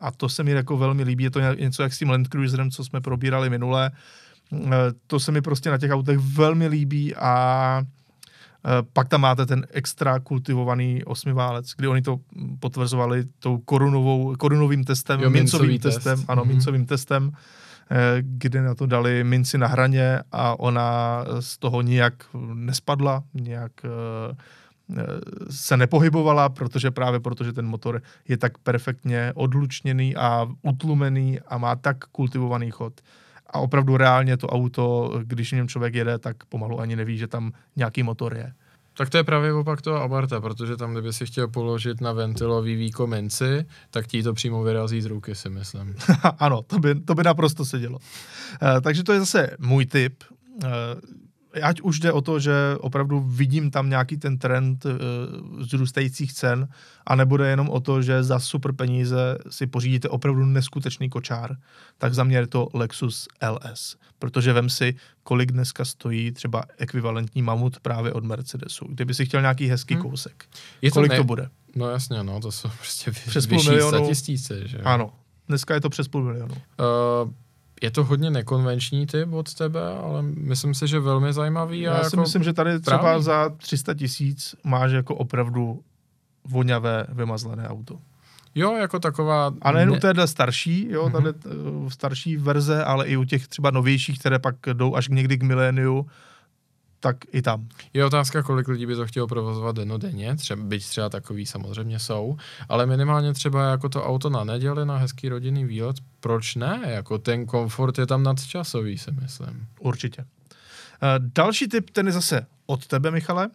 A 0.00 0.10
to 0.10 0.28
se 0.28 0.42
mi 0.42 0.50
jako 0.50 0.76
velmi 0.76 1.02
líbí, 1.02 1.24
je 1.24 1.30
to 1.30 1.40
něco 1.40 1.82
jak 1.82 1.92
s 1.92 1.98
tím 1.98 2.10
Land 2.10 2.28
Cruiserem, 2.28 2.70
co 2.70 2.84
jsme 2.84 3.00
probírali 3.00 3.50
minule. 3.50 3.90
Eh, 4.52 4.68
to 5.06 5.20
se 5.20 5.32
mi 5.32 5.40
prostě 5.40 5.70
na 5.70 5.78
těch 5.78 5.90
autech 5.90 6.18
velmi 6.18 6.66
líbí 6.66 7.16
a 7.16 7.82
Eh, 8.64 8.82
pak 8.92 9.08
tam 9.08 9.20
máte 9.20 9.46
ten 9.46 9.66
extra 9.70 10.20
kultivovaný 10.20 11.04
osmiválec, 11.04 11.72
kdy 11.76 11.88
oni 11.88 12.02
to 12.02 12.20
potvrzovali 12.60 13.24
tou 13.38 13.58
korunovou, 13.58 14.36
korunovým 14.36 14.84
testem, 14.84 15.20
jo, 15.20 15.30
mincovým 15.30 15.78
test. 15.78 15.94
testem, 15.94 16.24
ano, 16.28 16.42
mm-hmm. 16.42 16.48
mincovým 16.48 16.86
testem, 16.86 17.32
eh, 17.90 17.96
kde 18.20 18.62
na 18.62 18.74
to 18.74 18.86
dali 18.86 19.24
minci 19.24 19.58
na 19.58 19.66
hraně 19.66 20.20
a 20.32 20.60
ona 20.60 21.24
z 21.40 21.58
toho 21.58 21.82
nijak 21.82 22.14
nespadla, 22.54 23.22
nijak 23.34 23.72
eh, 23.84 24.36
se 25.50 25.76
nepohybovala, 25.76 26.48
protože 26.48 26.90
právě 26.90 27.20
protože 27.20 27.52
ten 27.52 27.66
motor 27.66 28.02
je 28.28 28.36
tak 28.36 28.58
perfektně 28.58 29.32
odlučněný 29.34 30.16
a 30.16 30.48
utlumený 30.62 31.40
a 31.40 31.58
má 31.58 31.76
tak 31.76 31.98
kultivovaný 32.04 32.70
chod, 32.70 33.00
a 33.50 33.58
opravdu 33.58 33.96
reálně 33.96 34.36
to 34.36 34.46
auto, 34.46 35.12
když 35.22 35.52
v 35.52 35.56
něm 35.56 35.68
člověk 35.68 35.94
jede, 35.94 36.18
tak 36.18 36.44
pomalu 36.44 36.80
ani 36.80 36.96
neví, 36.96 37.18
že 37.18 37.26
tam 37.26 37.52
nějaký 37.76 38.02
motor 38.02 38.36
je. 38.36 38.52
Tak 38.96 39.10
to 39.10 39.16
je 39.16 39.24
právě 39.24 39.52
opak 39.52 39.82
toho 39.82 40.02
Abarta, 40.02 40.40
protože 40.40 40.76
tam, 40.76 40.92
kdyby 40.92 41.12
si 41.12 41.26
chtěl 41.26 41.48
položit 41.48 42.00
na 42.00 42.12
ventilový 42.12 42.76
výko 42.76 43.06
menci, 43.06 43.66
tak 43.90 44.06
ti 44.06 44.22
to 44.22 44.34
přímo 44.34 44.62
vyrazí 44.62 45.02
z 45.02 45.06
ruky, 45.06 45.34
si 45.34 45.50
myslím. 45.50 45.94
ano, 46.38 46.62
to 46.62 46.78
by, 46.78 46.94
to 46.94 47.14
by 47.14 47.22
naprosto 47.22 47.64
sedělo. 47.64 47.98
Uh, 47.98 48.80
takže 48.80 49.04
to 49.04 49.12
je 49.12 49.20
zase 49.20 49.56
můj 49.58 49.86
tip. 49.86 50.24
Uh, 50.64 50.70
ať 51.62 51.80
už 51.80 52.00
jde 52.00 52.12
o 52.12 52.20
to, 52.20 52.40
že 52.40 52.52
opravdu 52.80 53.20
vidím 53.20 53.70
tam 53.70 53.90
nějaký 53.90 54.16
ten 54.16 54.38
trend 54.38 54.84
uh, 54.84 54.92
zrůstajících 55.62 56.32
cen, 56.32 56.68
a 57.06 57.14
nebude 57.14 57.48
jenom 57.48 57.68
o 57.68 57.80
to, 57.80 58.02
že 58.02 58.22
za 58.22 58.38
super 58.38 58.72
peníze 58.72 59.38
si 59.50 59.66
pořídíte 59.66 60.08
opravdu 60.08 60.46
neskutečný 60.46 61.10
kočár, 61.10 61.56
tak 61.98 62.14
za 62.14 62.24
mě 62.24 62.36
je 62.36 62.46
to 62.46 62.68
Lexus 62.74 63.28
LS. 63.50 63.96
Protože 64.18 64.52
vem 64.52 64.68
si, 64.68 64.94
kolik 65.22 65.52
dneska 65.52 65.84
stojí 65.84 66.32
třeba 66.32 66.62
ekvivalentní 66.78 67.42
mamut 67.42 67.80
právě 67.80 68.12
od 68.12 68.24
Mercedesu. 68.24 68.86
Kdyby 68.88 69.14
si 69.14 69.26
chtěl 69.26 69.40
nějaký 69.40 69.66
hezký 69.66 69.94
hmm. 69.94 70.02
kousek. 70.02 70.44
Je 70.82 70.90
to 70.90 70.94
kolik 70.94 71.10
ne... 71.10 71.16
to 71.16 71.24
bude? 71.24 71.48
No 71.76 71.90
jasně, 71.90 72.22
no, 72.22 72.40
to 72.40 72.52
jsou 72.52 72.68
prostě 72.68 73.10
přes 73.10 73.46
půl 73.46 73.62
milionu. 73.62 73.98
statisíce, 73.98 74.68
že? 74.68 74.78
Ano, 74.78 75.12
dneska 75.48 75.74
je 75.74 75.80
to 75.80 75.90
přes 75.90 76.08
půl 76.08 76.24
milionu. 76.24 76.54
Uh, 76.54 77.32
je 77.80 77.90
to 77.90 78.04
hodně 78.04 78.30
nekonvenční 78.30 79.06
typ 79.06 79.32
od 79.32 79.54
tebe, 79.54 79.80
ale 80.04 80.22
myslím 80.22 80.74
si, 80.74 80.88
že 80.88 81.00
velmi 81.00 81.32
zajímavý. 81.32 81.80
Já 81.80 81.92
a 81.92 81.98
si 81.98 82.06
jako 82.06 82.16
myslím, 82.16 82.42
že 82.42 82.52
tady 82.52 82.80
třeba 82.80 82.98
právě. 82.98 83.22
za 83.22 83.48
300 83.56 83.94
tisíc 83.94 84.54
máš 84.64 84.92
jako 84.92 85.14
opravdu 85.14 85.80
voňavé, 86.44 87.06
vymazlené 87.08 87.68
auto. 87.68 87.98
Jo, 88.54 88.76
jako 88.76 88.98
taková... 88.98 89.54
A 89.62 89.72
nejen 89.72 89.90
ne... 89.90 89.96
u 89.96 90.00
téhle 90.00 90.26
starší, 90.26 90.86
jo, 90.90 91.06
mm-hmm. 91.06 91.12
tady 91.12 91.28
uh, 91.28 91.88
starší 91.88 92.36
verze, 92.36 92.84
ale 92.84 93.06
i 93.06 93.16
u 93.16 93.24
těch 93.24 93.48
třeba 93.48 93.70
novějších, 93.70 94.18
které 94.18 94.38
pak 94.38 94.54
jdou 94.72 94.94
až 94.94 95.08
někdy 95.08 95.38
k 95.38 95.42
miléniu, 95.42 96.06
tak 97.00 97.16
i 97.32 97.42
tam. 97.42 97.68
Je 97.92 98.04
otázka, 98.04 98.42
kolik 98.42 98.68
lidí 98.68 98.86
by 98.86 98.94
to 98.94 99.06
chtělo 99.06 99.26
provozovat 99.26 99.76
denodenně, 99.76 100.36
třeba, 100.36 100.62
byť 100.62 100.86
třeba 100.86 101.08
takový 101.08 101.46
samozřejmě 101.46 101.98
jsou, 101.98 102.36
ale 102.68 102.86
minimálně 102.86 103.32
třeba 103.32 103.70
jako 103.70 103.88
to 103.88 104.04
auto 104.04 104.30
na 104.30 104.44
neděli, 104.44 104.86
na 104.86 104.96
hezký 104.96 105.28
rodinný 105.28 105.64
výlet, 105.64 105.96
proč 106.20 106.54
ne? 106.54 106.80
Jako 106.86 107.18
ten 107.18 107.46
komfort 107.46 107.98
je 107.98 108.06
tam 108.06 108.22
nadčasový, 108.22 108.98
si 108.98 109.10
myslím. 109.10 109.66
Určitě. 109.80 110.22
Uh, 110.22 110.28
další 111.34 111.68
tip, 111.68 111.90
ten 111.90 112.06
je 112.06 112.12
zase 112.12 112.46
od 112.66 112.86
tebe, 112.86 113.10
Michale, 113.10 113.50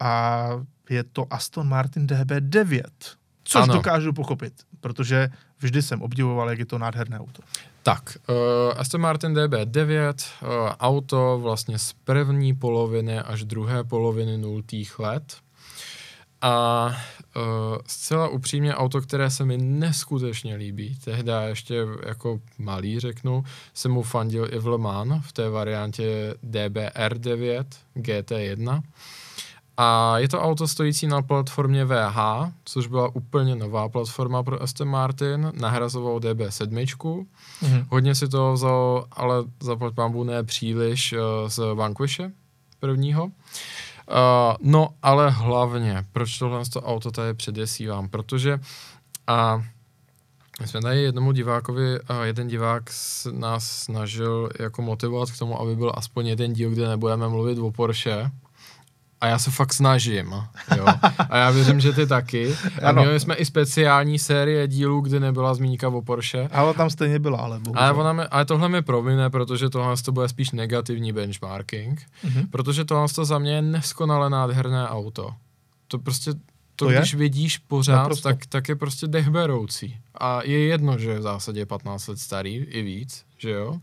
a 0.00 0.48
je 0.90 1.04
to 1.04 1.26
Aston 1.30 1.68
Martin 1.68 2.06
DB9. 2.06 2.82
Což 3.44 3.62
ano. 3.62 3.74
dokážu 3.74 4.12
pochopit, 4.12 4.52
protože 4.80 5.28
vždy 5.58 5.82
jsem 5.82 6.02
obdivoval, 6.02 6.50
jak 6.50 6.58
je 6.58 6.66
to 6.66 6.78
nádherné 6.78 7.20
auto. 7.20 7.42
Tak, 7.82 8.18
uh, 8.28 8.36
Aston 8.76 9.00
Martin 9.00 9.34
DB9, 9.34 10.14
uh, 10.42 10.48
eh, 10.48 10.76
auto 10.80 11.38
vlastně 11.42 11.78
z 11.78 11.92
první 12.04 12.54
poloviny 12.54 13.18
až 13.18 13.44
druhé 13.44 13.84
poloviny 13.84 14.38
nultých 14.38 14.98
let. 14.98 15.36
A 16.40 16.86
uh, 17.36 17.42
zcela 17.86 18.28
upřímně 18.28 18.74
auto, 18.74 19.00
které 19.00 19.30
se 19.30 19.44
mi 19.44 19.58
neskutečně 19.58 20.56
líbí, 20.56 20.98
tehdy 21.04 21.32
ještě 21.46 21.86
jako 22.06 22.40
malý 22.58 23.00
řeknu, 23.00 23.44
jsem 23.74 23.92
mu 23.92 24.02
fandil 24.02 24.48
i 24.52 24.58
v 24.58 24.66
Le 24.66 24.78
Mans 24.78 25.26
v 25.26 25.32
té 25.32 25.48
variantě 25.48 26.34
DBR9 26.50 27.64
GT1. 27.96 28.82
A 29.80 30.18
je 30.18 30.28
to 30.28 30.40
auto 30.40 30.68
stojící 30.68 31.06
na 31.06 31.22
platformě 31.22 31.84
VH, 31.84 32.18
což 32.64 32.86
byla 32.86 33.14
úplně 33.14 33.56
nová 33.56 33.88
platforma 33.88 34.42
pro 34.42 34.62
Aston 34.62 34.88
Martin, 34.88 35.52
nahrazoval 35.60 36.18
DB7. 36.18 37.26
Mm-hmm. 37.62 37.86
Hodně 37.90 38.14
si 38.14 38.28
to 38.28 38.52
vzal, 38.52 39.06
ale 39.12 39.44
zaplať 39.60 39.94
pambu 39.94 40.24
ne 40.24 40.44
příliš 40.44 41.12
uh, 41.12 41.18
z 41.48 41.74
Vanquishe 41.74 42.32
prvního. 42.80 43.24
Uh, 43.24 43.30
no, 44.60 44.88
ale 45.02 45.30
hlavně, 45.30 46.04
proč 46.12 46.38
tohle 46.38 46.64
to 46.72 46.82
auto 46.82 47.10
tady 47.10 47.34
předesívám? 47.34 48.08
Protože 48.08 48.54
uh, 48.54 49.62
my 50.60 50.66
jsme 50.66 50.80
tady 50.80 51.02
jednomu 51.02 51.32
divákovi, 51.32 52.00
uh, 52.00 52.22
jeden 52.22 52.48
divák 52.48 52.90
s, 52.90 53.32
nás 53.32 53.70
snažil 53.70 54.50
jako 54.60 54.82
motivovat 54.82 55.30
k 55.30 55.38
tomu, 55.38 55.60
aby 55.60 55.76
byl 55.76 55.92
aspoň 55.94 56.26
jeden 56.26 56.52
díl, 56.52 56.70
kde 56.70 56.88
nebudeme 56.88 57.28
mluvit 57.28 57.58
o 57.58 57.70
Porsche, 57.70 58.30
a 59.20 59.26
já 59.26 59.38
se 59.38 59.50
fakt 59.50 59.72
snažím. 59.72 60.34
Jo. 60.76 60.86
A 61.30 61.36
já 61.36 61.50
věřím, 61.50 61.80
že 61.80 61.92
ty 61.92 62.06
taky. 62.06 62.56
A 62.82 62.88
ano. 62.88 63.02
měli 63.02 63.20
jsme 63.20 63.34
i 63.34 63.44
speciální 63.44 64.18
série 64.18 64.68
dílů, 64.68 65.00
kdy 65.00 65.20
nebyla 65.20 65.54
zmínka 65.54 65.88
o 65.88 66.02
Porsche. 66.02 66.48
Ale 66.52 66.74
tam 66.74 66.90
stejně 66.90 67.18
byla, 67.18 67.38
ale 67.38 67.60
Ale, 67.74 67.92
ona 67.92 68.12
mi, 68.12 68.22
ale 68.22 68.44
tohle 68.44 68.68
mi 68.68 68.82
promine, 68.82 69.30
protože 69.30 69.70
tohle 69.70 69.96
to 69.96 70.12
bude 70.12 70.28
spíš 70.28 70.50
negativní 70.50 71.12
benchmarking. 71.12 72.02
Mm-hmm. 72.24 72.50
Protože 72.50 72.84
tohle 72.84 73.08
to 73.14 73.24
za 73.24 73.38
mě 73.38 73.52
je 73.52 73.62
neskonale 73.62 74.30
nádherné 74.30 74.88
auto. 74.88 75.34
To 75.88 75.98
prostě, 75.98 76.34
to, 76.34 76.40
to 76.76 76.88
když 76.88 77.12
je? 77.12 77.18
vidíš 77.18 77.58
pořád, 77.58 78.20
tak, 78.20 78.46
tak 78.46 78.68
je 78.68 78.76
prostě 78.76 79.06
dechberoucí. 79.06 79.96
A 80.14 80.40
je 80.44 80.66
jedno, 80.66 80.98
že 80.98 81.10
je 81.10 81.18
v 81.18 81.22
zásadě 81.22 81.66
15 81.66 82.06
let 82.06 82.18
starý, 82.18 82.56
i 82.56 82.82
víc, 82.82 83.24
že 83.38 83.50
jo. 83.50 83.80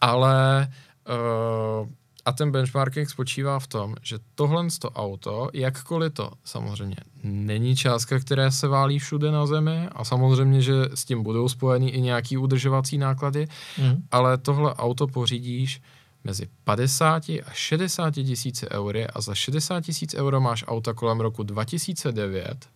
Ale 0.00 0.68
uh, 1.82 1.88
a 2.26 2.32
ten 2.32 2.50
benchmarking 2.50 3.10
spočívá 3.10 3.58
v 3.58 3.66
tom, 3.66 3.94
že 4.02 4.18
tohle 4.34 4.66
to 4.78 4.90
auto, 4.90 5.50
jakkoliv 5.52 6.12
to 6.12 6.30
samozřejmě 6.44 6.96
není 7.22 7.76
částka, 7.76 8.18
která 8.18 8.50
se 8.50 8.68
válí 8.68 8.98
všude 8.98 9.30
na 9.30 9.46
zemi 9.46 9.88
a 9.92 10.04
samozřejmě, 10.04 10.62
že 10.62 10.72
s 10.94 11.04
tím 11.04 11.22
budou 11.22 11.48
spojeny 11.48 11.88
i 11.88 12.00
nějaký 12.00 12.36
udržovací 12.36 12.98
náklady, 12.98 13.46
mm. 13.78 14.02
ale 14.10 14.38
tohle 14.38 14.74
auto 14.74 15.06
pořídíš 15.06 15.82
mezi 16.24 16.48
50 16.64 17.28
a 17.28 17.50
60 17.52 18.14
tisíci 18.14 18.70
eury 18.70 19.06
a 19.06 19.20
za 19.20 19.34
60 19.34 19.80
tisíc 19.80 20.14
euro 20.14 20.40
máš 20.40 20.64
auta 20.66 20.94
kolem 20.94 21.20
roku 21.20 21.42
2009, 21.42 22.68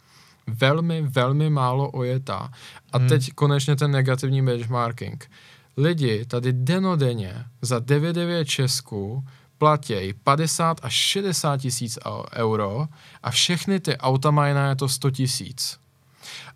velmi, 0.47 1.03
velmi 1.03 1.51
málo 1.51 1.91
ojetá. 1.91 2.51
A 2.93 2.99
mm. 2.99 3.09
teď 3.09 3.33
konečně 3.33 3.77
ten 3.77 3.91
negativní 3.91 4.43
benchmarking. 4.43 5.31
Lidi 5.77 6.25
tady 6.25 6.53
denodenně 6.53 7.45
za 7.63 7.79
99 7.79 8.45
Česku 8.45 9.25
platí 9.61 10.15
50 10.25 10.81
až 10.83 10.93
60 10.93 11.57
tisíc 11.57 11.99
euro 12.35 12.87
a 13.23 13.31
všechny 13.31 13.81
ty 13.81 13.97
auta 13.97 14.31
mají 14.31 14.55
na 14.55 14.75
to 14.75 14.89
100 14.89 15.11
tisíc. 15.11 15.79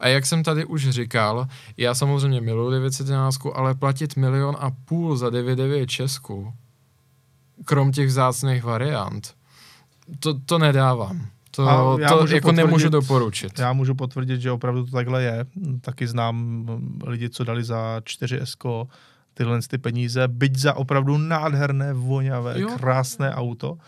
A 0.01 0.09
jak 0.09 0.27
jsem 0.27 0.43
tady 0.43 0.65
už 0.65 0.91
říkal, 0.91 1.47
já 1.77 1.95
samozřejmě 1.95 2.41
miluji 2.41 2.71
911, 2.71 3.39
ale 3.55 3.75
platit 3.75 4.17
milion 4.17 4.57
a 4.61 4.71
půl 4.71 5.17
za 5.17 5.31
99 5.31 5.87
Česku, 5.87 6.53
krom 7.65 7.93
těch 7.93 8.09
vzácných 8.09 8.65
variant, 8.65 9.35
to, 10.21 10.41
to 10.41 10.59
nedávám. 10.59 11.27
To, 11.51 11.69
A 11.69 12.01
já 12.01 12.09
to 12.09 12.21
můžu 12.21 12.35
jako 12.35 12.53
nemůžu 12.53 12.89
doporučit. 12.89 13.59
Já 13.59 13.73
můžu 13.73 13.95
potvrdit, 13.95 14.41
že 14.41 14.51
opravdu 14.51 14.85
to 14.85 14.91
takhle 14.91 15.23
je. 15.23 15.47
Taky 15.81 16.07
znám 16.07 16.67
lidi, 17.07 17.31
co 17.31 17.45
dali 17.45 17.65
za 17.65 17.99
4S 17.99 18.87
tyhle 19.35 19.59
ty 19.69 19.79
peníze, 19.79 20.29
byť 20.29 20.57
za 20.57 20.75
opravdu 20.75 21.19
nádherné, 21.19 21.93
voňavé, 21.93 22.61
Jo. 22.61 22.71
krásné 22.77 23.35
auto. 23.35 23.73
Uh, 23.73 23.79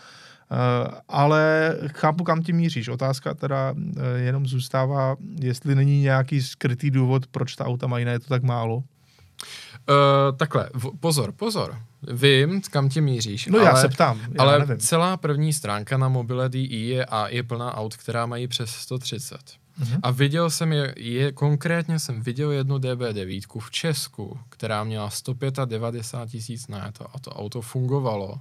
ale 1.07 1.75
chápu, 1.87 2.23
kam 2.23 2.43
ti 2.43 2.53
míříš. 2.53 2.87
Otázka 2.87 3.33
teda 3.33 3.71
uh, 3.71 4.03
jenom 4.15 4.47
zůstává, 4.47 5.15
jestli 5.39 5.75
není 5.75 6.01
nějaký 6.01 6.41
skrytý 6.41 6.91
důvod, 6.91 7.27
proč 7.27 7.55
ta 7.55 7.65
auta 7.65 7.87
mají 7.87 8.05
na 8.05 8.11
je 8.11 8.19
to 8.19 8.27
tak 8.27 8.43
málo. 8.43 8.75
Uh, 8.75 8.83
takhle, 10.37 10.69
v, 10.73 10.89
pozor, 10.99 11.31
pozor. 11.31 11.77
Vím, 12.13 12.61
kam 12.71 12.89
tě 12.89 13.01
míříš. 13.01 13.47
No 13.47 13.59
ale, 13.59 13.67
já 13.67 13.75
se 13.75 13.89
ptám, 13.89 14.19
já 14.19 14.27
ale 14.37 14.59
nevím. 14.59 14.77
celá 14.77 15.17
první 15.17 15.53
stránka 15.53 15.97
na 15.97 16.09
mobile 16.09 16.49
DI 16.49 16.87
je, 16.87 17.05
a 17.05 17.27
je 17.27 17.43
plná 17.43 17.77
aut, 17.77 17.97
která 17.97 18.25
mají 18.25 18.47
přes 18.47 18.69
130. 18.69 19.37
Mhm. 19.79 19.99
A 20.03 20.11
viděl 20.11 20.49
jsem 20.49 20.73
je, 20.73 20.93
je, 20.97 21.31
konkrétně 21.31 21.99
jsem 21.99 22.21
viděl 22.21 22.51
jednu 22.51 22.77
DB9 22.77 23.59
v 23.59 23.71
Česku, 23.71 24.39
která 24.49 24.83
měla 24.83 25.09
195 25.09 26.31
tisíc 26.31 26.67
na 26.67 26.91
to 26.91 27.15
a 27.15 27.19
to 27.19 27.31
auto 27.31 27.61
fungovalo 27.61 28.39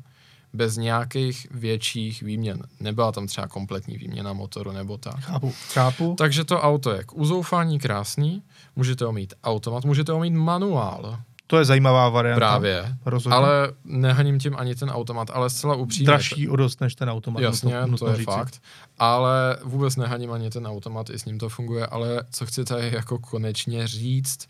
bez 0.53 0.77
nějakých 0.77 1.47
větších 1.51 2.23
výměn. 2.23 2.63
Nebyla 2.81 3.13
tam 3.13 3.27
třeba 3.27 3.49
kompletní 3.49 3.97
výměna 3.97 4.33
motoru 4.33 4.73
nebo 4.73 4.97
tak. 4.97 5.21
Chápu, 5.21 5.53
chápu. 5.73 6.15
Takže 6.19 6.45
to 6.45 6.61
auto 6.61 6.91
je 6.91 7.05
k 7.05 7.13
uzoufání 7.13 7.79
krásný, 7.79 8.43
můžete 8.77 9.05
ho 9.05 9.13
mít 9.13 9.35
automat, 9.45 9.85
můžete 9.85 10.13
ho 10.13 10.21
mít 10.21 10.35
manuál 10.35 11.19
To 11.47 11.59
je 11.59 11.65
zajímavá 11.65 12.09
varianta. 12.09 12.39
právě, 12.39 12.97
Rozhodně. 13.05 13.37
ale 13.37 13.73
nehaním 13.85 14.39
tím 14.39 14.57
ani 14.59 14.75
ten 14.75 14.91
automat, 14.91 15.31
ale 15.33 15.51
zcela 15.51 15.75
upřímně. 15.75 16.07
Dražší 16.07 16.49
o 16.49 16.57
dost 16.57 16.81
než 16.81 16.95
ten 16.95 17.11
automat. 17.11 17.41
Jasně, 17.41 17.75
nutno- 17.75 17.91
to, 17.99 18.05
to 18.05 18.11
je 18.11 18.17
říci. 18.17 18.25
fakt. 18.25 18.63
Ale 18.99 19.57
vůbec 19.65 19.97
nehaním 19.97 20.33
ani 20.33 20.51
ten 20.51 20.67
automat, 20.67 21.11
i 21.11 21.19
s 21.19 21.25
ním 21.25 21.39
to 21.39 21.49
funguje, 21.49 21.87
ale 21.87 22.23
co 22.31 22.47
chci 22.47 22.65
tady 22.65 22.91
jako 22.95 23.19
konečně 23.19 23.87
říct, 23.87 24.47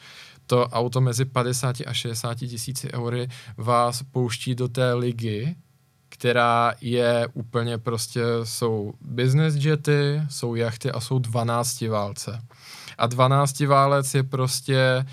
to 0.47 0.68
auto 0.68 1.01
mezi 1.01 1.24
50 1.24 1.76
a 1.86 1.92
60 1.92 2.34
tisíci 2.34 2.92
eury 2.92 3.28
vás 3.57 4.03
pouští 4.03 4.55
do 4.55 4.68
té 4.68 4.94
ligy, 4.94 5.57
která 6.09 6.74
je 6.80 7.28
úplně 7.32 7.78
prostě, 7.78 8.20
jsou 8.44 8.92
business 9.01 9.55
jety, 9.64 10.22
jsou 10.30 10.55
jachty 10.55 10.90
a 10.90 11.01
jsou 11.01 11.18
12 11.18 11.80
válce. 11.80 12.40
A 12.99 13.07
12 13.07 13.61
válec 13.61 14.14
je 14.14 14.22
prostě 14.22 15.07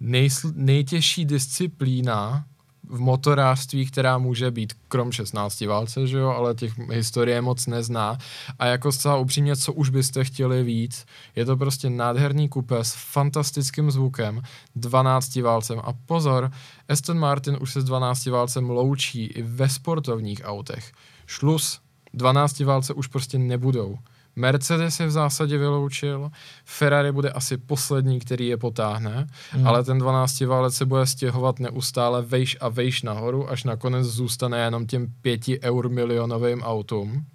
nejsl, 0.00 0.52
nejtěžší 0.54 1.24
disciplína 1.24 2.44
v 2.88 3.00
motorářství, 3.00 3.86
která 3.86 4.18
může 4.18 4.50
být 4.50 4.72
krom 4.88 5.12
16 5.12 5.60
válce, 5.60 6.06
že 6.06 6.18
jo, 6.18 6.28
ale 6.28 6.54
těch 6.54 6.78
historie 6.78 7.40
moc 7.40 7.66
nezná. 7.66 8.18
A 8.58 8.66
jako 8.66 8.92
zcela 8.92 9.16
upřímně, 9.16 9.56
co 9.56 9.72
už 9.72 9.90
byste 9.90 10.24
chtěli 10.24 10.62
víc, 10.62 11.06
je 11.36 11.44
to 11.44 11.56
prostě 11.56 11.90
nádherný 11.90 12.48
kupé 12.48 12.84
s 12.84 12.94
fantastickým 13.12 13.90
zvukem, 13.90 14.42
12 14.76 15.36
válcem. 15.36 15.80
A 15.84 15.92
pozor, 15.92 16.50
Aston 16.88 17.18
Martin 17.18 17.58
už 17.60 17.72
se 17.72 17.80
s 17.80 17.84
12 17.84 18.26
válcem 18.26 18.70
loučí 18.70 19.24
i 19.24 19.42
ve 19.42 19.68
sportovních 19.68 20.40
autech. 20.44 20.92
Šlus, 21.26 21.80
12 22.14 22.60
válce 22.60 22.94
už 22.94 23.06
prostě 23.06 23.38
nebudou. 23.38 23.98
Mercedes 24.38 25.00
je 25.00 25.06
v 25.06 25.10
zásadě 25.10 25.58
vyloučil, 25.58 26.30
Ferrari 26.64 27.12
bude 27.12 27.30
asi 27.30 27.56
poslední, 27.56 28.20
který 28.20 28.46
je 28.46 28.56
potáhne, 28.56 29.26
hmm. 29.50 29.66
ale 29.66 29.84
ten 29.84 29.98
12 29.98 30.40
válec 30.40 30.74
se 30.74 30.86
bude 30.86 31.06
stěhovat 31.06 31.58
neustále 31.58 32.22
vejš 32.22 32.56
a 32.60 32.68
vejš 32.68 33.02
nahoru, 33.02 33.50
až 33.50 33.64
nakonec 33.64 34.06
zůstane 34.06 34.58
jenom 34.58 34.86
těm 34.86 35.12
5 35.22 35.40
eur 35.62 35.88
milionovým 35.88 36.62
autům. 36.62 37.26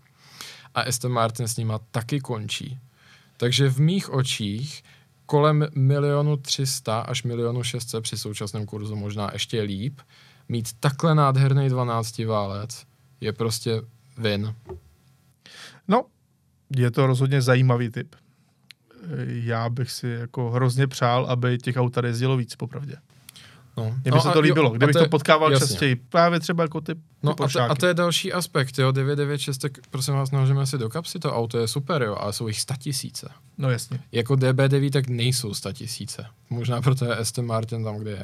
A 0.76 0.82
Aston 0.82 1.12
Martin 1.12 1.48
s 1.48 1.58
nima 1.58 1.80
taky 1.92 2.20
končí. 2.20 2.80
Takže 3.38 3.70
v 3.70 3.80
mých 3.80 4.10
očích 4.10 4.84
kolem 5.26 5.68
milionu 5.76 6.38
300 6.38 7.00
až 7.00 7.24
milionu 7.24 7.64
600 7.64 8.04
při 8.04 8.18
současném 8.18 8.66
kurzu 8.66 8.96
možná 8.96 9.30
ještě 9.34 9.62
líp, 9.62 10.00
mít 10.50 10.70
takhle 10.80 11.16
nádherný 11.16 11.70
12 11.70 12.20
válec 12.20 12.86
je 13.22 13.34
prostě 13.34 13.82
win. 14.18 14.56
No, 15.88 16.06
je 16.78 16.92
to 16.92 17.08
rozhodně 17.08 17.42
zajímavý 17.42 17.90
typ. 17.90 18.16
Já 19.26 19.70
bych 19.70 19.92
si 19.92 20.08
jako 20.08 20.50
hrozně 20.52 20.88
přál, 20.88 21.26
aby 21.26 21.58
těch 21.58 21.76
aut 21.78 21.94
tady 21.94 22.08
jezdilo 22.08 22.38
víc, 22.38 22.56
popravdě. 22.56 22.96
No. 23.78 23.84
Mně 23.84 23.94
by 24.04 24.12
no 24.12 24.22
se 24.22 24.30
to 24.30 24.38
jo, 24.38 24.42
líbilo, 24.42 24.74
a 24.74 24.78
kdybych 24.78 24.96
je- 24.96 25.02
to 25.02 25.10
potkával 25.10 25.52
jasně. 25.52 25.68
častěji. 25.68 25.96
Právě 25.96 26.40
třeba 26.40 26.64
jako 26.64 26.82
ty, 26.82 26.96
ty 26.96 27.02
No 27.24 27.32
a 27.32 27.48
to, 27.48 27.62
a 27.62 27.76
to 27.76 27.88
je 27.88 27.94
další 27.94 28.34
aspekt, 28.34 28.80
jo, 28.80 28.92
996, 28.92 29.58
tak 29.58 29.72
prosím 29.90 30.14
vás, 30.14 30.32
naložíme 30.32 30.66
si 30.66 30.78
do 30.78 30.90
kapsy, 30.90 31.20
to 31.20 31.36
auto 31.36 31.58
je 31.60 31.68
super, 31.68 32.02
jo, 32.02 32.16
ale 32.20 32.34
jsou 32.34 32.48
jich 32.48 32.60
100 32.62 32.74
tisíce. 32.78 33.30
No 33.58 33.70
jasně. 33.70 34.00
Jako 34.12 34.34
DB9 34.34 34.90
tak 34.90 35.08
nejsou 35.08 35.54
100 35.54 35.74
tisíce. 35.74 36.26
Možná 36.50 36.82
proto 36.82 37.06
je 37.06 37.16
Aston 37.16 37.46
Martin 37.46 37.84
tam, 37.84 37.98
kde 37.98 38.12
je. 38.12 38.24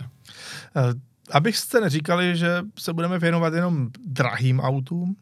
Eh, 0.76 0.94
Abyste 1.32 1.82
neříkali, 1.82 2.38
že 2.38 2.62
se 2.80 2.94
budeme 2.94 3.20
věnovat 3.20 3.54
jenom 3.54 3.90
drahým 4.08 4.60
autům, 4.60 5.16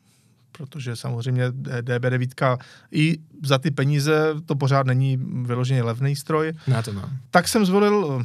protože 0.58 0.96
samozřejmě 0.96 1.50
DB9 1.50 2.58
i 2.92 3.18
za 3.44 3.58
ty 3.58 3.72
peníze 3.72 4.34
to 4.46 4.56
pořád 4.56 4.86
není 4.88 5.18
vyloženě 5.46 5.84
levný 5.84 6.16
stroj, 6.16 6.54
Ne, 6.68 6.84
to 6.84 6.94
ne. 6.94 7.02
tak 7.32 7.48
jsem 7.48 7.66
zvolil 7.66 8.22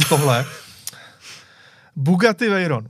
eh, 0.00 0.04
tohle. 0.08 0.44
Bugatti 1.96 2.48
Veyron. 2.48 2.86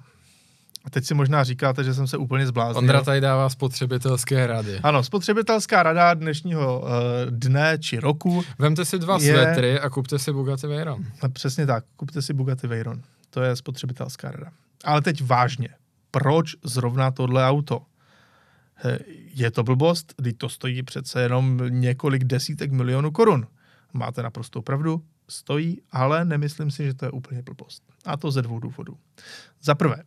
A 0.85 0.91
teď 0.91 1.05
si 1.05 1.15
možná 1.15 1.45
říkáte, 1.45 1.85
že 1.85 1.95
jsem 1.95 2.07
se 2.07 2.17
úplně 2.17 2.47
zbláznil. 2.47 2.79
Ondra 2.79 3.03
tady 3.03 3.21
dává 3.21 3.49
spotřebitelské 3.49 4.47
rady. 4.47 4.79
Ano, 4.83 5.03
spotřebitelská 5.03 5.83
rada 5.83 6.15
dnešního 6.15 6.81
uh, 6.81 6.89
dne 7.31 7.79
či 7.79 7.99
roku. 8.01 8.43
Vemte 8.59 8.85
si 8.85 8.99
dva 8.99 9.19
Je- 9.21 9.33
svetry 9.33 9.81
a 9.81 9.91
kupte 9.91 10.19
si 10.19 10.33
Bugatti 10.33 10.67
Veyron. 10.67 11.05
No, 11.23 11.29
Přesně 11.29 11.67
tak, 11.67 11.85
kupte 11.97 12.23
si 12.23 12.33
Bugatti 12.35 12.67
Veyron. 12.67 13.03
To 13.31 13.43
je 13.43 13.57
spotřebitelská 13.57 14.31
rada. 14.31 14.51
Ale 14.85 15.03
teď 15.03 15.23
vážně. 15.25 15.69
Proč 16.11 16.55
zrovna 16.65 17.11
tohle 17.11 17.47
auto? 17.49 17.81
Je 19.35 19.51
to 19.51 19.63
blbost, 19.63 20.15
když 20.17 20.35
to 20.39 20.49
stojí 20.49 20.83
přece 20.83 21.23
jenom 21.23 21.61
několik 21.69 22.25
desítek 22.25 22.73
milionů 22.73 23.11
korun. 23.11 23.47
Máte 23.93 24.23
naprostou 24.23 24.63
pravdu, 24.63 25.05
stojí, 25.29 25.81
ale 25.91 26.25
nemyslím 26.25 26.71
si, 26.71 26.85
že 26.85 26.95
to 26.95 27.05
je 27.05 27.11
úplně 27.11 27.43
blbost. 27.43 27.83
A 28.05 28.17
to 28.17 28.31
ze 28.31 28.43
dvou 28.43 28.59
důvodů. 28.59 28.97
Za 29.63 29.75
prvé, 29.75 30.03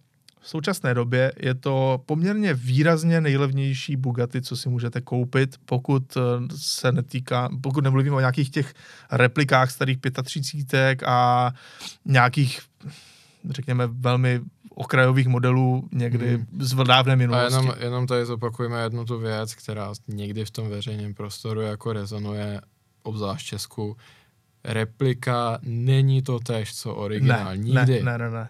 v 0.45 0.49
současné 0.49 0.93
době 0.93 1.33
je 1.39 1.53
to 1.53 2.03
poměrně 2.05 2.53
výrazně 2.53 3.21
nejlevnější 3.21 3.95
Bugatti, 3.95 4.41
co 4.41 4.57
si 4.57 4.69
můžete 4.69 5.01
koupit, 5.01 5.55
pokud 5.65 6.17
eh, 6.17 6.21
se 6.55 6.91
netýká, 6.91 7.49
pokud 7.61 7.83
nemluvím 7.83 8.13
o 8.13 8.19
nějakých 8.19 8.49
těch 8.49 8.73
replikách 9.11 9.71
starých 9.71 9.97
35 10.23 11.03
a 11.03 11.51
nějakých, 12.05 12.61
řekněme, 13.49 13.87
velmi 13.87 14.41
okrajových 14.75 15.27
modelů 15.27 15.87
někdy 15.91 16.35
Hmm. 16.35 16.45
z 16.59 16.75
dávné 16.83 17.13
A 17.13 17.15
minulosti. 17.15 17.53
jenom, 17.53 17.73
jenom 17.79 18.07
tady 18.07 18.25
zopakujeme 18.25 18.81
jednu 18.83 19.05
tu 19.05 19.19
věc, 19.19 19.55
která 19.55 19.93
někdy 20.07 20.45
v 20.45 20.51
tom 20.51 20.69
veřejném 20.69 21.13
prostoru 21.13 21.61
jako 21.61 21.93
rezonuje, 21.93 22.61
obzvlášť 23.03 23.47
Česku. 23.47 23.97
Replika 24.63 25.59
není 25.61 26.21
to 26.21 26.39
tež, 26.39 26.75
co 26.75 26.95
originál. 26.95 27.45
ne, 27.51 27.57
Nikdy. 27.57 28.03
Ne, 28.03 28.03
ne, 28.03 28.17
ne, 28.17 28.29
ne. 28.31 28.49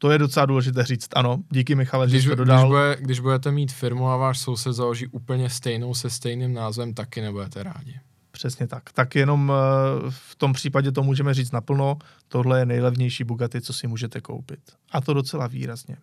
To 0.00 0.10
je 0.10 0.18
docela 0.18 0.46
důležité 0.46 0.84
říct. 0.84 1.08
Ano, 1.16 1.38
díky 1.50 1.74
Michale, 1.74 2.08
že 2.08 2.16
Když, 2.16 2.22
jsi 2.24 2.28
to 2.28 2.34
když, 2.34 2.38
dodal. 2.38 2.68
bude, 2.68 2.96
když 3.00 3.20
budete 3.20 3.50
mít 3.52 3.72
firmu 3.72 4.08
a 4.08 4.16
váš 4.16 4.38
soused 4.38 4.72
založí 4.72 5.06
úplně 5.06 5.50
stejnou 5.50 5.94
se 5.94 6.10
stejným 6.10 6.52
názvem, 6.54 6.94
taky 6.94 7.20
nebudete 7.20 7.62
rádi. 7.62 8.00
Přesně 8.36 8.66
tak. 8.66 8.92
Tak 8.92 9.14
jenom 9.14 9.52
eh, 9.52 10.10
v 10.10 10.34
tom 10.36 10.52
případě 10.52 10.92
to 10.92 11.02
můžeme 11.02 11.34
říct 11.34 11.52
naplno. 11.52 11.98
Tohle 12.28 12.58
je 12.58 12.66
nejlevnější 12.66 13.24
Bugatti, 13.24 13.60
co 13.60 13.72
si 13.72 13.86
můžete 13.86 14.20
koupit. 14.20 14.60
A 14.92 15.00
to 15.00 15.14
docela 15.14 15.46
výrazně. 15.46 15.96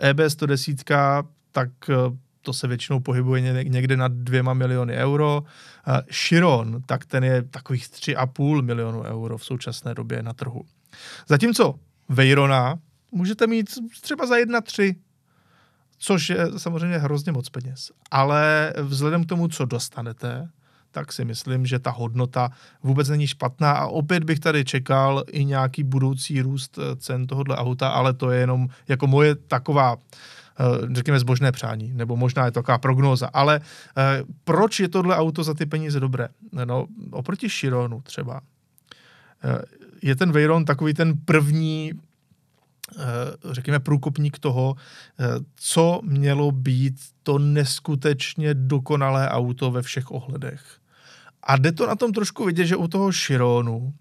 Eh, 0.00 0.12
EB110, 0.12 1.24
tak 1.52 1.68
eh, 1.90 1.94
to 2.42 2.52
se 2.52 2.68
většinou 2.68 3.00
pohybuje 3.00 3.40
ně- 3.40 3.64
někde 3.64 3.96
na 3.96 4.08
dvěma 4.08 4.54
miliony 4.54 4.94
euro. 4.94 5.42
Chiron, 6.10 6.82
tak 6.86 7.06
ten 7.06 7.24
je 7.24 7.42
takových 7.42 7.88
3,5 7.88 8.62
milionu 8.62 9.02
euro 9.02 9.38
v 9.38 9.44
současné 9.44 9.94
době 9.94 10.22
na 10.22 10.32
trhu. 10.32 10.64
Zatímco 11.28 11.74
Veyrona 12.08 12.78
můžete 13.12 13.46
mít 13.46 13.70
třeba 14.00 14.26
za 14.26 14.36
1,3 14.36 14.94
což 15.98 16.30
je 16.30 16.46
samozřejmě 16.56 16.98
hrozně 16.98 17.32
moc 17.32 17.48
peněz. 17.48 17.90
Ale 18.10 18.72
vzhledem 18.82 19.24
k 19.24 19.28
tomu, 19.28 19.48
co 19.48 19.64
dostanete, 19.64 20.48
tak 20.90 21.12
si 21.12 21.24
myslím, 21.24 21.66
že 21.66 21.78
ta 21.78 21.90
hodnota 21.90 22.50
vůbec 22.82 23.08
není 23.08 23.26
špatná. 23.26 23.72
A 23.72 23.86
opět 23.86 24.24
bych 24.24 24.40
tady 24.40 24.64
čekal 24.64 25.24
i 25.32 25.44
nějaký 25.44 25.84
budoucí 25.84 26.42
růst 26.42 26.78
eh, 26.78 26.96
cen 26.96 27.26
tohohle 27.26 27.56
auta, 27.56 27.88
ale 27.88 28.12
to 28.14 28.30
je 28.30 28.40
jenom 28.40 28.68
jako 28.88 29.06
moje 29.06 29.34
taková 29.34 29.96
eh, 29.96 30.94
řekněme 30.94 31.20
zbožné 31.20 31.52
přání, 31.52 31.92
nebo 31.94 32.16
možná 32.16 32.44
je 32.44 32.50
to 32.50 32.60
taková 32.60 32.78
prognóza, 32.78 33.30
ale 33.32 33.60
eh, 33.60 34.22
proč 34.44 34.80
je 34.80 34.88
tohle 34.88 35.16
auto 35.16 35.44
za 35.44 35.54
ty 35.54 35.66
peníze 35.66 36.00
dobré? 36.00 36.28
No, 36.64 36.86
oproti 37.10 37.48
Chironu 37.48 38.00
třeba. 38.00 38.40
Je 40.02 40.16
ten 40.16 40.32
Veyron 40.32 40.64
takový 40.64 40.94
ten 40.94 41.14
první 41.24 41.92
řekněme, 43.50 43.80
průkopník 43.80 44.38
toho, 44.38 44.74
co 45.56 46.00
mělo 46.04 46.52
být 46.52 46.94
to 47.22 47.38
neskutečně 47.38 48.54
dokonalé 48.54 49.28
auto 49.28 49.70
ve 49.70 49.82
všech 49.82 50.10
ohledech. 50.10 50.78
A 51.42 51.56
jde 51.56 51.72
to 51.72 51.86
na 51.86 51.96
tom 51.96 52.12
trošku 52.12 52.44
vidět, 52.44 52.66
že 52.66 52.76
u 52.76 52.88
toho 52.88 53.12
Chironu 53.12 53.94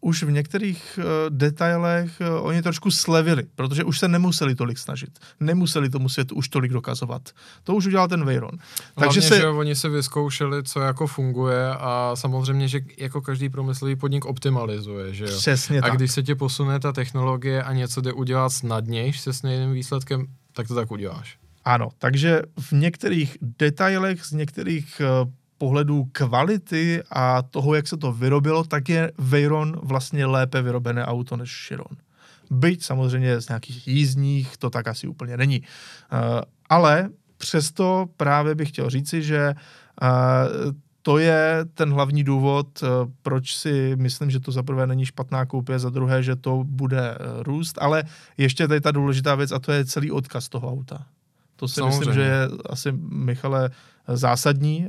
už 0.00 0.22
v 0.22 0.30
některých 0.30 0.98
uh, 0.98 1.04
detailech 1.28 2.20
uh, 2.20 2.46
oni 2.46 2.62
trošku 2.62 2.90
slevili, 2.90 3.42
protože 3.54 3.84
už 3.84 3.98
se 3.98 4.08
nemuseli 4.08 4.54
tolik 4.54 4.78
snažit. 4.78 5.18
Nemuseli 5.40 5.90
tomu 5.90 6.08
světu 6.08 6.34
už 6.34 6.48
tolik 6.48 6.72
dokazovat. 6.72 7.22
To 7.64 7.74
už 7.74 7.86
udělal 7.86 8.08
ten 8.08 8.24
Veyron. 8.24 8.58
Takže 8.94 9.22
se... 9.22 9.36
že 9.36 9.46
oni 9.46 9.74
se 9.74 9.88
vyzkoušeli, 9.88 10.62
co 10.62 10.80
jako 10.80 11.06
funguje 11.06 11.68
a 11.68 12.12
samozřejmě, 12.14 12.68
že 12.68 12.80
jako 12.98 13.20
každý 13.20 13.48
průmyslový 13.48 13.96
podnik 13.96 14.24
optimalizuje, 14.24 15.14
že 15.14 15.24
jo? 15.24 15.36
Přesně 15.36 15.78
a 15.78 15.82
tak. 15.82 15.96
když 15.96 16.12
se 16.12 16.22
ti 16.22 16.34
posune 16.34 16.80
ta 16.80 16.92
technologie 16.92 17.62
a 17.62 17.72
něco 17.72 18.00
jde 18.00 18.12
udělat 18.12 18.48
snadnějš 18.48 19.20
se 19.20 19.32
stejným 19.32 19.72
výsledkem, 19.72 20.26
tak 20.52 20.68
to 20.68 20.74
tak 20.74 20.90
uděláš. 20.90 21.38
Ano, 21.64 21.88
takže 21.98 22.42
v 22.60 22.72
některých 22.72 23.36
detailech, 23.40 24.24
z 24.24 24.32
některých 24.32 25.02
uh, 25.22 25.30
pohledu 25.58 26.08
kvality 26.12 27.02
a 27.10 27.42
toho, 27.42 27.74
jak 27.74 27.88
se 27.88 27.96
to 27.96 28.12
vyrobilo, 28.12 28.64
tak 28.64 28.88
je 28.88 29.12
Veyron 29.18 29.80
vlastně 29.82 30.26
lépe 30.26 30.62
vyrobené 30.62 31.06
auto 31.06 31.36
než 31.36 31.66
Chiron. 31.66 31.96
Byť 32.50 32.84
samozřejmě 32.84 33.40
z 33.40 33.48
nějakých 33.48 33.88
jízdních 33.88 34.56
to 34.56 34.70
tak 34.70 34.88
asi 34.88 35.06
úplně 35.06 35.36
není. 35.36 35.60
Uh, 35.60 35.66
ale 36.68 37.08
přesto 37.38 38.06
právě 38.16 38.54
bych 38.54 38.68
chtěl 38.68 38.90
říci, 38.90 39.22
že 39.22 39.54
uh, 40.02 40.72
to 41.02 41.18
je 41.18 41.64
ten 41.74 41.92
hlavní 41.92 42.24
důvod, 42.24 42.82
uh, 42.82 42.88
proč 43.22 43.56
si 43.56 43.96
myslím, 43.96 44.30
že 44.30 44.40
to 44.40 44.52
za 44.52 44.62
prvé 44.62 44.86
není 44.86 45.06
špatná 45.06 45.46
koupě, 45.46 45.78
za 45.78 45.90
druhé, 45.90 46.22
že 46.22 46.36
to 46.36 46.64
bude 46.64 47.18
růst, 47.42 47.78
ale 47.80 48.04
ještě 48.36 48.68
tady 48.68 48.80
ta 48.80 48.90
důležitá 48.90 49.34
věc 49.34 49.52
a 49.52 49.58
to 49.58 49.72
je 49.72 49.84
celý 49.84 50.10
odkaz 50.10 50.48
toho 50.48 50.72
auta. 50.72 51.06
To 51.58 51.68
si 51.68 51.74
Samozřejmě. 51.74 51.98
myslím, 51.98 52.14
že 52.14 52.20
je 52.20 52.48
asi, 52.70 52.92
Michale, 53.10 53.70
zásadní. 54.08 54.88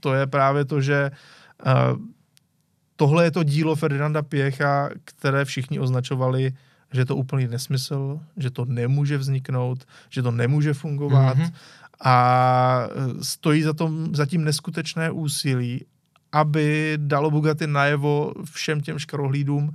To 0.00 0.14
je 0.14 0.26
právě 0.26 0.64
to, 0.64 0.80
že 0.80 1.10
tohle 2.96 3.24
je 3.24 3.30
to 3.30 3.42
dílo 3.42 3.76
Ferdinanda 3.76 4.22
Pěcha, 4.22 4.88
které 5.04 5.44
všichni 5.44 5.78
označovali, 5.78 6.52
že 6.92 7.00
je 7.00 7.04
to 7.04 7.16
úplný 7.16 7.46
nesmysl, 7.46 8.20
že 8.36 8.50
to 8.50 8.64
nemůže 8.64 9.18
vzniknout, 9.18 9.84
že 10.10 10.22
to 10.22 10.30
nemůže 10.30 10.74
fungovat 10.74 11.36
mm-hmm. 11.36 11.52
a 12.04 12.88
stojí 13.22 13.62
za, 13.62 13.72
tom, 13.72 14.14
za 14.14 14.26
tím 14.26 14.44
neskutečné 14.44 15.10
úsilí, 15.10 15.84
aby 16.32 16.94
dalo 16.96 17.30
Bugatti 17.30 17.66
najevo 17.66 18.32
všem 18.44 18.80
těm 18.80 18.98
škarohlídům, 18.98 19.72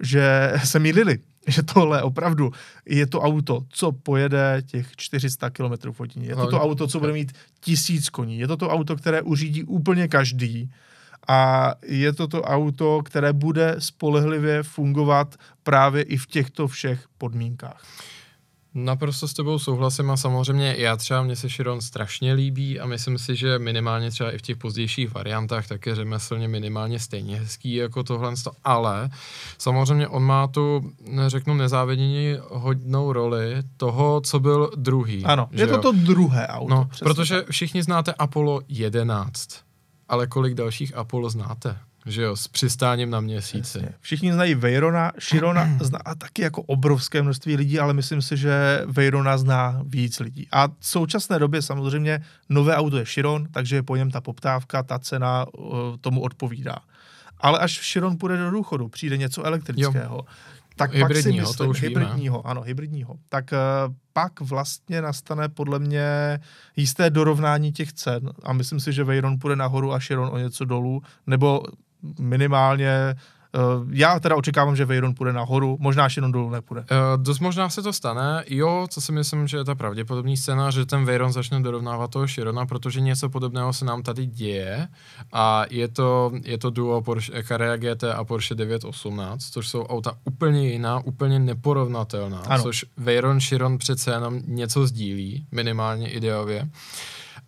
že 0.00 0.52
se 0.64 0.78
mýlili, 0.78 1.18
že 1.46 1.62
tohle 1.62 2.02
opravdu 2.02 2.52
je 2.86 3.06
to 3.06 3.20
auto, 3.20 3.64
co 3.68 3.92
pojede 3.92 4.62
těch 4.66 4.96
400 4.96 5.50
km 5.50 5.72
hodině. 5.98 6.26
Je 6.26 6.36
to 6.36 6.46
to 6.46 6.60
auto, 6.60 6.86
co 6.86 7.00
bude 7.00 7.12
mít 7.12 7.32
tisíc 7.60 8.08
koní. 8.08 8.38
Je 8.38 8.48
to 8.48 8.56
to 8.56 8.68
auto, 8.68 8.96
které 8.96 9.22
uřídí 9.22 9.64
úplně 9.64 10.08
každý. 10.08 10.70
A 11.28 11.74
je 11.86 12.12
to 12.12 12.28
to 12.28 12.42
auto, 12.42 13.02
které 13.02 13.32
bude 13.32 13.76
spolehlivě 13.78 14.62
fungovat 14.62 15.36
právě 15.62 16.02
i 16.02 16.16
v 16.16 16.26
těchto 16.26 16.68
všech 16.68 17.06
podmínkách. 17.18 17.82
Naprosto 18.74 19.28
s 19.28 19.32
tebou 19.32 19.58
souhlasím 19.58 20.10
a 20.10 20.16
samozřejmě 20.16 20.74
já 20.78 20.96
třeba 20.96 21.22
mě 21.22 21.36
se 21.36 21.48
Chiron 21.48 21.80
strašně 21.80 22.32
líbí 22.32 22.80
a 22.80 22.86
myslím 22.86 23.18
si, 23.18 23.36
že 23.36 23.58
minimálně 23.58 24.10
třeba 24.10 24.30
i 24.30 24.38
v 24.38 24.42
těch 24.42 24.56
pozdějších 24.56 25.14
variantách 25.14 25.68
tak 25.68 25.86
je 25.86 25.94
řemeslně 25.94 26.48
minimálně 26.48 26.98
stejně 26.98 27.36
hezký 27.36 27.74
jako 27.74 28.02
tohle, 28.02 28.32
ale 28.64 29.10
samozřejmě 29.58 30.08
on 30.08 30.22
má 30.22 30.46
tu, 30.46 30.92
řeknu, 31.26 31.54
nezávidění 31.54 32.36
hodnou 32.48 33.12
roli 33.12 33.62
toho, 33.76 34.20
co 34.20 34.40
byl 34.40 34.70
druhý. 34.76 35.24
Ano, 35.24 35.48
je 35.50 35.66
to 35.66 35.74
jo? 35.74 35.80
to 35.80 35.92
druhé 35.92 36.46
auto. 36.46 36.74
No, 36.74 36.88
protože 36.98 37.44
všichni 37.50 37.82
znáte 37.82 38.12
Apollo 38.12 38.60
11, 38.68 39.48
ale 40.08 40.26
kolik 40.26 40.54
dalších 40.54 40.96
Apollo 40.96 41.30
znáte? 41.30 41.78
Že 42.06 42.22
jo, 42.22 42.36
s 42.36 42.48
přistáním 42.48 43.10
na 43.10 43.20
měsíci. 43.20 43.78
Jasně. 43.78 43.94
Všichni 44.00 44.32
znají 44.32 44.54
Veyrona, 44.54 45.12
Širona 45.18 45.68
zná 45.80 45.98
taky 46.18 46.42
jako 46.42 46.62
obrovské 46.62 47.22
množství 47.22 47.56
lidí, 47.56 47.78
ale 47.78 47.92
myslím 47.94 48.22
si, 48.22 48.36
že 48.36 48.82
Veyrona 48.86 49.38
zná 49.38 49.82
víc 49.86 50.20
lidí. 50.20 50.48
A 50.52 50.68
v 50.68 50.86
současné 50.86 51.38
době 51.38 51.62
samozřejmě 51.62 52.20
nové 52.48 52.76
auto 52.76 52.96
je 52.96 53.04
Chiron, 53.04 53.46
takže 53.50 53.82
po 53.82 53.96
něm 53.96 54.10
ta 54.10 54.20
poptávka, 54.20 54.82
ta 54.82 54.98
cena 54.98 55.46
uh, 55.58 55.96
tomu 56.00 56.20
odpovídá. 56.20 56.76
Ale 57.38 57.58
až 57.58 57.92
Chiron 57.92 58.18
půjde 58.18 58.36
do 58.36 58.50
důchodu, 58.50 58.88
přijde 58.88 59.16
něco 59.16 59.42
elektrického, 59.42 60.16
jo. 60.16 60.26
tak 60.76 60.90
pak 61.00 61.16
si 61.16 61.32
myslím, 61.32 61.54
to 61.56 61.68
už 61.68 61.82
hybridního, 61.82 62.38
víme. 62.38 62.50
ano, 62.50 62.62
hybridního, 62.62 63.16
tak 63.28 63.52
uh, 63.52 63.94
pak 64.12 64.40
vlastně 64.40 65.02
nastane 65.02 65.48
podle 65.48 65.78
mě 65.78 66.40
jisté 66.76 67.10
dorovnání 67.10 67.72
těch 67.72 67.92
cen 67.92 68.30
a 68.42 68.52
myslím 68.52 68.80
si, 68.80 68.92
že 68.92 69.04
Veyron 69.04 69.38
půjde 69.38 69.56
nahoru 69.56 69.92
a 69.92 69.98
Chiron 69.98 70.28
o 70.32 70.38
něco 70.38 70.64
dolů, 70.64 71.02
nebo 71.26 71.62
minimálně 72.18 73.14
Uh, 73.54 73.88
já 73.90 74.20
teda 74.20 74.36
očekávám, 74.36 74.76
že 74.76 74.84
Veyron 74.84 75.14
půjde 75.14 75.32
nahoru, 75.32 75.76
možná 75.80 76.08
Chiron 76.08 76.32
dolů 76.32 76.50
nepůjde. 76.50 76.80
Uh, 76.80 77.22
dost 77.22 77.38
možná 77.38 77.68
se 77.68 77.82
to 77.82 77.92
stane, 77.92 78.44
jo, 78.48 78.86
co 78.90 79.00
si 79.00 79.12
myslím, 79.12 79.48
že 79.48 79.56
je 79.56 79.64
ta 79.64 79.74
pravděpodobný 79.74 80.36
scéna, 80.36 80.70
že 80.70 80.86
ten 80.86 81.04
Veyron 81.04 81.32
začne 81.32 81.60
dorovnávat 81.60 82.10
toho 82.10 82.26
Chirona, 82.26 82.66
protože 82.66 83.00
něco 83.00 83.28
podobného 83.28 83.72
se 83.72 83.84
nám 83.84 84.02
tady 84.02 84.26
děje 84.26 84.88
a 85.32 85.64
je 85.70 85.88
to, 85.88 86.32
je 86.44 86.58
to 86.58 86.70
duo 86.70 87.02
Porsche 87.02 87.42
Carrera 87.42 87.76
GT 87.76 88.04
a 88.04 88.24
Porsche 88.24 88.54
918, 88.54 89.50
což 89.50 89.68
jsou 89.68 89.82
auta 89.82 90.12
úplně 90.24 90.68
jiná, 90.68 90.98
úplně 90.98 91.38
neporovnatelná, 91.38 92.38
ano. 92.38 92.62
což 92.62 92.84
Veyron 92.96 93.40
Chiron 93.40 93.78
přece 93.78 94.10
jenom 94.10 94.40
něco 94.46 94.86
sdílí, 94.86 95.46
minimálně 95.52 96.10
ideově 96.10 96.68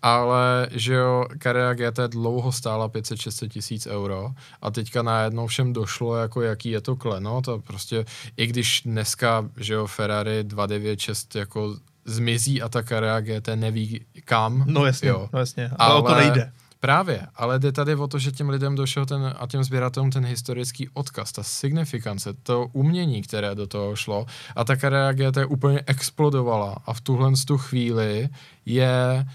ale 0.04 0.68
že 0.70 0.94
jo, 0.94 1.26
Carrera 1.42 1.74
GT 1.74 1.98
dlouho 2.08 2.52
stála 2.52 2.88
500-600 2.88 3.48
tisíc 3.48 3.86
euro 3.86 4.30
a 4.62 4.70
teďka 4.70 5.02
najednou 5.02 5.46
všem 5.46 5.72
došlo, 5.72 6.16
jako 6.16 6.42
jaký 6.42 6.70
je 6.70 6.80
to 6.80 6.96
klenot 6.96 7.48
a 7.48 7.58
prostě 7.58 8.04
i 8.36 8.46
když 8.46 8.82
dneska, 8.84 9.48
že 9.56 9.74
jo, 9.74 9.86
Ferrari 9.86 10.44
296 10.44 11.34
jako 11.34 11.76
zmizí 12.04 12.62
a 12.62 12.68
ta 12.68 12.82
Carrera 12.82 13.20
GT 13.20 13.48
neví 13.54 14.00
kam. 14.24 14.64
No 14.66 14.86
jasně, 14.86 15.08
jo. 15.08 15.28
no 15.32 15.38
jasně, 15.38 15.70
ale, 15.76 15.90
ale 15.90 16.00
o 16.00 16.02
to 16.02 16.14
nejde. 16.14 16.52
Právě, 16.80 17.26
ale 17.36 17.58
jde 17.58 17.72
tady 17.72 17.94
o 17.94 18.06
to, 18.06 18.18
že 18.18 18.32
těm 18.32 18.48
lidem 18.48 18.74
došel 18.74 19.06
ten, 19.06 19.34
a 19.38 19.46
těm 19.46 19.64
sběratelům 19.64 20.10
ten 20.10 20.24
historický 20.24 20.88
odkaz, 20.88 21.32
ta 21.32 21.42
signifikance, 21.42 22.32
to 22.42 22.66
umění, 22.72 23.22
které 23.22 23.54
do 23.54 23.66
toho 23.66 23.96
šlo 23.96 24.26
a 24.56 24.64
ta 24.64 24.76
Carrera 24.76 25.12
GT 25.12 25.38
úplně 25.48 25.82
explodovala 25.86 26.76
a 26.86 26.92
v 26.92 27.00
tuhle 27.00 27.32
tu 27.46 27.58
chvíli 27.58 28.28
je 28.66 29.26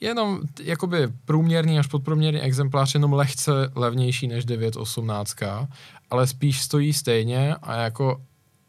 jenom 0.00 0.40
jakoby 0.62 1.08
průměrný 1.24 1.78
až 1.78 1.86
podprůměrný 1.86 2.40
exemplář 2.40 2.94
jenom 2.94 3.12
lehce 3.12 3.52
levnější 3.74 4.28
než 4.28 4.44
918, 4.44 5.36
ale 6.10 6.26
spíš 6.26 6.62
stojí 6.62 6.92
stejně 6.92 7.54
a 7.54 7.76
jako 7.76 8.20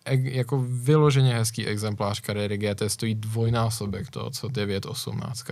jako 0.09 0.65
vyloženě 0.69 1.33
hezký 1.33 1.67
exemplář 1.67 2.19
kariéry 2.19 2.57
GT 2.57 2.81
stojí 2.87 3.15
dvojnásobek 3.15 4.09
toho, 4.09 4.29
co 4.29 4.47
918. 4.47 5.45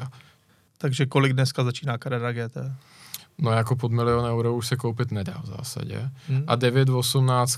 Takže 0.78 1.06
kolik 1.06 1.34
dneska 1.34 1.64
začíná 1.64 1.98
kariéra 1.98 2.32
GT? 2.32 2.58
No 3.42 3.52
jako 3.52 3.76
pod 3.76 3.92
milion 3.92 4.26
euro 4.26 4.56
už 4.56 4.68
se 4.68 4.76
koupit 4.76 5.12
nedá 5.12 5.42
v 5.44 5.48
zásadě. 5.48 6.10
Hmm. 6.28 6.44
A 6.48 6.56
918 6.56 7.58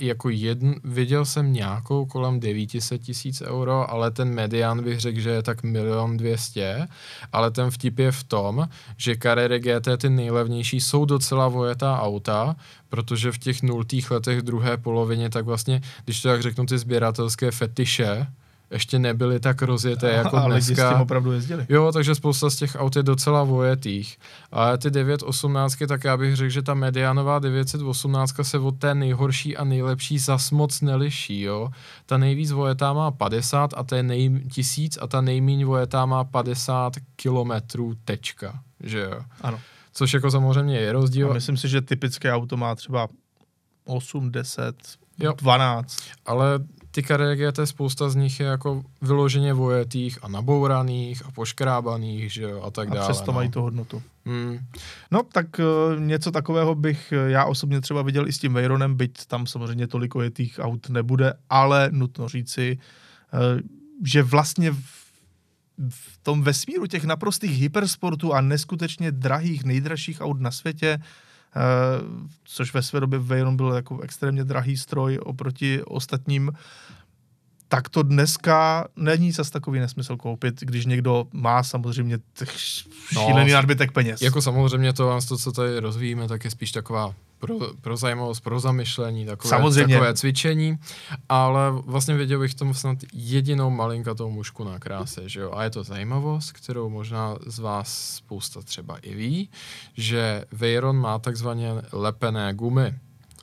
jako 0.00 0.28
jedn, 0.28 0.72
viděl 0.84 1.24
jsem 1.24 1.52
nějakou 1.52 2.06
kolem 2.06 2.40
900 2.40 3.02
tisíc 3.02 3.42
euro, 3.42 3.90
ale 3.90 4.10
ten 4.10 4.34
median 4.34 4.84
bych 4.84 5.00
řekl, 5.00 5.20
že 5.20 5.30
je 5.30 5.42
tak 5.42 5.62
milion 5.62 6.16
dvěstě, 6.16 6.88
ale 7.32 7.50
ten 7.50 7.70
vtip 7.70 7.98
je 7.98 8.12
v 8.12 8.24
tom, 8.24 8.68
že 8.96 9.16
Carrera 9.22 9.58
GT 9.58 9.88
ty 9.98 10.10
nejlevnější 10.10 10.80
jsou 10.80 11.04
docela 11.04 11.48
vojetá 11.48 12.00
auta, 12.00 12.56
protože 12.88 13.32
v 13.32 13.38
těch 13.38 13.62
nultých 13.62 14.10
letech 14.10 14.42
druhé 14.42 14.76
polovině 14.76 15.30
tak 15.30 15.44
vlastně, 15.44 15.80
když 16.04 16.22
to 16.22 16.28
jak 16.28 16.42
řeknu 16.42 16.66
ty 16.66 16.78
sběratelské 16.78 17.50
fetiše, 17.50 18.26
ještě 18.72 18.98
nebyly 18.98 19.40
tak 19.40 19.62
rozjeté 19.62 20.12
jako 20.12 20.36
a 20.36 20.46
dneska. 20.48 20.54
lidi 20.54 20.74
s 20.74 20.88
tím 20.92 21.00
opravdu 21.00 21.32
jezdili. 21.32 21.66
Jo, 21.68 21.92
takže 21.92 22.14
spousta 22.14 22.50
z 22.50 22.56
těch 22.56 22.76
aut 22.78 22.96
je 22.96 23.02
docela 23.02 23.44
vojetých. 23.44 24.18
Ale 24.52 24.78
ty 24.78 24.90
918, 24.90 25.76
tak 25.88 26.04
já 26.04 26.16
bych 26.16 26.36
řekl, 26.36 26.50
že 26.50 26.62
ta 26.62 26.74
medianová 26.74 27.38
918 27.38 28.34
se 28.42 28.58
od 28.58 28.78
té 28.78 28.94
nejhorší 28.94 29.56
a 29.56 29.64
nejlepší 29.64 30.18
zas 30.18 30.50
moc 30.50 30.80
neliší, 30.80 31.40
jo. 31.40 31.68
Ta 32.06 32.18
nejvíc 32.18 32.50
vojetá 32.50 32.92
má 32.92 33.10
50 33.10 33.70
a 33.76 33.82
ta 33.82 34.02
nej, 34.02 34.40
tisíc 34.52 34.98
a 35.00 35.06
ta 35.06 35.20
nejméně 35.20 35.66
vojetá 35.66 36.06
má 36.06 36.24
50 36.24 36.92
kilometrů 37.16 37.94
tečka, 38.04 38.60
že 38.80 39.00
jo. 39.00 39.20
Ano. 39.40 39.60
Což 39.94 40.14
jako 40.14 40.30
samozřejmě 40.30 40.78
je 40.78 40.92
rozdíl. 40.92 41.30
A 41.30 41.34
myslím 41.34 41.56
si, 41.56 41.68
že 41.68 41.80
typické 41.80 42.32
auto 42.32 42.56
má 42.56 42.74
třeba 42.74 43.08
8, 43.84 44.32
10, 44.32 44.76
jo. 45.18 45.32
12. 45.36 45.96
Ale 46.26 46.60
ty 46.92 47.02
GT, 47.02 47.60
spousta 47.64 48.10
z 48.10 48.14
nich 48.14 48.40
je 48.40 48.46
jako 48.46 48.82
vyloženě 49.02 49.52
vojetých 49.52 50.18
a 50.22 50.28
nabouraných 50.28 51.26
a 51.26 51.30
poškrábaných, 51.30 52.32
že 52.32 52.42
jo, 52.42 52.62
a 52.62 52.70
tak 52.70 52.90
a 52.90 52.94
dále. 52.94 53.08
přesto 53.08 53.32
no. 53.32 53.36
mají 53.36 53.48
tu 53.50 53.60
hodnotu. 53.60 54.02
Hmm. 54.24 54.58
No, 55.10 55.22
tak 55.32 55.46
uh, 55.58 56.00
něco 56.00 56.30
takového 56.30 56.74
bych 56.74 57.12
uh, 57.12 57.30
já 57.30 57.44
osobně 57.44 57.80
třeba 57.80 58.02
viděl 58.02 58.28
i 58.28 58.32
s 58.32 58.38
tím 58.38 58.54
Veyronem, 58.54 58.94
byť 58.94 59.26
tam 59.26 59.46
samozřejmě 59.46 59.86
tolik 59.86 60.16
ojetých 60.16 60.58
aut 60.62 60.88
nebude, 60.88 61.34
ale 61.50 61.88
nutno 61.92 62.28
říci, 62.28 62.78
uh, 63.34 63.60
že 64.04 64.22
vlastně 64.22 64.70
v, 64.70 65.12
v 65.88 66.18
tom 66.22 66.42
vesmíru 66.42 66.86
těch 66.86 67.04
naprostých 67.04 67.60
hypersportů 67.60 68.34
a 68.34 68.40
neskutečně 68.40 69.12
drahých, 69.12 69.64
nejdražších 69.64 70.20
aut 70.20 70.40
na 70.40 70.50
světě, 70.50 70.98
uh, 70.98 71.04
což 72.44 72.74
ve 72.74 72.82
své 72.82 73.00
době 73.00 73.18
Veyron 73.18 73.56
byl 73.56 73.72
jako 73.72 74.00
extrémně 74.00 74.44
drahý 74.44 74.76
stroj 74.76 75.18
oproti 75.22 75.82
ostatním, 75.82 76.52
tak 77.72 77.88
to 77.88 78.02
dneska 78.02 78.88
není 78.96 79.32
zas 79.32 79.50
takový 79.50 79.80
nesmysl 79.80 80.16
koupit, 80.16 80.60
když 80.60 80.86
někdo 80.86 81.26
má 81.32 81.62
samozřejmě 81.62 82.18
těch 82.38 82.60
šílený 83.08 83.50
No, 83.50 83.54
nadbytek 83.54 83.92
peněz. 83.92 84.22
Jako 84.22 84.42
samozřejmě 84.42 84.92
to, 84.92 85.18
to, 85.28 85.38
co 85.38 85.52
tady 85.52 85.78
rozvíjíme, 85.78 86.28
tak 86.28 86.44
je 86.44 86.50
spíš 86.50 86.72
taková 86.72 87.14
pro, 87.38 87.54
pro 87.80 87.96
zajímavost, 87.96 88.40
pro 88.40 88.60
zamyšlení, 88.60 89.26
takové, 89.26 89.48
Samozřejmě. 89.48 89.94
takové 89.94 90.14
cvičení, 90.14 90.78
ale 91.28 91.70
vlastně 91.70 92.14
viděl 92.14 92.40
bych 92.40 92.50
v 92.50 92.54
tom 92.54 92.74
snad 92.74 92.98
jedinou 93.12 93.70
malinkatou 93.70 94.30
mušku 94.30 94.64
na 94.64 94.78
kráse, 94.78 95.28
že 95.28 95.40
jo, 95.40 95.52
a 95.54 95.64
je 95.64 95.70
to 95.70 95.84
zajímavost, 95.84 96.52
kterou 96.52 96.88
možná 96.88 97.36
z 97.46 97.58
vás 97.58 98.14
spousta 98.14 98.62
třeba 98.62 98.96
i 98.96 99.14
ví, 99.14 99.50
že 99.96 100.44
Veyron 100.52 100.96
má 100.96 101.18
takzvaně 101.18 101.70
lepené 101.92 102.54
gumy, 102.54 102.94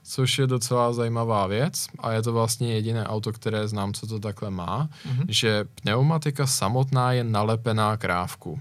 což 0.09 0.39
je 0.39 0.47
docela 0.47 0.93
zajímavá 0.93 1.47
věc 1.47 1.85
a 1.99 2.11
je 2.11 2.21
to 2.21 2.33
vlastně 2.33 2.73
jediné 2.73 3.07
auto, 3.07 3.31
které 3.33 3.67
znám, 3.67 3.93
co 3.93 4.07
to 4.07 4.19
takhle 4.19 4.49
má, 4.49 4.89
Mhm. 5.05 5.25
že 5.27 5.65
pneumatika 5.81 6.47
samotná 6.47 7.11
je 7.13 7.23
nalepená 7.23 7.97
krávku, 7.97 8.59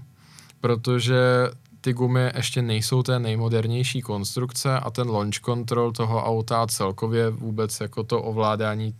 protože 0.61 1.19
ty 1.81 1.93
gumy 1.93 2.31
ještě 2.35 2.61
nejsou 2.61 3.03
té 3.03 3.19
nejmodernější 3.19 4.01
konstrukce 4.01 4.79
a 4.79 4.89
ten 4.89 5.07
launch 5.09 5.39
control 5.45 5.91
toho 5.91 6.23
auta 6.25 6.67
celkově 6.67 7.29
vůbec 7.29 7.79
jako 7.79 8.03
to 8.03 8.21
ovládání 8.23 8.95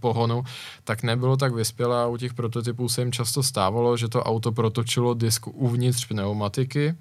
pohonu, 0.00 0.42
tak 0.84 1.02
nebylo 1.02 1.36
tak 1.36 1.54
vyspělé 1.54 2.02
a 2.02 2.06
u 2.06 2.16
těch 2.16 2.34
prototypů 2.34 2.88
se 2.88 3.00
jim 3.00 3.12
často 3.12 3.42
stávalo, 3.42 3.96
že 3.96 4.08
to 4.08 4.22
auto 4.22 4.52
protočilo 4.52 5.14
disk 5.14 5.46
uvnitř 5.46 6.06
pneumatiky 6.06 6.94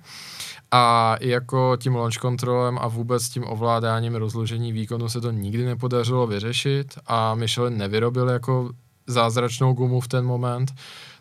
a 0.72 1.16
jako 1.22 1.78
tím 1.78 1.96
launch 1.96 2.18
controlem 2.22 2.78
a 2.82 2.88
vůbec 2.88 3.30
tím 3.30 3.44
ovládáním 3.48 4.16
rozložení 4.16 4.72
výkonu 4.72 5.10
se 5.10 5.22
to 5.22 5.32
nikdy 5.32 5.66
nepodařilo 5.66 6.28
vyřešit 6.28 6.98
a 7.08 7.36
Michelin 7.36 7.78
nevyrobil 7.78 8.30
jako 8.30 8.72
zázračnou 9.08 9.74
gumu 9.74 10.00
v 10.00 10.08
ten 10.08 10.26
moment, 10.26 10.74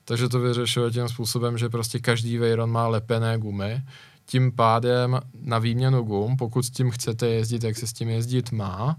takže 0.05 0.29
to 0.29 0.41
vyřešilo 0.41 0.91
tím 0.91 1.09
způsobem, 1.09 1.59
že 1.59 1.69
prostě 1.69 1.99
každý 1.99 2.39
Veyron 2.39 2.71
má 2.71 2.89
lepené 2.89 3.39
gumy, 3.39 3.83
tím 4.27 4.53
pádem 4.53 5.21
na 5.43 5.59
výměnu 5.59 6.03
gum, 6.03 6.37
pokud 6.37 6.63
s 6.63 6.71
tím 6.71 6.91
chcete 6.91 7.29
jezdit, 7.29 7.65
jak 7.65 7.77
se 7.77 7.87
s 7.87 7.93
tím 7.93 8.09
jezdit 8.09 8.53
má, 8.53 8.97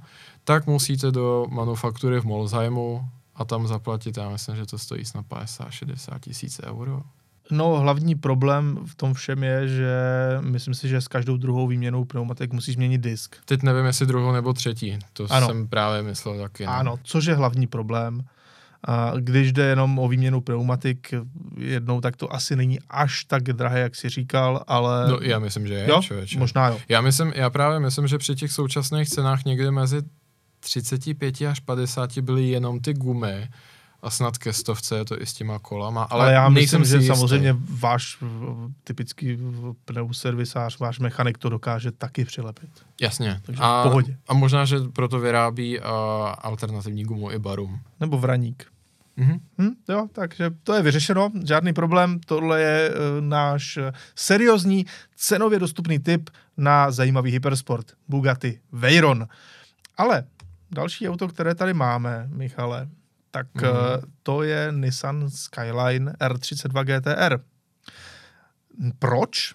tak 0.50 0.68
musíte 0.68 1.12
do 1.12 1.46
manufaktury 1.50 2.20
v 2.22 2.26
Molsheimu 2.26 3.06
a 3.36 3.46
tam 3.46 3.68
zaplatit, 3.68 4.18
já 4.18 4.30
myslím, 4.30 4.56
že 4.56 4.66
to 4.66 4.78
stojí 4.78 5.06
snad 5.06 5.26
50-60 5.26 6.20
tisíc 6.20 6.62
euro. 6.64 7.02
No, 7.52 7.80
hlavní 7.80 8.16
problém 8.16 8.80
v 8.86 8.96
tom 8.96 9.14
všem 9.14 9.44
je, 9.44 9.68
že 9.68 9.94
myslím 10.42 10.74
si, 10.74 10.90
že 10.90 11.02
s 11.02 11.08
každou 11.08 11.38
druhou 11.38 11.68
výměnou 11.68 12.06
pneumatik 12.06 12.54
musíš 12.54 12.76
změnit 12.76 12.98
disk. 13.02 13.36
Teď 13.46 13.64
nevím, 13.64 13.86
jestli 13.86 14.06
druhou 14.06 14.32
nebo 14.32 14.54
třetí, 14.54 15.00
to 15.14 15.26
Ano. 15.30 15.48
jsem 15.48 15.68
právě 15.68 16.04
myslel 16.04 16.40
taky. 16.40 16.66
no. 16.66 16.72
Ano, 16.72 17.00
což 17.04 17.26
je 17.26 17.36
hlavní 17.36 17.68
problém. 17.68 18.24
A 18.88 19.12
když 19.20 19.52
jde 19.54 19.64
jenom 19.66 20.00
o 20.00 20.08
výměnu 20.08 20.42
pneumatik 20.42 21.14
jednou, 21.58 22.02
tak 22.02 22.16
to 22.16 22.34
asi 22.34 22.56
není 22.56 22.80
až 22.90 23.24
tak 23.24 23.44
drahé, 23.44 23.80
jak 23.80 23.96
si 23.96 24.10
říkal, 24.10 24.64
ale... 24.68 25.12
No, 25.12 25.20
já 25.22 25.40
myslím, 25.40 25.68
že 25.68 25.74
je, 25.74 25.90
jo, 25.90 26.02
člověče. 26.02 26.40
možná 26.40 26.68
jo. 26.68 26.80
Já, 26.90 27.02
myslím, 27.02 27.34
já 27.36 27.50
právě 27.50 27.80
myslím, 27.80 28.08
že 28.08 28.18
při 28.18 28.36
těch 28.36 28.52
současných 28.52 29.10
cenách 29.10 29.46
někde 29.46 29.72
mezi 29.72 30.02
35 30.60 31.42
až 31.42 31.60
50 31.60 32.18
byly 32.18 32.50
jenom 32.50 32.80
ty 32.80 32.94
gumy 32.94 33.50
a 34.02 34.10
snad 34.10 34.38
ke 34.38 34.54
stovce 34.54 34.98
je 34.98 35.06
to 35.06 35.22
i 35.22 35.26
s 35.26 35.34
těma 35.34 35.60
kolama, 35.60 36.04
ale, 36.04 36.24
Ale 36.24 36.34
já 36.34 36.50
myslím, 36.50 36.86
že 36.86 36.96
jistý. 36.96 37.08
samozřejmě 37.08 37.56
váš 37.80 38.18
typický 38.84 39.38
pneuservisář, 39.86 40.80
váš 40.80 41.00
mechanik 41.00 41.38
to 41.38 41.50
dokáže 41.50 41.92
taky 41.92 42.26
přilepit. 42.26 42.70
Jasně. 43.02 43.42
Takže 43.46 43.62
a, 43.64 43.82
v 43.82 43.84
pohodě. 43.84 44.18
a 44.28 44.34
možná, 44.34 44.66
že 44.66 44.80
proto 44.94 45.20
vyrábí 45.20 45.80
uh, 45.80 45.86
alternativní 46.40 47.04
gumu 47.04 47.32
i 47.32 47.40
barum. 47.40 47.80
Nebo 48.00 48.18
vraník. 48.18 48.66
Mhm. 49.18 49.40
Hm, 49.62 49.70
jo, 49.90 50.08
takže 50.12 50.52
to 50.64 50.74
je 50.74 50.82
vyřešeno, 50.82 51.32
žádný 51.46 51.74
problém. 51.74 52.20
Tohle 52.26 52.62
je 52.62 52.90
e, 52.90 52.94
náš 53.22 53.80
seriózní, 54.16 54.86
cenově 55.16 55.60
dostupný 55.60 56.00
tip 56.00 56.30
na 56.58 56.92
zajímavý 56.92 57.32
hypersport. 57.32 57.92
Bugatti 58.08 58.60
Veyron. 58.72 59.28
Ale 59.98 60.24
další 60.72 61.10
auto, 61.10 61.28
které 61.28 61.56
tady 61.56 61.74
máme, 61.74 62.28
Michale, 62.32 62.90
tak 63.32 63.48
mm. 63.56 63.62
to 64.24 64.44
je 64.44 64.72
Nissan 64.72 65.30
Skyline 65.30 66.12
R32 66.12 66.84
GTR. 66.84 67.40
Proč? 69.00 69.54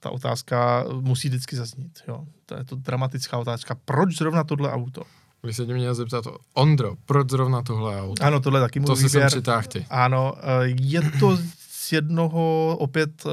Ta 0.00 0.10
otázka 0.10 0.84
musí 1.00 1.28
vždycky 1.28 1.56
zaznít. 1.56 1.98
Jo. 2.08 2.26
To 2.46 2.54
je 2.54 2.64
to 2.64 2.76
dramatická 2.76 3.38
otázka. 3.38 3.74
Proč 3.84 4.18
zrovna 4.18 4.44
tohle 4.44 4.72
auto? 4.72 5.02
Když 5.42 5.56
se 5.56 5.66
tě 5.66 5.74
měl 5.74 5.94
zeptat, 5.94 6.24
Ondro, 6.54 6.94
proč 7.06 7.30
zrovna 7.30 7.62
tohle 7.62 8.00
auto? 8.00 8.24
Ano, 8.24 8.40
tohle 8.40 8.60
taky 8.60 8.80
můj 8.80 8.86
to 8.86 8.96
si 8.96 9.08
sem 9.08 9.08
výběr. 9.08 9.28
přitáhl 9.28 9.68
ty. 9.68 9.86
Ano, 9.90 10.34
eh, 10.36 10.74
je 10.80 11.02
to 11.20 11.38
z 11.70 11.92
jednoho 11.92 12.76
opět 12.80 13.26
eh, 13.26 13.30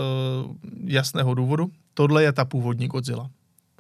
jasného 0.84 1.34
důvodu. 1.34 1.72
Tohle 1.93 2.24
je 2.24 2.34
ta 2.34 2.45
původní 2.45 2.88
Godzilla. 2.88 3.30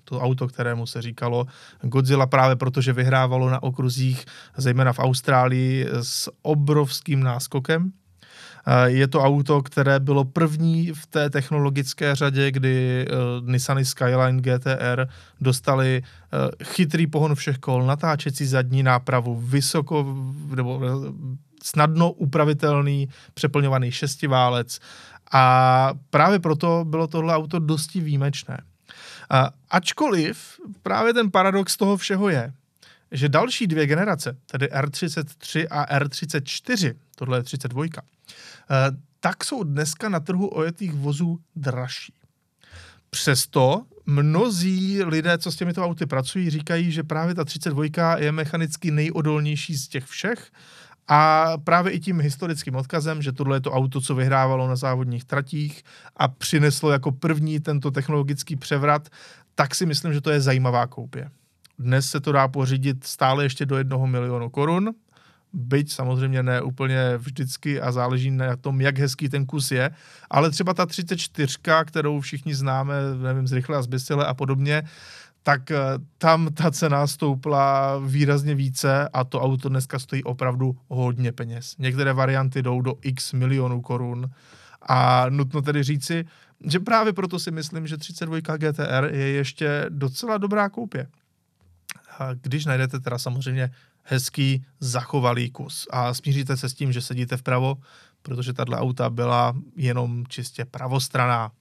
To 0.09 0.19
auto, 0.19 0.47
kterému 0.47 0.85
se 0.85 1.01
říkalo 1.01 1.45
Godzilla 1.81 2.25
právě 2.27 2.55
protože 2.55 2.93
vyhrávalo 2.93 3.49
na 3.49 3.63
okruzích, 3.63 4.25
zejména 4.57 4.93
v 4.93 4.99
Austrálii, 4.99 5.87
s 6.01 6.31
obrovským 6.41 7.23
náskokem. 7.23 7.91
Je 8.85 9.07
to 9.07 9.21
auto, 9.21 9.61
které 9.61 9.99
bylo 9.99 10.25
první 10.25 10.91
v 10.91 11.07
té 11.07 11.29
technologické 11.29 12.15
řadě, 12.15 12.51
kdy 12.51 13.07
uh, 13.09 13.49
Nissany 13.49 13.85
Skyline 13.85 14.41
GTR 14.41 15.07
dostali 15.41 16.01
uh, 16.01 16.39
chytrý 16.63 17.07
pohon 17.07 17.35
všech 17.35 17.57
kol, 17.57 17.83
natáčecí 17.83 18.45
zadní 18.45 18.83
nápravu, 18.83 19.35
vysoko 19.35 20.15
nebo 20.55 20.81
eh, 20.83 20.89
snadno 21.63 22.11
upravitelný 22.11 23.09
přeplňovaný 23.33 23.91
šestiválec 23.91 24.79
a 25.31 25.93
právě 26.09 26.39
proto 26.39 26.85
bylo 26.87 27.07
tohle 27.07 27.35
auto 27.35 27.59
dosti 27.59 28.01
výjimečné. 28.01 28.57
A 29.29 29.49
ačkoliv 29.69 30.59
právě 30.83 31.13
ten 31.13 31.31
paradox 31.31 31.77
toho 31.77 31.97
všeho 31.97 32.29
je, 32.29 32.53
že 33.11 33.29
další 33.29 33.67
dvě 33.67 33.87
generace, 33.87 34.37
tedy 34.45 34.65
R33 34.65 35.67
a 35.69 35.99
R34, 35.99 36.95
tohle 37.15 37.37
je 37.37 37.43
32, 37.43 37.85
eh, 37.85 37.97
tak 39.19 39.43
jsou 39.43 39.63
dneska 39.63 40.09
na 40.09 40.19
trhu 40.19 40.47
ojetých 40.47 40.93
vozů 40.93 41.39
dražší. 41.55 42.13
Přesto 43.09 43.85
mnozí 44.05 45.03
lidé, 45.03 45.37
co 45.37 45.51
s 45.51 45.55
těmito 45.55 45.85
auty 45.85 46.05
pracují, 46.05 46.49
říkají, 46.49 46.91
že 46.91 47.03
právě 47.03 47.35
ta 47.35 47.45
32 47.45 48.17
je 48.17 48.31
mechanicky 48.31 48.91
nejodolnější 48.91 49.75
z 49.75 49.87
těch 49.87 50.05
všech 50.05 50.51
a 51.09 51.53
právě 51.63 51.93
i 51.93 51.99
tím 51.99 52.19
historickým 52.21 52.75
odkazem, 52.75 53.21
že 53.21 53.31
tohle 53.31 53.57
je 53.57 53.61
to 53.61 53.71
auto, 53.71 54.01
co 54.01 54.15
vyhrávalo 54.15 54.67
na 54.67 54.75
závodních 54.75 55.25
tratích 55.25 55.83
a 56.17 56.27
přineslo 56.27 56.91
jako 56.91 57.11
první 57.11 57.59
tento 57.59 57.91
technologický 57.91 58.55
převrat, 58.55 59.09
tak 59.55 59.75
si 59.75 59.85
myslím, 59.85 60.13
že 60.13 60.21
to 60.21 60.29
je 60.29 60.41
zajímavá 60.41 60.87
koupě. 60.87 61.29
Dnes 61.79 62.09
se 62.09 62.19
to 62.19 62.31
dá 62.31 62.47
pořídit 62.47 63.03
stále 63.03 63.43
ještě 63.43 63.65
do 63.65 63.77
jednoho 63.77 64.07
milionu 64.07 64.49
korun, 64.49 64.89
byť 65.53 65.91
samozřejmě 65.91 66.43
ne 66.43 66.61
úplně 66.61 67.17
vždycky 67.17 67.81
a 67.81 67.91
záleží 67.91 68.31
na 68.31 68.55
tom, 68.55 68.81
jak 68.81 68.97
hezký 68.97 69.29
ten 69.29 69.45
kus 69.45 69.71
je, 69.71 69.91
ale 70.29 70.51
třeba 70.51 70.73
ta 70.73 70.85
34, 70.85 71.57
kterou 71.85 72.19
všichni 72.19 72.55
známe, 72.55 72.93
nevím, 73.23 73.47
z 73.47 73.53
Rychle 73.53 73.77
a 73.77 73.81
zbysile 73.81 74.25
a 74.25 74.33
podobně, 74.33 74.83
tak 75.49 75.71
eh, 75.71 75.77
tam 76.17 76.53
ta 76.53 76.71
cena 76.71 77.07
stoupla 77.07 77.97
výrazně 77.97 78.55
více 78.55 79.09
a 79.13 79.23
to 79.23 79.41
auto 79.41 79.69
dneska 79.69 79.99
stojí 79.99 80.23
opravdu 80.23 80.77
hodně 80.87 81.31
peněz. 81.31 81.75
Některé 81.79 82.13
varianty 82.13 82.61
jdou 82.61 82.81
do 82.81 82.93
x 83.01 83.33
milionů 83.33 83.81
korun 83.81 84.29
a 84.81 85.29
nutno 85.29 85.61
tedy 85.61 85.83
říci, 85.83 86.25
že 86.65 86.79
právě 86.79 87.13
proto 87.13 87.39
si 87.39 87.51
myslím, 87.51 87.87
že 87.87 87.97
32 87.97 88.39
GTR 88.57 89.09
je 89.13 89.27
ještě 89.27 89.85
docela 89.89 90.37
dobrá 90.37 90.69
koupě. 90.69 91.07
Když 92.41 92.65
najdete 92.65 92.99
teda 92.99 93.17
samozřejmě 93.17 93.71
hezký 94.03 94.65
zachovalý 94.79 95.51
kus 95.51 95.87
a 95.91 96.13
smíříte 96.13 96.57
se 96.57 96.69
s 96.69 96.73
tím, 96.73 96.91
že 96.91 97.01
sedíte 97.01 97.37
vpravo, 97.37 97.77
protože 98.21 98.53
tahle 98.53 98.77
auta 98.77 99.09
byla 99.09 99.53
jenom 99.75 100.27
čistě 100.27 100.65
pravostraná. 100.65 101.51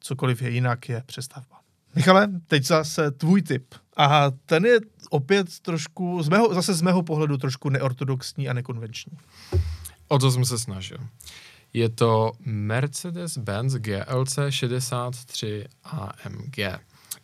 Cokoliv 0.00 0.42
je 0.42 0.50
jinak, 0.50 0.88
je 0.88 1.02
přestavba. 1.06 1.65
Michale, 1.96 2.28
teď 2.46 2.64
zase 2.64 3.10
tvůj 3.10 3.42
tip. 3.42 3.74
A 3.96 4.30
ten 4.46 4.64
je 4.64 4.78
opět 5.10 5.60
trošku, 5.60 6.22
z 6.22 6.28
mého, 6.28 6.54
zase 6.54 6.74
z 6.74 6.82
mého 6.82 7.02
pohledu 7.02 7.36
trošku 7.36 7.68
neortodoxní 7.68 8.48
a 8.48 8.52
nekonvenční. 8.52 9.12
O 10.08 10.18
to 10.18 10.30
jsem 10.30 10.44
se 10.44 10.58
snažil. 10.58 10.98
Je 11.72 11.88
to 11.88 12.32
Mercedes-Benz 12.46 13.78
GLC 13.78 14.38
63 14.50 15.64
AMG. 15.84 16.58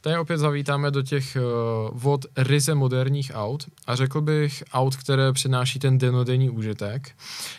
Tady 0.03 0.19
opět 0.19 0.39
zavítáme 0.39 0.91
do 0.91 1.03
těch 1.03 1.37
uh, 1.37 1.99
vod 1.99 2.27
ryze 2.37 2.75
moderních 2.75 3.33
aut 3.35 3.65
a 3.87 3.97
řekl 3.97 4.21
bych 4.21 4.65
aut, 4.73 4.97
které 4.97 5.33
přináší 5.33 5.79
ten 5.79 5.99
denodenní 5.99 6.51
úžitek. 6.51 7.11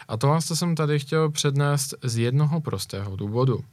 A 0.07 0.17
to 0.17 0.27
vás 0.27 0.47
to 0.47 0.55
jsem 0.55 0.75
tady 0.75 0.99
chtěl 0.99 1.31
přednést 1.31 1.93
z 2.03 2.17
jednoho 2.17 2.61
prostého 2.61 3.15
důvodu. 3.15 3.63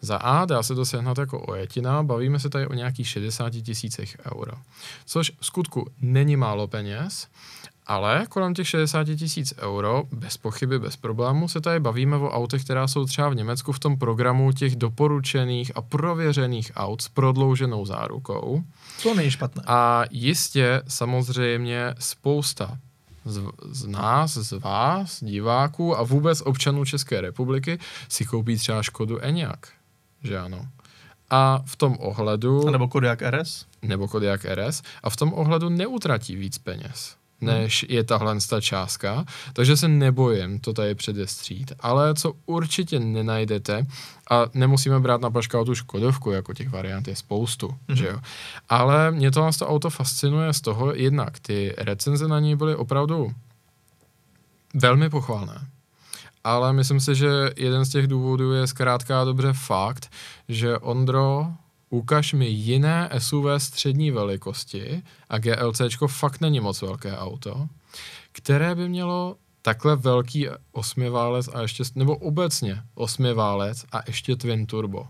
Za 0.00 0.16
A 0.16 0.44
dá 0.44 0.62
se 0.62 0.74
dosehnat 0.74 1.18
jako 1.18 1.40
ojetina, 1.40 2.02
bavíme 2.02 2.38
se 2.38 2.50
tady 2.50 2.66
o 2.66 2.74
nějakých 2.74 3.08
60 3.08 3.50
tisících 3.50 4.16
euro. 4.32 4.52
Což 5.06 5.32
v 5.40 5.46
skutku 5.46 5.86
není 6.00 6.36
málo 6.36 6.66
peněz, 6.66 7.28
ale 7.90 8.26
kolem 8.28 8.54
těch 8.54 8.68
60 8.68 9.04
tisíc 9.04 9.54
euro, 9.58 10.04
bez 10.12 10.36
pochyby, 10.36 10.78
bez 10.78 10.96
problému, 10.96 11.48
se 11.48 11.60
tady 11.60 11.80
bavíme 11.80 12.16
o 12.16 12.30
autech, 12.30 12.64
která 12.64 12.88
jsou 12.88 13.04
třeba 13.04 13.28
v 13.28 13.34
Německu 13.34 13.72
v 13.72 13.78
tom 13.78 13.98
programu 13.98 14.52
těch 14.52 14.76
doporučených 14.76 15.72
a 15.74 15.82
prověřených 15.82 16.72
aut 16.76 17.02
s 17.02 17.08
prodlouženou 17.08 17.86
zárukou. 17.86 18.62
To 19.02 19.14
není 19.14 19.30
špatné. 19.30 19.62
A 19.66 20.04
jistě 20.10 20.82
samozřejmě 20.88 21.94
spousta 21.98 22.78
z, 23.24 23.42
z 23.70 23.86
nás, 23.86 24.34
z 24.34 24.52
vás, 24.52 25.24
diváků 25.24 25.98
a 25.98 26.02
vůbec 26.02 26.40
občanů 26.40 26.84
České 26.84 27.20
republiky 27.20 27.78
si 28.08 28.24
koupí 28.24 28.56
třeba 28.56 28.82
Škodu 28.82 29.24
Enyaq, 29.24 29.68
že 30.22 30.38
ano. 30.38 30.66
A 31.30 31.62
v 31.64 31.76
tom 31.76 31.96
ohledu... 32.00 32.68
A 32.68 32.70
nebo 32.70 32.88
Kodiaq 32.88 33.22
RS? 33.22 33.66
Nebo 33.82 34.08
Kodiaq 34.08 34.44
RS. 34.44 34.82
A 35.02 35.10
v 35.10 35.16
tom 35.16 35.32
ohledu 35.32 35.68
neutratí 35.68 36.36
víc 36.36 36.58
peněz 36.58 37.19
než 37.40 37.86
je 37.88 38.04
tahle 38.04 38.36
ta 38.48 38.60
částka, 38.60 39.24
takže 39.52 39.76
se 39.76 39.88
nebojím 39.88 40.60
to 40.60 40.72
tady 40.72 40.94
předestřít, 40.94 41.72
ale 41.80 42.14
co 42.14 42.32
určitě 42.46 43.00
nenajdete, 43.00 43.86
a 44.30 44.46
nemusíme 44.54 45.00
brát 45.00 45.20
na 45.20 45.30
paška 45.30 45.64
tu 45.64 45.74
Škodovku, 45.74 46.30
jako 46.30 46.54
těch 46.54 46.70
variant 46.70 47.08
je 47.08 47.16
spoustu, 47.16 47.68
mm-hmm. 47.68 47.94
že 47.94 48.06
jo. 48.06 48.18
Ale 48.68 49.10
mě 49.10 49.30
to, 49.30 49.50
to 49.58 49.68
auto 49.68 49.90
fascinuje 49.90 50.52
z 50.52 50.60
toho, 50.60 50.94
jednak 50.94 51.38
ty 51.38 51.74
recenze 51.78 52.28
na 52.28 52.40
ní 52.40 52.56
byly 52.56 52.76
opravdu 52.76 53.34
velmi 54.74 55.10
pochvalné. 55.10 55.66
Ale 56.44 56.72
myslím 56.72 57.00
si, 57.00 57.14
že 57.14 57.50
jeden 57.56 57.84
z 57.84 57.88
těch 57.88 58.06
důvodů 58.06 58.52
je 58.52 58.66
zkrátka 58.66 59.24
dobře 59.24 59.52
fakt, 59.52 60.12
že 60.48 60.78
Ondro 60.78 61.46
ukaž 61.90 62.32
mi 62.32 62.46
jiné 62.46 63.10
SUV 63.18 63.46
střední 63.58 64.10
velikosti 64.10 65.02
a 65.28 65.38
GLC 65.38 65.80
fakt 66.06 66.40
není 66.40 66.60
moc 66.60 66.82
velké 66.82 67.16
auto, 67.18 67.68
které 68.32 68.74
by 68.74 68.88
mělo 68.88 69.36
takhle 69.62 69.96
velký 69.96 70.48
osmiválec 70.72 71.48
a 71.48 71.62
ještě, 71.62 71.84
nebo 71.94 72.16
obecně 72.16 72.82
osmiválec 72.94 73.84
a 73.92 74.00
ještě 74.06 74.36
twin 74.36 74.66
turbo. 74.66 75.06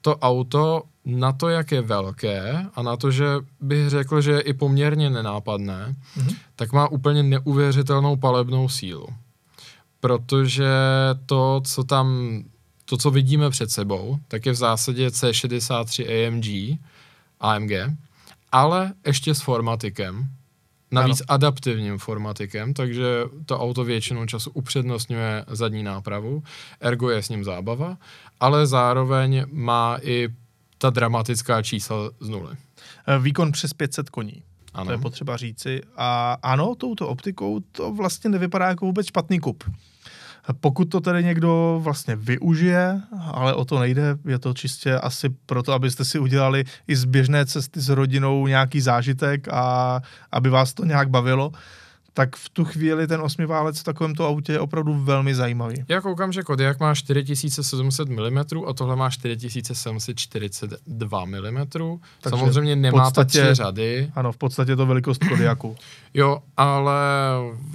To 0.00 0.16
auto 0.16 0.82
na 1.04 1.32
to, 1.32 1.48
jak 1.48 1.72
je 1.72 1.82
velké 1.82 2.66
a 2.74 2.82
na 2.82 2.96
to, 2.96 3.10
že 3.10 3.26
bych 3.60 3.88
řekl, 3.88 4.20
že 4.20 4.32
je 4.32 4.40
i 4.40 4.54
poměrně 4.54 5.10
nenápadné, 5.10 5.94
mm-hmm. 6.16 6.36
tak 6.56 6.72
má 6.72 6.88
úplně 6.88 7.22
neuvěřitelnou 7.22 8.16
palebnou 8.16 8.68
sílu. 8.68 9.06
Protože 10.00 10.68
to, 11.26 11.60
co 11.64 11.84
tam 11.84 12.38
to, 12.88 12.96
co 12.96 13.10
vidíme 13.10 13.50
před 13.50 13.70
sebou, 13.70 14.18
tak 14.28 14.46
je 14.46 14.52
v 14.52 14.54
zásadě 14.54 15.08
C63 15.08 16.28
AMG, 16.28 16.78
AMG, 17.40 17.72
ale 18.52 18.92
ještě 19.06 19.34
s 19.34 19.40
formatikem, 19.40 20.28
navíc 20.90 21.20
ano. 21.20 21.34
adaptivním 21.34 21.98
formatikem, 21.98 22.74
takže 22.74 23.06
to 23.46 23.60
auto 23.60 23.84
většinou 23.84 24.26
času 24.26 24.50
upřednostňuje 24.50 25.44
zadní 25.48 25.82
nápravu, 25.82 26.42
ergo 26.80 27.10
je 27.10 27.22
s 27.22 27.28
ním 27.28 27.44
zábava, 27.44 27.96
ale 28.40 28.66
zároveň 28.66 29.44
má 29.52 29.98
i 30.02 30.28
ta 30.78 30.90
dramatická 30.90 31.62
čísla 31.62 31.96
z 32.20 32.28
nuly. 32.28 32.56
Eh, 33.06 33.18
výkon 33.18 33.52
přes 33.52 33.74
500 33.74 34.10
koní. 34.10 34.42
Ano. 34.74 34.86
To 34.86 34.92
je 34.92 34.98
potřeba 34.98 35.36
říci. 35.36 35.80
A 35.96 36.38
ano, 36.42 36.74
touto 36.74 37.08
optikou 37.08 37.60
to 37.72 37.92
vlastně 37.92 38.30
nevypadá 38.30 38.68
jako 38.68 38.86
vůbec 38.86 39.06
špatný 39.06 39.40
kup. 39.40 39.64
Pokud 40.52 40.84
to 40.84 41.00
tedy 41.00 41.24
někdo 41.24 41.80
vlastně 41.82 42.16
využije, 42.16 43.00
ale 43.32 43.54
o 43.54 43.64
to 43.64 43.78
nejde, 43.78 44.16
je 44.26 44.38
to 44.38 44.54
čistě 44.54 44.98
asi 44.98 45.28
proto, 45.46 45.72
abyste 45.72 46.04
si 46.04 46.18
udělali 46.18 46.64
i 46.88 46.96
z 46.96 47.04
běžné 47.04 47.46
cesty 47.46 47.80
s 47.80 47.88
rodinou 47.88 48.46
nějaký 48.46 48.80
zážitek 48.80 49.48
a 49.48 50.00
aby 50.32 50.48
vás 50.50 50.74
to 50.74 50.84
nějak 50.84 51.10
bavilo, 51.10 51.52
tak 52.18 52.36
v 52.36 52.48
tu 52.48 52.64
chvíli 52.64 53.06
ten 53.06 53.20
osmiválec 53.20 53.80
v 53.80 53.84
takovémto 53.84 54.26
autě 54.26 54.52
je 54.52 54.60
opravdu 54.60 54.94
velmi 54.94 55.34
zajímavý. 55.34 55.84
Já 55.88 56.00
koukám, 56.00 56.32
že 56.32 56.42
Kodiaq 56.42 56.80
má 56.80 56.94
4700 56.94 58.08
mm 58.08 58.38
a 58.66 58.72
tohle 58.72 58.96
má 58.96 59.10
4742 59.10 61.24
mm. 61.24 61.66
Takže 61.66 61.98
Samozřejmě 62.28 62.76
nemá 62.76 63.04
podstatě, 63.04 63.42
tři 63.42 63.54
řady. 63.54 64.10
Ano, 64.14 64.32
v 64.32 64.36
podstatě 64.36 64.76
to 64.76 64.86
velikost 64.86 65.24
Kodiaqu. 65.24 65.76
jo, 66.14 66.42
ale 66.56 66.94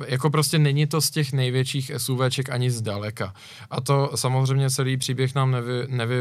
jako 0.07 0.29
prostě 0.29 0.59
není 0.59 0.87
to 0.87 1.01
z 1.01 1.11
těch 1.11 1.33
největších 1.33 1.91
SUVček 1.97 2.49
ani 2.49 2.71
zdaleka. 2.71 3.33
A 3.69 3.81
to 3.81 4.11
samozřejmě 4.15 4.69
celý 4.69 4.97
příběh 4.97 5.35
nám 5.35 5.51
nevy, 5.51 5.85
nevy, 5.87 6.15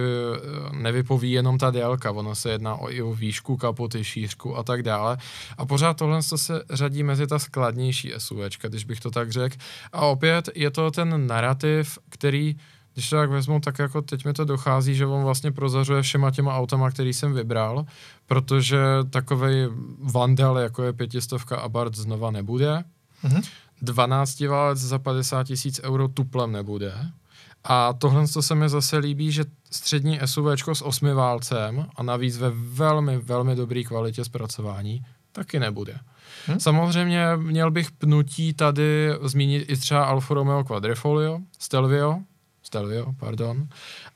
nevypoví 0.73 1.33
jenom 1.33 1.59
ta 1.59 1.71
délka. 1.71 2.11
Ono 2.11 2.35
se 2.35 2.51
jedná 2.51 2.75
o, 2.75 2.91
i 2.91 3.03
o 3.03 3.15
výšku 3.15 3.57
kapoty, 3.57 4.05
šířku 4.05 4.57
a 4.57 4.63
tak 4.63 4.83
dále. 4.83 5.19
A 5.59 5.67
pořád 5.67 5.97
tohle 5.97 6.23
se 6.23 6.63
řadí 6.71 7.03
mezi 7.03 7.27
ta 7.27 7.39
skladnější 7.39 8.12
SUVčka, 8.19 8.69
když 8.69 8.85
bych 8.85 9.01
to 9.01 9.11
tak 9.11 9.33
řekl. 9.33 9.57
A 9.93 10.01
opět 10.01 10.49
je 10.55 10.71
to 10.71 10.91
ten 10.91 11.27
narrativ, 11.27 11.99
který 12.09 12.57
když 12.95 13.11
to 13.11 13.17
tak 13.17 13.31
vezmu, 13.31 13.61
tak 13.61 13.79
jako 13.79 14.03
teď 14.03 14.25
mi 14.25 14.33
to 14.33 14.45
dochází, 14.45 14.95
že 14.95 15.07
on 15.07 15.23
vlastně 15.23 15.53
prozařuje 15.53 16.03
všema 16.03 16.31
těma 16.31 16.57
autama, 16.57 16.91
který 16.91 17.13
jsem 17.13 17.35
vybral, 17.35 17.87
protože 18.27 18.79
takovej 19.11 19.69
vandal, 19.99 20.59
jako 20.59 20.83
je 20.83 20.93
pětistovka 20.93 21.57
Abarth, 21.57 21.97
znova 21.97 22.31
nebude. 22.31 22.85
Mm-hmm. 23.25 23.43
12 23.83 24.41
válec 24.41 24.79
za 24.79 24.99
50 24.99 25.45
tisíc 25.45 25.81
euro 25.85 26.09
tuplem 26.09 26.53
nebude. 26.53 26.95
A 27.65 27.93
tohle 27.93 28.29
to 28.29 28.43
se 28.43 28.55
mi 28.55 28.69
zase 28.69 28.99
líbí, 28.99 29.33
že 29.33 29.45
střední 29.71 30.21
SUV 30.25 30.47
s 30.73 30.83
osmi 30.83 31.15
válcem 31.15 31.87
a 31.97 32.03
navíc 32.03 32.39
ve 32.39 32.51
velmi, 32.55 33.19
velmi 33.19 33.57
dobré 33.57 33.83
kvalitě 33.83 34.25
zpracování 34.25 35.05
taky 35.33 35.61
nebude. 35.61 35.99
Hmm? 36.47 36.61
Samozřejmě 36.61 37.27
měl 37.37 37.71
bych 37.71 37.91
pnutí 37.91 38.55
tady 38.55 39.11
zmínit 39.23 39.65
i 39.69 39.77
třeba 39.77 40.05
Alfa 40.05 40.35
Romeo 40.35 40.65
Quadrifoglio, 40.65 41.39
Stelvio, 41.59 42.19
Stelvio, 42.63 43.13
pardon, 43.19 43.69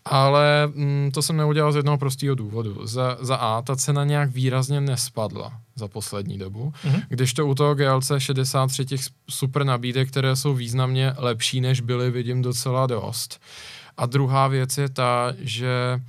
ale 0.05 0.67
mm, 0.67 1.11
to 1.15 1.23
jsem 1.23 1.37
neudělal 1.37 1.73
z 1.73 1.77
jednoho 1.77 1.99
prostého 1.99 2.35
důvodu. 2.35 2.87
Za, 2.87 3.19
za 3.21 3.37
A, 3.37 3.63
ta 3.63 3.77
cena 3.77 4.05
nějak 4.05 4.31
výrazně 4.31 4.81
nespadla 4.81 5.53
za 5.75 5.89
poslední 5.89 6.39
dobu, 6.39 6.73
mm-hmm. 6.85 7.03
když 7.09 7.35
to 7.35 7.47
u 7.47 7.55
toho 7.55 7.75
GLC 7.75 8.13
63 8.19 8.85
těch 8.85 9.01
super 9.31 9.65
nabídek, 9.65 10.09
které 10.09 10.37
jsou 10.37 10.55
významně 10.55 11.13
lepší, 11.17 11.61
než 11.61 11.81
byly, 11.81 12.11
vidím 12.11 12.43
docela 12.43 12.87
dost. 12.87 13.41
A 13.97 14.07
druhá 14.07 14.49
věc 14.49 14.79
je 14.79 14.89
ta, 14.89 15.33
že 15.39 16.01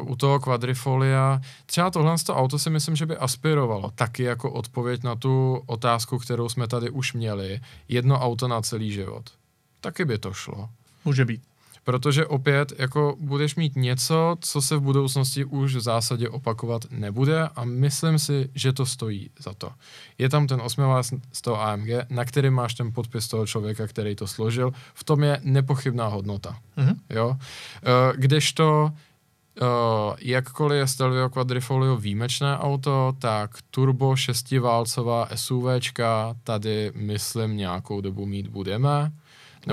uh, 0.00 0.10
u 0.10 0.16
toho 0.16 0.40
quadrifolia. 0.40 1.40
Třeba 1.66 1.90
tohle 1.90 2.16
to 2.26 2.36
auto 2.36 2.58
si 2.58 2.70
myslím, 2.70 2.96
že 2.96 3.06
by 3.06 3.16
aspirovalo 3.16 3.90
taky 3.94 4.22
jako 4.22 4.50
odpověď 4.50 5.02
na 5.02 5.16
tu 5.16 5.62
otázku, 5.66 6.18
kterou 6.18 6.48
jsme 6.48 6.68
tady 6.68 6.90
už 6.90 7.12
měli. 7.12 7.60
Jedno 7.88 8.20
auto 8.20 8.48
na 8.48 8.62
celý 8.62 8.92
život. 8.92 9.30
Taky 9.80 10.04
by 10.04 10.18
to 10.18 10.32
šlo. 10.32 10.68
Může 11.04 11.24
být. 11.24 11.42
Protože 11.84 12.26
opět, 12.26 12.72
jako 12.78 13.16
budeš 13.20 13.56
mít 13.56 13.76
něco, 13.76 14.36
co 14.40 14.62
se 14.62 14.76
v 14.76 14.80
budoucnosti 14.80 15.44
už 15.44 15.74
v 15.74 15.80
zásadě 15.80 16.28
opakovat 16.28 16.82
nebude 16.90 17.48
a 17.56 17.64
myslím 17.64 18.18
si, 18.18 18.50
že 18.54 18.72
to 18.72 18.86
stojí 18.86 19.30
za 19.38 19.54
to. 19.54 19.70
Je 20.18 20.28
tam 20.28 20.46
ten 20.46 20.60
osmivás 20.60 21.12
z 21.32 21.42
toho 21.42 21.62
AMG, 21.62 21.88
na 22.10 22.24
který 22.24 22.50
máš 22.50 22.74
ten 22.74 22.92
podpis 22.92 23.28
toho 23.28 23.46
člověka, 23.46 23.86
který 23.86 24.14
to 24.14 24.26
složil. 24.26 24.72
V 24.94 25.04
tom 25.04 25.22
je 25.22 25.40
nepochybná 25.44 26.06
hodnota. 26.06 26.58
Mm-hmm. 26.76 26.96
Jo? 27.10 27.28
Uh, 27.28 27.36
kdežto 28.16 28.92
Uh, 29.60 30.16
jakkoliv 30.20 30.78
je 30.78 30.86
Stelvio 30.86 31.28
Quadrifoglio 31.28 31.96
výjimečné 31.96 32.58
auto, 32.58 33.12
tak 33.18 33.50
turbo 33.70 34.16
šestiválcová 34.16 35.28
SUVčka 35.34 36.36
tady, 36.44 36.92
myslím, 36.94 37.56
nějakou 37.56 38.00
dobu 38.00 38.26
mít 38.26 38.48
budeme. 38.48 39.12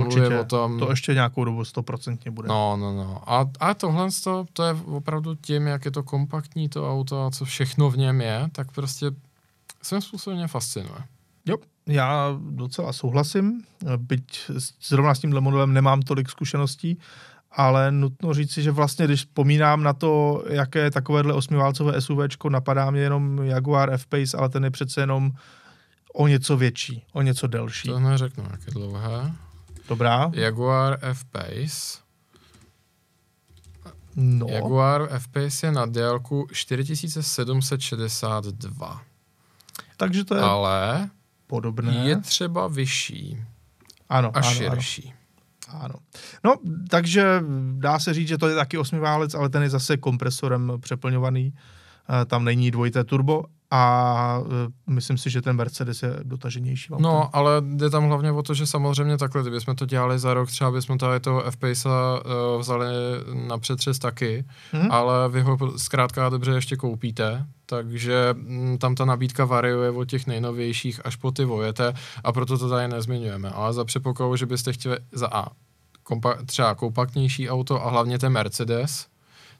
Určitě, 0.01 0.39
o 0.39 0.43
tom... 0.43 0.79
to 0.79 0.89
ještě 0.89 1.13
nějakou 1.13 1.45
dobu 1.45 1.65
stoprocentně 1.65 2.31
bude. 2.31 2.47
No, 2.47 2.77
no, 2.77 2.93
no. 2.95 3.21
A, 3.31 3.49
a 3.59 3.73
tohle 3.73 4.07
to, 4.23 4.45
to 4.53 4.63
je 4.63 4.73
opravdu 4.73 5.36
tím, 5.36 5.67
jak 5.67 5.86
je 5.86 5.91
to 5.91 6.03
kompaktní 6.03 6.69
to 6.69 6.91
auto 6.91 7.25
a 7.25 7.31
co 7.31 7.45
všechno 7.45 7.89
v 7.89 7.97
něm 7.97 8.21
je, 8.21 8.49
tak 8.51 8.71
prostě 8.71 9.11
svým 9.81 10.01
způsobem 10.01 10.38
mě 10.38 10.47
fascinuje. 10.47 10.99
Jo, 11.45 11.57
já 11.88 12.38
docela 12.39 12.93
souhlasím, 12.93 13.63
byť 13.97 14.51
zrovna 14.88 15.15
s 15.15 15.19
tímhle 15.19 15.41
modelem 15.41 15.73
nemám 15.73 16.01
tolik 16.01 16.29
zkušeností, 16.29 16.97
ale 17.56 17.91
nutno 17.91 18.34
říci, 18.34 18.64
že 18.64 18.72
vlastně, 18.72 19.06
když 19.06 19.20
vzpomínám 19.20 19.84
na 19.84 19.93
to, 19.93 20.43
jaké 20.49 20.91
takovéhle 20.91 21.34
osmiválcové 21.34 22.01
SUVčko, 22.01 22.49
napadá 22.49 22.91
mě 22.91 23.01
jenom 23.01 23.43
Jaguar 23.43 23.93
F-Pace, 23.93 24.38
ale 24.38 24.49
ten 24.49 24.64
je 24.64 24.72
přece 24.72 25.01
jenom 25.01 25.32
o 26.14 26.28
něco 26.28 26.58
větší, 26.58 27.03
o 27.14 27.22
něco 27.22 27.47
delší. 27.47 27.88
To 27.88 27.99
neřeknu, 27.99 28.43
jak 28.51 28.60
je 28.68 28.74
dlouhé. 28.74 29.34
Dobrá. 29.89 30.32
Jaguar 30.34 30.97
F-Pace. 31.01 32.06
No, 34.16 34.47
Jaguar 34.49 35.08
F-Pace 35.12 35.68
je 35.68 35.72
na 35.72 35.86
délku 35.86 36.47
4762, 36.51 39.01
takže 39.97 40.24
to 40.24 40.36
je 40.36 40.41
ale 40.41 41.10
podobné. 41.47 41.95
je 41.95 42.18
třeba 42.18 42.68
vyšší 42.68 43.38
ano, 44.10 44.32
a 44.34 44.39
ano, 44.39 44.47
ano, 44.47 44.56
širší. 44.56 45.08
ano. 45.08 45.16
No, 46.43 46.55
takže 46.89 47.43
dá 47.78 47.99
se 47.99 48.13
říct, 48.13 48.28
že 48.28 48.38
to 48.38 48.47
je 48.47 48.55
taky 48.55 48.78
osmiválec, 48.78 49.34
ale 49.36 49.49
ten 49.49 49.63
je 49.63 49.69
zase 49.69 49.97
kompresorem 49.97 50.71
přeplňovaný. 50.80 51.53
Eh, 52.21 52.26
Tam 52.26 52.43
není 52.45 52.71
dvojité 52.71 53.03
turbo 53.03 53.43
a 53.71 54.39
eh, 54.88 54.91
myslím 54.91 55.17
si, 55.17 55.30
že 55.30 55.41
ten 55.41 55.55
Mercedes 55.55 56.03
je 56.03 56.15
dotaženější. 56.23 56.93
No, 56.99 57.30
ale 57.36 57.51
jde 57.61 57.89
tam 57.89 58.07
hlavně 58.07 58.32
o 58.32 58.43
to, 58.43 58.53
že 58.53 58.67
samozřejmě 58.67 59.17
takhle, 59.17 59.41
kdybychom 59.41 59.76
to 59.76 59.86
dělali 59.86 60.19
za 60.19 60.34
rok, 60.34 60.49
třeba 60.49 60.71
bychom 60.71 60.97
tady 60.97 61.19
toho 61.19 61.43
F-Pace 61.43 61.89
uh, 61.89 62.61
vzali 62.61 62.86
na 63.47 63.57
přetřes 63.57 63.99
taky, 63.99 64.45
Mhm. 64.73 64.91
ale 64.91 65.30
vy 65.30 65.41
ho 65.41 65.57
zkrátka 65.78 66.30
dobře 66.30 66.51
ještě 66.51 66.76
koupíte, 66.76 67.45
takže 67.65 68.30
mm, 68.38 68.78
tam 68.78 68.95
ta 68.95 69.05
nabídka 69.05 69.45
variuje 69.45 69.89
od 69.89 70.05
těch 70.05 70.28
nejnovějších 70.28 71.01
až 71.05 71.15
po 71.15 71.32
ty 71.32 71.45
vojete 71.45 71.93
a 72.23 72.32
proto 72.32 72.57
to 72.57 72.69
tady 72.69 72.88
nezmiňujeme. 72.88 73.49
Ale 73.49 73.73
za 73.73 73.86
předpokladu, 73.86 74.36
že 74.36 74.45
byste 74.45 74.73
chtěli 74.73 74.97
za 75.11 75.28
A 75.32 75.47
kompa- 76.06 76.45
třeba 76.45 76.76
kompaktnější 76.76 77.49
auto 77.49 77.86
a 77.86 77.89
hlavně 77.89 78.20
ten 78.20 78.34
Mercedes, 78.34 79.08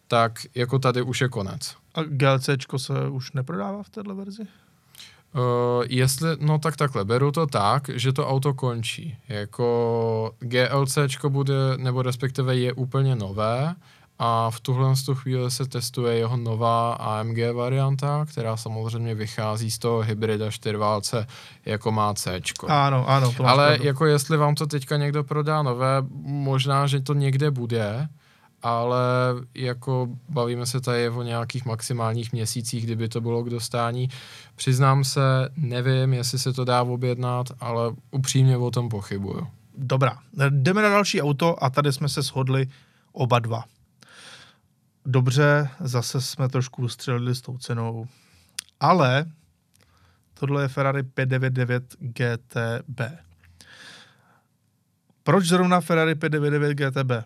tak 0.08 0.40
jako 0.56 0.80
tady 0.80 1.02
už 1.02 1.22
je 1.22 1.30
konec. 1.30 1.76
A 1.96 2.04
GLCčko 2.04 2.80
se 2.80 3.10
už 3.10 3.32
neprodává 3.32 3.84
v 3.84 3.90
této 3.90 4.16
verzi? 4.16 4.42
Uh, 4.42 5.84
jestli, 5.90 6.30
no 6.40 6.60
tak 6.60 6.78
takhle, 6.78 7.06
beru 7.06 7.32
to 7.32 7.48
tak, 7.48 7.90
že 7.94 8.14
to 8.14 8.28
auto 8.28 8.54
končí. 8.54 9.18
Jako 9.30 10.36
GLCčko 10.40 11.30
bude, 11.30 11.54
nebo 11.78 12.02
respektive 12.02 12.58
je 12.58 12.74
úplně 12.74 13.16
nové 13.16 13.76
a 14.20 14.52
v 14.52 14.60
tuhle 14.60 14.96
z 14.96 15.04
tu 15.04 15.16
chvíli 15.16 15.52
se 15.52 15.66
testuje 15.66 16.16
jeho 16.16 16.38
nová 16.38 16.94
AMG 16.94 17.38
varianta, 17.54 18.26
která 18.30 18.58
samozřejmě 18.58 19.16
vychází 19.16 19.72
z 19.72 19.80
toho 19.80 20.02
hybrida 20.02 20.52
čtyřválce, 20.52 21.28
jako 21.66 21.92
má 21.92 22.14
Cčko. 22.14 22.68
Ano, 22.70 23.10
ano. 23.10 23.34
To 23.38 23.46
Ale 23.46 23.68
pravdu. 23.68 23.86
jako 23.86 24.06
jestli 24.06 24.38
vám 24.38 24.56
to 24.56 24.68
teďka 24.68 24.98
někdo 24.98 25.24
prodá 25.24 25.62
nové, 25.62 26.04
možná, 26.24 26.88
že 26.88 27.00
to 27.00 27.14
někde 27.14 27.52
bude, 27.52 28.08
ale 28.62 29.00
jako 29.56 30.08
bavíme 30.30 30.66
se 30.66 30.82
tady 30.82 31.10
o 31.10 31.24
nějakých 31.24 31.66
maximálních 31.66 32.34
měsících, 32.34 32.84
kdyby 32.86 33.10
to 33.10 33.22
bylo 33.22 33.44
k 33.44 33.50
dostání. 33.50 34.10
Přiznám 34.56 35.04
se, 35.04 35.50
nevím, 35.58 36.14
jestli 36.14 36.40
se 36.40 36.54
to 36.54 36.66
dá 36.66 36.84
objednat, 36.84 37.48
ale 37.60 37.94
upřímně 38.12 38.58
o 38.58 38.72
tom 38.72 38.90
pochybuju. 38.90 39.48
Dobrá, 39.78 40.18
jdeme 40.50 40.82
na 40.82 40.90
další 40.90 41.22
auto 41.22 41.64
a 41.64 41.70
tady 41.70 41.94
jsme 41.94 42.10
se 42.10 42.22
shodli 42.22 42.68
oba 43.12 43.40
dva. 43.40 43.64
Dobře, 45.06 45.70
zase 45.80 46.22
jsme 46.22 46.50
trošku 46.50 46.82
ustřelili 46.84 47.36
s 47.36 47.42
tou 47.42 47.58
cenou, 47.58 48.08
ale 48.80 49.26
tohle 50.34 50.62
je 50.62 50.68
Ferrari 50.68 51.04
599 51.04 51.84
GTB. 52.00 53.02
Proč 55.24 55.46
zrovna 55.46 55.82
Ferrari 55.82 56.16
599 56.16 56.74
GTB? 56.76 57.12
Eh, 57.12 57.24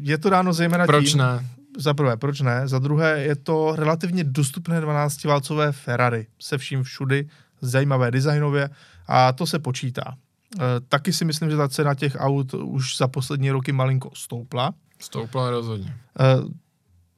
Je 0.00 0.18
to 0.18 0.30
dáno 0.30 0.52
zejména 0.52 0.86
Proč 0.86 1.08
tím, 1.10 1.18
ne? 1.18 1.46
za 1.78 1.94
prvé, 1.94 2.16
proč 2.16 2.40
ne? 2.40 2.68
Za 2.68 2.78
druhé, 2.78 3.20
je 3.20 3.36
to 3.36 3.76
relativně 3.76 4.24
dostupné 4.24 4.80
12-válcové 4.80 5.72
Ferrari 5.72 6.26
se 6.40 6.58
vším 6.58 6.82
všudy, 6.82 7.28
zajímavé 7.60 8.10
designově 8.10 8.70
a 9.06 9.32
to 9.32 9.46
se 9.46 9.58
počítá. 9.58 10.02
E, 10.60 10.80
taky 10.88 11.12
si 11.12 11.24
myslím, 11.24 11.50
že 11.50 11.56
ta 11.56 11.68
cena 11.68 11.94
těch 11.94 12.16
aut 12.18 12.54
už 12.54 12.96
za 12.96 13.08
poslední 13.08 13.50
roky 13.50 13.72
malinko 13.72 14.10
stoupla. 14.14 14.74
Stoupla 14.98 15.50
rozhodně. 15.50 15.94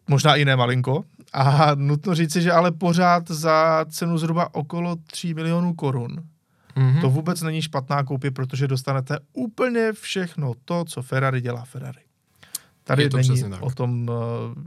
Možná 0.08 0.36
i 0.36 0.44
ne 0.44 0.56
malinko. 0.56 1.04
A 1.32 1.70
nutno 1.74 2.14
říci, 2.14 2.42
že 2.42 2.52
ale 2.52 2.72
pořád 2.72 3.28
za 3.28 3.86
cenu 3.90 4.18
zhruba 4.18 4.54
okolo 4.54 4.96
3 4.96 5.34
milionů 5.34 5.74
korun. 5.74 6.22
Mhm. 6.76 7.00
To 7.00 7.10
vůbec 7.10 7.42
není 7.42 7.62
špatná 7.62 8.04
koupě, 8.04 8.30
protože 8.30 8.68
dostanete 8.68 9.18
úplně 9.32 9.92
všechno 9.92 10.52
to, 10.64 10.84
co 10.84 11.02
Ferrari 11.02 11.40
dělá 11.40 11.64
Ferrari. 11.64 12.00
Tady 12.84 13.02
Je 13.02 13.10
to 13.10 13.16
není 13.16 13.44
o 13.60 13.70
tom 13.70 14.08
uh, 14.08 14.14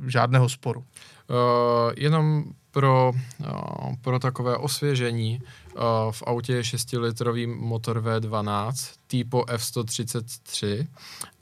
žádného 0.08 0.50
sporu. 0.50 0.80
Uh, 0.80 0.86
jenom 1.98 2.44
pro, 2.72 3.12
uh, 3.40 3.96
pro 4.02 4.20
takové 4.20 4.58
osvěžení, 4.58 5.40
uh, 5.76 5.82
v 6.12 6.24
autě 6.26 6.54
je 6.54 6.62
6-litrový 6.62 7.48
motor 7.48 8.02
V12 8.02 8.96
typo 9.08 9.42
F133 9.42 10.88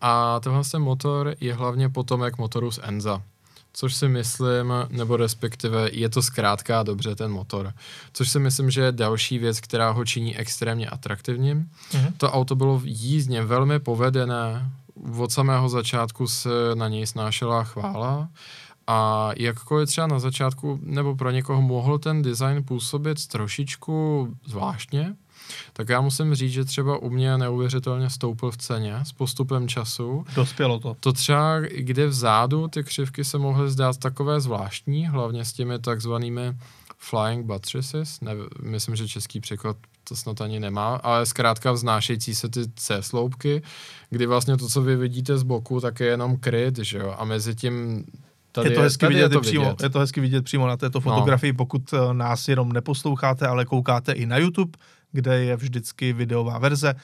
a 0.02 0.40
tenhle 0.40 0.64
ten 0.72 0.82
motor 0.82 1.36
je 1.40 1.54
hlavně 1.54 1.90
potomek 1.90 2.38
motoru 2.38 2.72
z 2.72 2.80
Enza. 2.84 3.22
Což 3.74 3.96
si 3.96 4.08
myslím, 4.08 4.74
nebo 4.90 5.18
respektive 5.18 5.90
je 5.92 6.10
to 6.10 6.22
zkrátka 6.22 6.84
dobře 6.84 7.16
ten 7.16 7.32
motor. 7.32 7.74
Což 8.14 8.30
si 8.30 8.40
myslím, 8.40 8.72
že 8.72 8.82
je 8.82 8.92
další 8.92 9.40
věc, 9.40 9.60
která 9.60 9.92
ho 9.92 10.06
činí 10.06 10.38
extrémně 10.38 10.90
atraktivním. 10.90 11.70
Mhm. 11.94 12.14
To 12.18 12.32
auto 12.32 12.56
bylo 12.56 12.80
v 12.80 12.88
jízdně 12.88 13.44
velmi 13.44 13.80
povedené, 13.80 14.72
od 15.18 15.32
samého 15.32 15.70
začátku 15.70 16.28
se 16.28 16.50
na 16.74 16.88
něj 16.88 17.08
snášela 17.08 17.64
chvála 17.64 18.30
a 18.88 19.30
jakkoliv 19.38 19.90
třeba 19.90 20.08
na 20.08 20.20
začátku, 20.20 20.80
nebo 20.82 21.16
pro 21.16 21.32
někoho 21.32 21.62
mohl 21.62 22.00
ten 22.00 22.22
design 22.22 22.64
působit 22.64 23.28
trošičku 23.28 24.28
zvláštně, 24.46 25.16
tak 25.74 25.90
já 25.90 26.02
musím 26.02 26.36
říct, 26.36 26.52
že 26.52 26.66
třeba 26.66 26.98
u 26.98 27.10
mě 27.10 27.38
neuvěřitelně 27.38 28.10
stoupil 28.10 28.52
v 28.52 28.58
ceně 28.58 28.96
s 29.04 29.12
postupem 29.12 29.68
času. 29.68 30.26
Dospělo 30.36 30.80
to. 30.80 30.96
To 31.00 31.14
třeba, 31.14 31.60
kde 31.60 32.08
vzadu 32.08 32.68
ty 32.68 32.84
křivky 32.84 33.24
se 33.24 33.38
mohly 33.38 33.72
zdát 33.72 33.98
takové 33.98 34.42
zvláštní, 34.42 35.08
hlavně 35.08 35.46
s 35.46 35.54
těmi 35.54 35.80
takzvanými 35.80 36.54
flying 36.98 37.46
buttresses, 37.46 38.22
ne, 38.22 38.32
myslím, 38.62 38.96
že 38.96 39.08
český 39.08 39.40
překlad 39.40 39.78
to 40.04 40.16
snad 40.16 40.42
ani 40.42 40.60
nemá, 40.60 40.96
ale 40.96 41.26
zkrátka 41.26 41.72
vznášející 41.72 42.36
se 42.36 42.50
ty 42.50 42.60
C-sloupky, 42.76 43.62
kdy 44.10 44.26
vlastně 44.26 44.58
to, 44.58 44.68
co 44.68 44.82
vy 44.82 44.96
vidíte 44.96 45.38
z 45.38 45.44
boku, 45.44 45.80
tak 45.82 46.00
je 46.00 46.08
jenom 46.08 46.38
kryt, 46.38 46.78
že 46.78 46.98
jo, 46.98 47.16
a 47.18 47.26
mezi 47.26 47.56
tím 47.56 48.06
tady 48.52 48.70
je 48.70 48.76
to 48.76 48.82
hezky 48.82 49.00
tady 49.06 49.14
vidět, 49.16 49.24
je 49.26 49.30
to 49.30 49.42
přímo, 49.42 49.64
vidět. 49.66 49.84
je 49.84 49.90
to 49.90 50.00
hezky 50.00 50.22
vidět 50.22 50.46
přímo 50.46 50.68
na 50.68 50.78
této 50.78 50.98
No. 51.00 51.02
fotografii, 51.02 51.54
pokud 51.54 51.94
eh, 51.94 52.14
nás 52.14 52.48
jenom 52.48 52.72
neposloucháte, 52.72 53.48
ale 53.48 53.66
koukáte 53.66 54.12
i 54.12 54.26
na 54.26 54.38
YouTube, 54.38 54.78
kde 55.14 55.44
je 55.44 55.56
vždycky 55.56 56.14
videová 56.14 56.58
verze, 56.60 56.96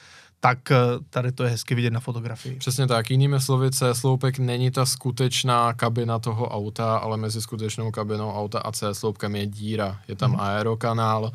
tak 0.42 0.70
eh, 0.70 0.76
tady 1.10 1.32
to 1.32 1.44
je 1.44 1.50
hezky 1.50 1.74
vidět 1.74 1.90
na 1.90 2.00
fotografii. 2.00 2.56
Přesně 2.56 2.86
tak, 2.86 3.10
jinými 3.10 3.40
slovy, 3.40 3.70
C-sloupek 3.70 4.38
není 4.38 4.70
ta 4.70 4.86
skutečná 4.86 5.72
kabina 5.72 6.18
toho 6.18 6.48
auta, 6.48 6.96
ale 6.96 7.16
mezi 7.16 7.42
skutečnou 7.42 7.90
kabinou 7.90 8.32
auta 8.32 8.58
a 8.58 8.72
C-sloupkem 8.72 9.36
je 9.36 9.46
díra, 9.46 9.98
je 10.08 10.16
tam 10.16 10.30
Mhm. 10.30 10.40
aerokanál 10.40 11.32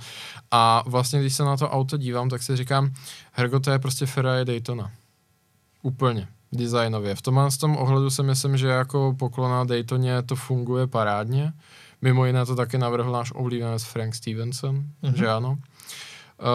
a 0.52 0.84
vlastně, 0.88 1.20
když 1.20 1.34
se 1.36 1.44
na 1.44 1.58
to 1.58 1.70
auto 1.70 1.98
dívám, 1.98 2.30
tak 2.30 2.44
si 2.44 2.56
říkám, 2.58 2.94
Hergo, 3.32 3.60
to 3.60 3.72
je 3.72 3.80
prostě 3.80 4.06
Ferrari 4.06 4.46
Daytona. 4.46 4.92
Úplně, 5.82 6.28
designově. 6.52 7.16
V 7.16 7.22
tomhle 7.22 7.52
z 7.52 7.58
tom 7.58 7.78
ohledu 7.78 8.10
si 8.10 8.24
myslím, 8.24 8.58
že 8.58 8.68
jako 8.68 9.16
poklona 9.20 9.64
Daytoně 9.64 10.22
to 10.24 10.36
funguje 10.36 10.88
parádně. 10.88 11.54
Mimo 12.02 12.26
jiné 12.26 12.46
to 12.46 12.56
taky 12.56 12.78
navrhl 12.78 13.12
náš 13.12 13.32
oblíbenec 13.36 13.84
Frank 13.84 14.16
Stevenson, 14.16 14.84
Mhm. 15.02 15.16
že 15.16 15.28
ano. 15.30 15.58
Uh, 16.40 16.48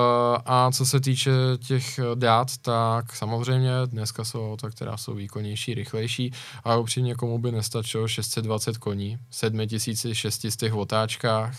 a 0.46 0.70
co 0.72 0.86
se 0.86 1.00
týče 1.00 1.30
těch 1.66 1.98
eh, 1.98 2.02
dát, 2.14 2.56
tak 2.56 3.16
samozřejmě 3.16 3.70
dneska 3.86 4.24
jsou 4.24 4.52
auta, 4.52 4.70
která 4.70 4.96
jsou 4.96 5.14
výkonnější, 5.14 5.74
rychlejší, 5.74 6.32
a 6.64 6.76
upřímně 6.76 7.14
komu 7.14 7.38
by 7.38 7.52
nestačilo 7.52 8.08
620 8.08 8.78
koní, 8.78 9.18
7600 9.30 10.62
v 10.62 10.78
otáčkách, 10.78 11.56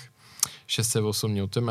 608 0.68 1.36
Nm, 1.36 1.70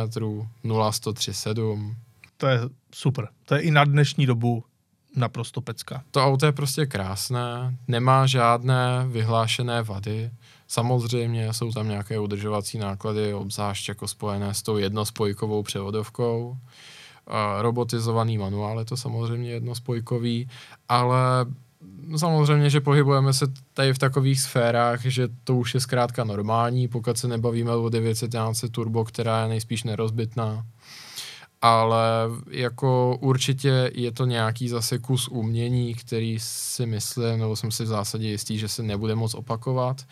0,137. 0.65 1.97
To 2.37 2.47
je 2.47 2.61
super. 2.95 3.29
To 3.45 3.55
je 3.55 3.61
i 3.61 3.71
na 3.71 3.85
dnešní 3.85 4.27
dobu 4.27 4.65
naprosto 5.17 5.61
pecka. 5.61 6.03
To 6.11 6.25
auto 6.25 6.47
je 6.47 6.53
prostě 6.53 6.87
krásné, 6.87 7.77
nemá 7.89 8.27
žádné 8.27 9.07
vyhlášené 9.09 9.83
vady. 9.83 10.31
Samozřejmě 10.71 11.53
jsou 11.53 11.73
tam 11.73 11.89
nějaké 11.89 12.19
udržovací 12.19 12.79
náklady, 12.79 13.35
obzvlášť 13.35 13.89
jako 13.89 14.09
spojené 14.09 14.55
s 14.55 14.63
tou 14.63 14.77
jednospojkovou 14.77 15.63
převodovkou. 15.63 16.57
A 17.27 17.63
robotizovaný 17.63 18.39
manuál 18.39 18.79
je 18.79 18.85
to 18.85 18.97
samozřejmě 18.97 19.51
jednospojkový, 19.51 20.49
ale 20.89 21.47
samozřejmě, 22.17 22.71
že 22.71 22.81
pohybujeme 22.81 23.33
se 23.33 23.47
tady 23.75 23.95
v 23.95 23.99
takových 23.99 24.41
sférách, 24.41 25.07
že 25.07 25.29
to 25.45 25.57
už 25.57 25.75
je 25.75 25.81
zkrátka 25.81 26.25
normální, 26.25 26.89
pokud 26.89 27.19
se 27.19 27.29
nebavíme 27.29 27.75
o 27.75 27.89
911 27.89 28.65
turbo, 28.71 29.05
která 29.05 29.43
je 29.43 29.49
nejspíš 29.49 29.85
nerozbitná. 29.85 30.67
Ale 31.63 32.05
jako 32.51 33.19
určitě 33.21 33.91
je 33.95 34.13
to 34.13 34.25
nějaký 34.25 34.69
zase 34.69 34.99
kus 34.99 35.29
umění, 35.29 35.95
který 35.95 36.39
si 36.41 36.87
myslím, 36.87 37.39
nebo 37.39 37.57
jsem 37.57 37.71
si 37.71 37.85
v 37.85 37.87
zásadě 37.87 38.29
jistý, 38.29 38.59
že 38.59 38.69
se 38.69 38.83
nebude 38.83 39.15
moc 39.15 39.35
opakovat. 39.35 40.07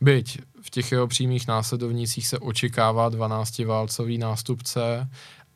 Byť 0.00 0.38
v 0.62 0.70
těch 0.70 0.92
jeho 0.92 1.06
přímých 1.06 1.48
následovnících 1.48 2.26
se 2.26 2.38
očekává 2.38 3.10
12-válcový 3.10 4.18
nástupce, 4.18 5.08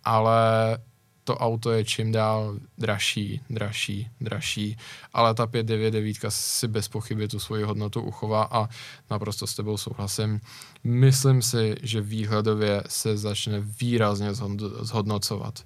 ale 0.05 0.79
to 1.27 1.37
auto 1.37 1.73
je 1.73 1.85
čím 1.85 2.13
dál 2.13 2.57
dražší, 2.79 3.41
dražší, 3.51 4.11
dražší, 4.21 4.77
ale 5.13 5.35
ta 5.35 5.47
599 5.47 6.17
si 6.29 6.69
bez 6.69 6.89
pochyby 6.89 7.29
tu 7.29 7.39
svoji 7.39 7.65
hodnotu 7.65 8.01
uchová 8.01 8.49
a 8.51 8.69
naprosto 9.11 9.47
s 9.47 9.55
tebou 9.55 9.77
souhlasím. 9.77 10.41
Myslím 10.85 11.43
si, 11.43 11.75
že 11.83 12.01
výhledově 12.01 12.83
se 12.87 13.17
začne 13.17 13.61
výrazně 13.61 14.35
zhodnocovat 14.81 15.63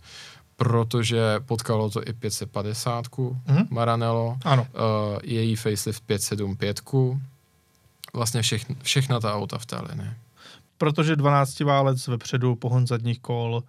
protože 0.56 1.40
potkalo 1.40 1.90
to 1.90 2.08
i 2.08 2.12
550 2.12 3.08
mm-hmm. 3.08 3.66
Maranello, 3.70 4.38
ano. 4.44 4.66
Uh, 4.72 5.18
její 5.24 5.56
facelift 5.56 6.04
575, 6.06 6.80
vlastně 8.14 8.42
všechn, 8.42 8.74
všechna 8.82 9.20
ta 9.20 9.34
auta 9.34 9.58
v 9.58 9.66
té 9.66 9.76
linii. 9.90 10.10
Protože 10.78 11.16
12 11.16 11.60
válec 11.60 12.06
vepředu, 12.06 12.54
pohon 12.54 12.86
zadních 12.86 13.20
kol, 13.20 13.62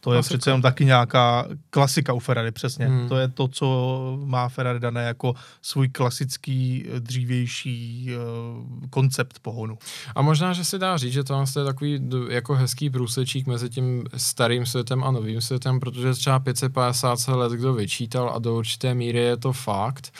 to 0.00 0.12
je 0.12 0.22
přece 0.22 0.50
jenom 0.50 0.62
taky 0.62 0.84
nějaká 0.84 1.46
klasika 1.70 2.12
u 2.12 2.18
Ferrari, 2.18 2.52
přesně. 2.52 2.86
Hmm. 2.86 3.08
To 3.08 3.16
je 3.16 3.28
to, 3.28 3.48
co 3.48 4.18
má 4.24 4.48
Ferrari 4.48 4.80
dané 4.80 5.04
jako 5.04 5.34
svůj 5.62 5.88
klasický, 5.88 6.84
eh, 6.88 7.00
dřívější 7.00 8.08
uh, 8.08 8.88
koncept 8.90 9.38
pohonu. 9.38 9.78
A 10.14 10.22
možná, 10.22 10.52
že 10.52 10.64
se 10.64 10.78
dá 10.78 10.96
říct, 10.96 11.12
že 11.12 11.24
to 11.24 11.44
je 11.58 11.64
takový 11.64 12.00
jako 12.28 12.54
hezký 12.54 12.90
průsečík 12.90 13.46
mezi 13.46 13.70
tím 13.70 14.04
starým 14.16 14.66
světem 14.66 15.04
a 15.04 15.10
novým 15.10 15.40
světem, 15.40 15.80
protože 15.80 16.12
třeba 16.12 16.38
550 16.38 17.28
let 17.28 17.52
kdo 17.52 17.74
vyčítal 17.74 18.32
a 18.34 18.38
do 18.38 18.56
určité 18.56 18.94
míry 18.94 19.18
je 19.18 19.36
to 19.36 19.52
fakt, 19.52 20.12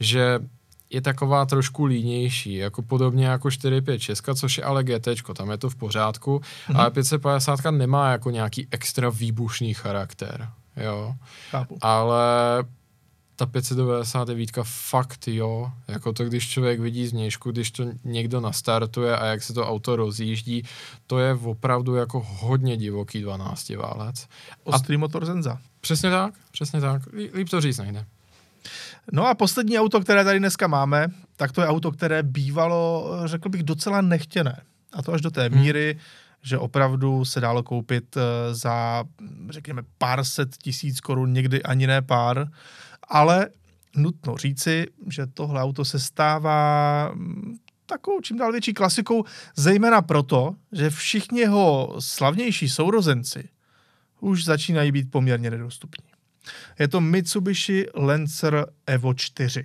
že 0.00 0.38
je 0.90 1.00
taková 1.00 1.46
trošku 1.46 1.84
línější, 1.84 2.54
jako 2.54 2.82
podobně 2.82 3.26
jako 3.26 3.50
456, 3.50 4.22
což 4.34 4.58
je 4.58 4.64
ale 4.64 4.84
GT, 4.84 5.08
tam 5.36 5.50
je 5.50 5.58
to 5.58 5.70
v 5.70 5.76
pořádku, 5.76 6.38
mm-hmm. 6.38 6.80
ale 6.80 6.90
550 6.90 7.60
nemá 7.70 8.10
jako 8.10 8.30
nějaký 8.30 8.68
extra 8.70 9.10
výbušný 9.10 9.74
charakter, 9.74 10.48
jo. 10.76 11.14
Chápu. 11.50 11.78
Ale 11.80 12.24
ta 13.38 13.46
599 13.46 14.50
fakt 14.62 15.28
jo, 15.28 15.72
jako 15.88 16.12
to, 16.12 16.24
když 16.24 16.48
člověk 16.48 16.80
vidí 16.80 17.06
znějšku, 17.06 17.50
když 17.50 17.70
to 17.70 17.84
někdo 18.04 18.40
nastartuje 18.40 19.16
a 19.16 19.24
jak 19.26 19.42
se 19.42 19.52
to 19.52 19.68
auto 19.68 19.96
rozjíždí, 19.96 20.62
to 21.06 21.18
je 21.18 21.34
opravdu 21.34 21.94
jako 21.94 22.26
hodně 22.28 22.76
divoký 22.76 23.20
12 23.20 23.70
válec. 23.70 24.28
Ostrý 24.64 24.94
a 24.96 24.98
motor 24.98 25.24
Zenza. 25.24 25.58
Přesně 25.80 26.10
tak, 26.10 26.34
přesně 26.50 26.80
tak, 26.80 27.02
líp 27.34 27.48
to 27.48 27.60
říct 27.60 27.78
nejde. 27.78 28.06
No 29.12 29.26
a 29.26 29.34
poslední 29.34 29.78
auto, 29.78 30.00
které 30.00 30.24
tady 30.24 30.38
dneska 30.38 30.66
máme, 30.66 31.06
tak 31.36 31.52
to 31.52 31.60
je 31.60 31.66
auto, 31.66 31.92
které 31.92 32.22
bývalo, 32.22 33.10
řekl 33.24 33.48
bych, 33.48 33.62
docela 33.62 34.00
nechtěné. 34.00 34.62
A 34.92 35.02
to 35.02 35.12
až 35.12 35.20
do 35.20 35.30
té 35.30 35.48
hmm. 35.48 35.60
míry, 35.60 35.92
hmm. 35.92 36.00
že 36.42 36.58
opravdu 36.58 37.24
se 37.24 37.40
dalo 37.40 37.62
koupit 37.62 38.16
eh, 38.16 38.54
za, 38.54 39.04
řekněme, 39.50 39.82
pár 39.98 40.24
set 40.24 40.56
tisíc 40.56 41.00
korun, 41.00 41.32
někdy 41.32 41.62
ani 41.62 41.86
ne 41.86 42.02
pár. 42.02 42.46
Ale 43.08 43.48
nutno 43.96 44.36
říci, 44.36 44.86
že 45.06 45.26
tohle 45.26 45.62
auto 45.62 45.84
se 45.84 46.00
stává 46.00 47.10
mm, 47.14 47.56
takovou 47.86 48.20
čím 48.20 48.38
dál 48.38 48.52
větší 48.52 48.74
klasikou, 48.74 49.24
zejména 49.56 50.02
proto, 50.02 50.54
že 50.72 50.90
všichni 50.90 51.40
jeho 51.40 51.96
slavnější 51.98 52.68
sourozenci 52.68 53.48
už 54.20 54.44
začínají 54.44 54.92
být 54.92 55.10
poměrně 55.10 55.50
nedostupní. 55.50 56.17
Je 56.78 56.88
to 56.88 57.00
Mitsubishi 57.00 57.86
Lancer 57.94 58.66
Evo 58.86 59.14
4. 59.14 59.64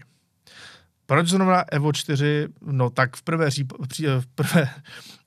Proč 1.05 1.27
zrovna 1.27 1.63
Evo 1.71 1.93
4? 1.93 2.47
No 2.61 2.89
tak 2.89 3.15
v 3.15 3.23
prvé, 3.23 3.49
říp, 3.49 3.73
v 4.19 4.27
prvé, 4.35 4.69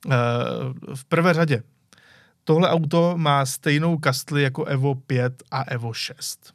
uh, 0.07 0.15
v 0.95 1.05
prvé 1.05 1.35
řadě. 1.35 1.63
Tohle 2.45 2.71
auto 2.71 3.15
má 3.17 3.47
stejnou 3.47 3.99
kastli 3.99 4.43
jako 4.43 4.65
Evo 4.65 4.95
5 4.95 5.43
a 5.51 5.63
Evo 5.63 5.93
6. 5.93 6.55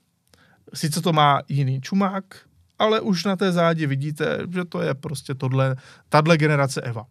Sice 0.74 1.02
to 1.02 1.14
má 1.14 1.42
jiný 1.48 1.82
čumák, 1.82 2.24
ale 2.80 3.02
už 3.02 3.26
na 3.26 3.36
té 3.36 3.52
zádě 3.52 3.88
vidíte, 3.88 4.38
že 4.54 4.66
to 4.66 4.82
je 4.82 4.94
prostě 4.94 5.36
tohle, 5.36 5.76
tahle 6.10 6.38
generace 6.38 6.82
Eva. 6.82 7.06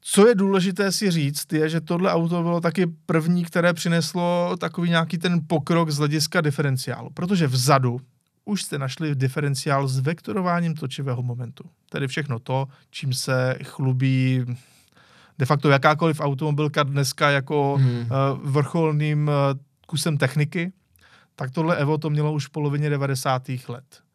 Co 0.00 0.28
je 0.28 0.34
důležité 0.34 0.92
si 0.92 1.10
říct, 1.10 1.52
je, 1.52 1.68
že 1.68 1.80
tohle 1.80 2.12
auto 2.12 2.42
bylo 2.42 2.60
taky 2.60 2.86
první, 3.06 3.44
které 3.44 3.72
přineslo 3.72 4.56
takový 4.60 4.90
nějaký 4.90 5.18
ten 5.18 5.40
pokrok 5.46 5.90
z 5.90 5.98
hlediska 5.98 6.40
diferenciálu, 6.40 7.10
protože 7.10 7.46
vzadu 7.46 8.00
už 8.44 8.62
jste 8.62 8.78
našli 8.78 9.14
diferenciál 9.14 9.88
s 9.88 9.98
vektorováním 9.98 10.74
točivého 10.74 11.22
momentu. 11.22 11.64
Tedy 11.88 12.08
všechno 12.08 12.38
to, 12.38 12.66
čím 12.90 13.14
se 13.14 13.58
chlubí 13.64 14.44
de 15.38 15.46
facto 15.46 15.68
jakákoliv 15.68 16.20
automobilka 16.20 16.82
dneska 16.82 17.30
jako 17.30 17.76
hmm. 17.76 18.00
uh, 18.00 18.06
vrcholným 18.50 19.28
uh, 19.28 19.34
kusem 19.86 20.18
techniky, 20.18 20.72
tak 21.36 21.50
tohle 21.50 21.76
Evo 21.76 21.98
to 21.98 22.10
mělo 22.10 22.32
už 22.32 22.46
v 22.46 22.50
polovině 22.50 22.90
90. 22.90 23.42
let. 23.68 24.07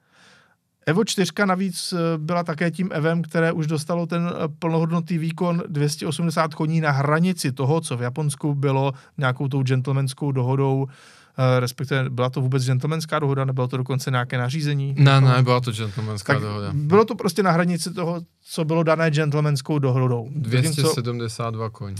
Evo 0.85 1.05
4 1.05 1.31
navíc 1.45 1.93
eh, 1.93 2.17
byla 2.17 2.43
také 2.43 2.71
tím 2.71 2.89
Evem, 2.93 3.21
které 3.21 3.51
už 3.51 3.67
dostalo 3.67 4.05
ten 4.05 4.31
eh, 4.31 4.47
plnohodnotný 4.59 5.17
výkon 5.17 5.63
280 5.67 6.53
koní 6.53 6.81
na 6.81 6.91
hranici 6.91 7.51
toho, 7.51 7.81
co 7.81 7.97
v 7.97 8.01
Japonsku 8.01 8.55
bylo 8.55 8.93
nějakou 9.17 9.47
tou 9.47 9.63
gentlemanskou 9.63 10.31
dohodou 10.31 10.87
Eh, 10.87 11.22
respektive 11.59 12.09
byla 12.09 12.29
to 12.29 12.41
vůbec 12.41 12.65
gentlemanská 12.65 13.19
dohoda, 13.19 13.45
nebylo 13.45 13.67
to 13.67 13.77
dokonce 13.77 14.11
nějaké 14.11 14.37
nařízení? 14.37 14.95
Ne, 14.97 15.21
ne, 15.21 15.43
byla 15.43 15.59
to 15.59 15.71
gentlemanská 15.71 16.39
dohoda. 16.39 16.71
Bylo 16.73 17.05
to 17.05 17.15
prostě 17.15 17.43
na 17.43 17.51
hranici 17.51 17.93
toho, 17.93 18.21
co 18.45 18.65
bylo 18.65 18.83
dané 18.83 19.11
gentlemanskou 19.11 19.79
dohodou. 19.79 20.29
272 20.35 21.69
koní. 21.69 21.95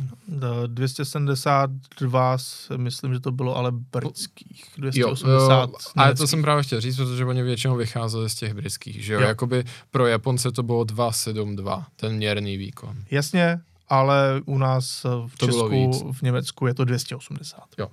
272, 0.68 2.38
myslím, 2.78 3.14
že 3.14 3.20
to 3.20 3.32
bylo 3.32 3.58
ale 3.58 3.72
britských. 3.72 4.66
280. 4.78 5.28
Jo, 5.28 5.50
jo, 5.52 5.70
ale 5.96 6.16
to 6.16 6.28
jsem 6.28 6.42
právě 6.42 6.64
chtěl 6.64 6.82
říct, 6.82 6.96
protože 6.96 7.26
oni 7.26 7.44
většinou 7.44 7.76
vycházeli 7.76 8.30
z 8.30 8.36
těch 8.36 8.54
britských, 8.54 9.06
že 9.06 9.14
jo? 9.14 9.22
jo. 9.22 9.28
Jakoby 9.28 9.64
pro 9.92 10.08
Japonce 10.08 10.52
to 10.52 10.64
bylo 10.64 10.84
272, 10.84 11.86
ten 11.96 12.16
měrný 12.16 12.58
výkon. 12.58 12.96
Jasně, 13.12 13.60
ale 13.90 14.42
u 14.46 14.58
nás 14.58 15.06
v 15.28 15.38
to 15.38 15.46
Česku, 15.46 16.14
v 16.14 16.22
Německu 16.22 16.68
je 16.68 16.74
to 16.74 16.86
280. 16.86 17.60
Jo. 17.78 17.88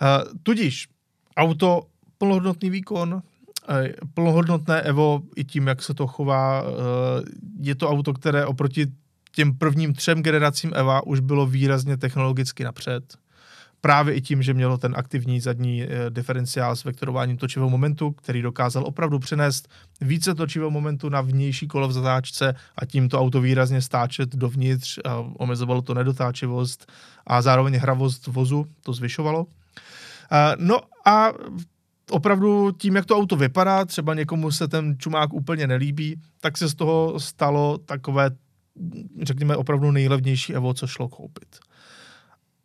Uh, 0.00 0.38
tudíž 0.42 0.88
auto, 1.36 1.82
plnohodnotný 2.18 2.70
výkon, 2.70 3.22
eh, 3.68 3.92
plnohodnotné 4.14 4.80
Evo 4.80 5.22
i 5.36 5.44
tím, 5.44 5.66
jak 5.66 5.82
se 5.82 5.94
to 5.94 6.06
chová, 6.06 6.62
eh, 6.62 7.22
je 7.60 7.74
to 7.74 7.90
auto, 7.90 8.14
které 8.14 8.46
oproti 8.46 8.86
těm 9.34 9.58
prvním 9.58 9.94
třem 9.94 10.22
generacím 10.22 10.72
Eva 10.74 11.06
už 11.06 11.20
bylo 11.20 11.46
výrazně 11.46 11.96
technologicky 11.96 12.64
napřed. 12.64 13.16
Právě 13.80 14.14
i 14.14 14.20
tím, 14.20 14.42
že 14.42 14.54
mělo 14.54 14.78
ten 14.78 14.94
aktivní 14.96 15.40
zadní 15.40 15.86
diferenciál 16.08 16.76
s 16.76 16.84
vektorováním 16.84 17.36
točivého 17.36 17.70
momentu, 17.70 18.10
který 18.10 18.42
dokázal 18.42 18.84
opravdu 18.86 19.18
přenést 19.18 19.68
více 20.00 20.34
točivého 20.34 20.70
momentu 20.70 21.08
na 21.08 21.20
vnější 21.20 21.68
kolo 21.68 21.88
v 21.88 21.92
zatáčce 21.92 22.54
a 22.76 22.86
tím 22.86 23.08
to 23.08 23.20
auto 23.20 23.40
výrazně 23.40 23.82
stáčet 23.82 24.36
dovnitř, 24.36 24.98
omezovalo 25.36 25.82
to 25.82 25.94
nedotáčivost 25.94 26.92
a 27.26 27.42
zároveň 27.42 27.74
hravost 27.74 28.26
vozu 28.26 28.66
to 28.82 28.92
zvyšovalo. 28.92 29.46
No 30.58 30.80
a 31.04 31.32
opravdu 32.10 32.70
tím, 32.72 32.96
jak 32.96 33.06
to 33.06 33.16
auto 33.16 33.36
vypadá, 33.36 33.84
třeba 33.84 34.14
někomu 34.14 34.50
se 34.50 34.68
ten 34.68 34.98
čumák 34.98 35.32
úplně 35.32 35.66
nelíbí, 35.66 36.20
tak 36.40 36.58
se 36.58 36.68
z 36.68 36.74
toho 36.74 37.20
stalo 37.20 37.78
takové, 37.78 38.30
řekněme, 39.22 39.56
opravdu 39.56 39.90
nejlevnější 39.90 40.54
Evo, 40.54 40.74
co 40.74 40.86
šlo 40.86 41.08
koupit. 41.08 41.58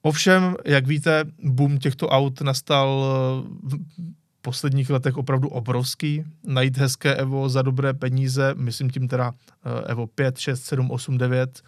Ovšem, 0.02 0.56
jak 0.66 0.88
víte, 0.88 1.24
boom 1.44 1.78
těchto 1.78 2.10
aut 2.10 2.42
nastal 2.42 3.04
v 3.64 3.78
posledních 4.42 4.90
letech 4.90 5.18
opravdu 5.18 5.50
obrovský. 5.50 6.24
Najít 6.44 6.78
hezké 6.78 7.16
Evo 7.16 7.50
za 7.50 7.62
dobré 7.62 7.94
peníze, 7.94 8.54
myslím 8.58 8.90
tím 8.90 9.08
teda 9.08 9.32
eh, 9.32 9.92
Evo 9.92 10.08
5, 10.08 10.38
6, 10.38 10.64
7, 10.64 10.92
8, 10.92 11.18
9, 11.18 11.62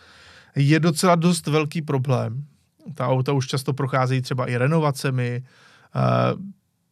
je 0.55 0.79
docela 0.79 1.15
dost 1.15 1.47
velký 1.47 1.81
problém. 1.81 2.43
Ta 2.93 3.07
auta 3.07 3.33
už 3.33 3.47
často 3.47 3.73
procházejí 3.73 4.21
třeba 4.21 4.45
i 4.45 4.57
renovacemi, 4.57 5.43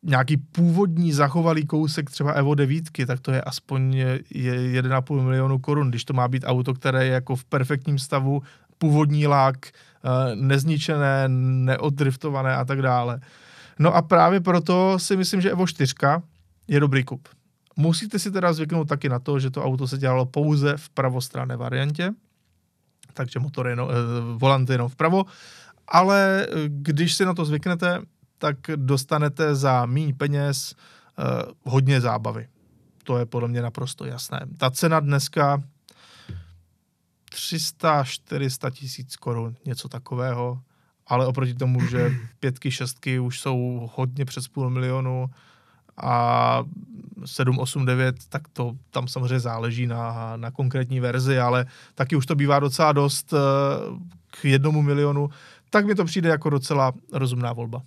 nějaký 0.03 0.37
původní 0.37 1.13
zachovalý 1.13 1.65
kousek 1.65 2.09
třeba 2.09 2.31
Evo 2.31 2.55
9, 2.55 2.83
tak 3.07 3.19
to 3.19 3.31
je 3.31 3.41
aspoň 3.41 3.95
1,5 3.95 5.21
milionu 5.21 5.59
korun, 5.59 5.89
když 5.89 6.05
to 6.05 6.13
má 6.13 6.27
být 6.27 6.43
auto, 6.47 6.73
které 6.73 7.05
je 7.05 7.11
jako 7.11 7.35
v 7.35 7.45
perfektním 7.45 7.99
stavu, 7.99 8.41
původní 8.77 9.27
lák, 9.27 9.57
uh, 9.57 10.35
nezničené, 10.35 11.23
neoddriftované 11.27 12.55
a 12.55 12.65
tak 12.65 12.81
dále. 12.81 13.19
No 13.79 13.95
a 13.95 14.01
právě 14.01 14.39
proto 14.39 14.99
si 14.99 15.17
myslím, 15.17 15.41
že 15.41 15.51
Evo 15.51 15.67
4 15.67 15.93
je 16.67 16.79
dobrý 16.79 17.03
kup. 17.03 17.29
Musíte 17.75 18.19
si 18.19 18.31
teda 18.31 18.53
zvyknout 18.53 18.87
taky 18.87 19.09
na 19.09 19.19
to, 19.19 19.39
že 19.39 19.49
to 19.49 19.63
auto 19.63 19.87
se 19.87 19.97
dělalo 19.97 20.25
pouze 20.25 20.77
v 20.77 20.89
pravostranné 20.89 21.57
variantě, 21.57 22.13
takže 23.13 23.39
motor 23.39 23.67
je 23.67 23.75
no, 23.75 23.89
eh, 23.89 23.93
volant 24.37 24.69
je 24.69 24.73
jenom 24.73 24.89
vpravo, 24.89 25.25
ale 25.87 26.47
když 26.67 27.13
si 27.13 27.25
na 27.25 27.33
to 27.33 27.45
zvyknete, 27.45 28.01
tak 28.37 28.57
dostanete 28.75 29.55
za 29.55 29.85
míň 29.85 30.15
peněz 30.15 30.75
uh, 30.75 31.71
hodně 31.73 32.01
zábavy. 32.01 32.47
To 33.03 33.17
je 33.17 33.25
podle 33.25 33.47
mě 33.47 33.61
naprosto 33.61 34.05
jasné. 34.05 34.39
Ta 34.57 34.71
cena 34.71 34.99
dneska 34.99 35.63
300-400 37.31 38.71
tisíc 38.71 39.15
korun, 39.15 39.55
něco 39.65 39.89
takového, 39.89 40.61
ale 41.07 41.27
oproti 41.27 41.53
tomu, 41.53 41.85
že 41.85 42.11
pětky, 42.39 42.71
šestky 42.71 43.19
už 43.19 43.39
jsou 43.39 43.89
hodně 43.93 44.25
přes 44.25 44.47
půl 44.47 44.69
milionu 44.69 45.29
a 45.97 46.63
7, 47.25 47.59
8, 47.59 47.85
9, 47.85 48.15
tak 48.29 48.47
to 48.47 48.75
tam 48.91 49.07
samozřejmě 49.07 49.39
záleží 49.39 49.87
na, 49.87 50.33
na 50.37 50.51
konkrétní 50.51 50.99
verzi, 50.99 51.39
ale 51.39 51.65
taky 51.95 52.15
už 52.15 52.25
to 52.25 52.35
bývá 52.35 52.59
docela 52.59 52.91
dost 52.91 53.33
eh, 53.33 53.37
k 54.25 54.45
jednomu 54.45 54.81
milionu, 54.81 55.29
tak 55.69 55.85
mi 55.85 55.95
to 55.95 56.05
přijde 56.05 56.29
jako 56.29 56.49
docela 56.49 56.93
rozumná 57.13 57.53
volba. 57.53 57.81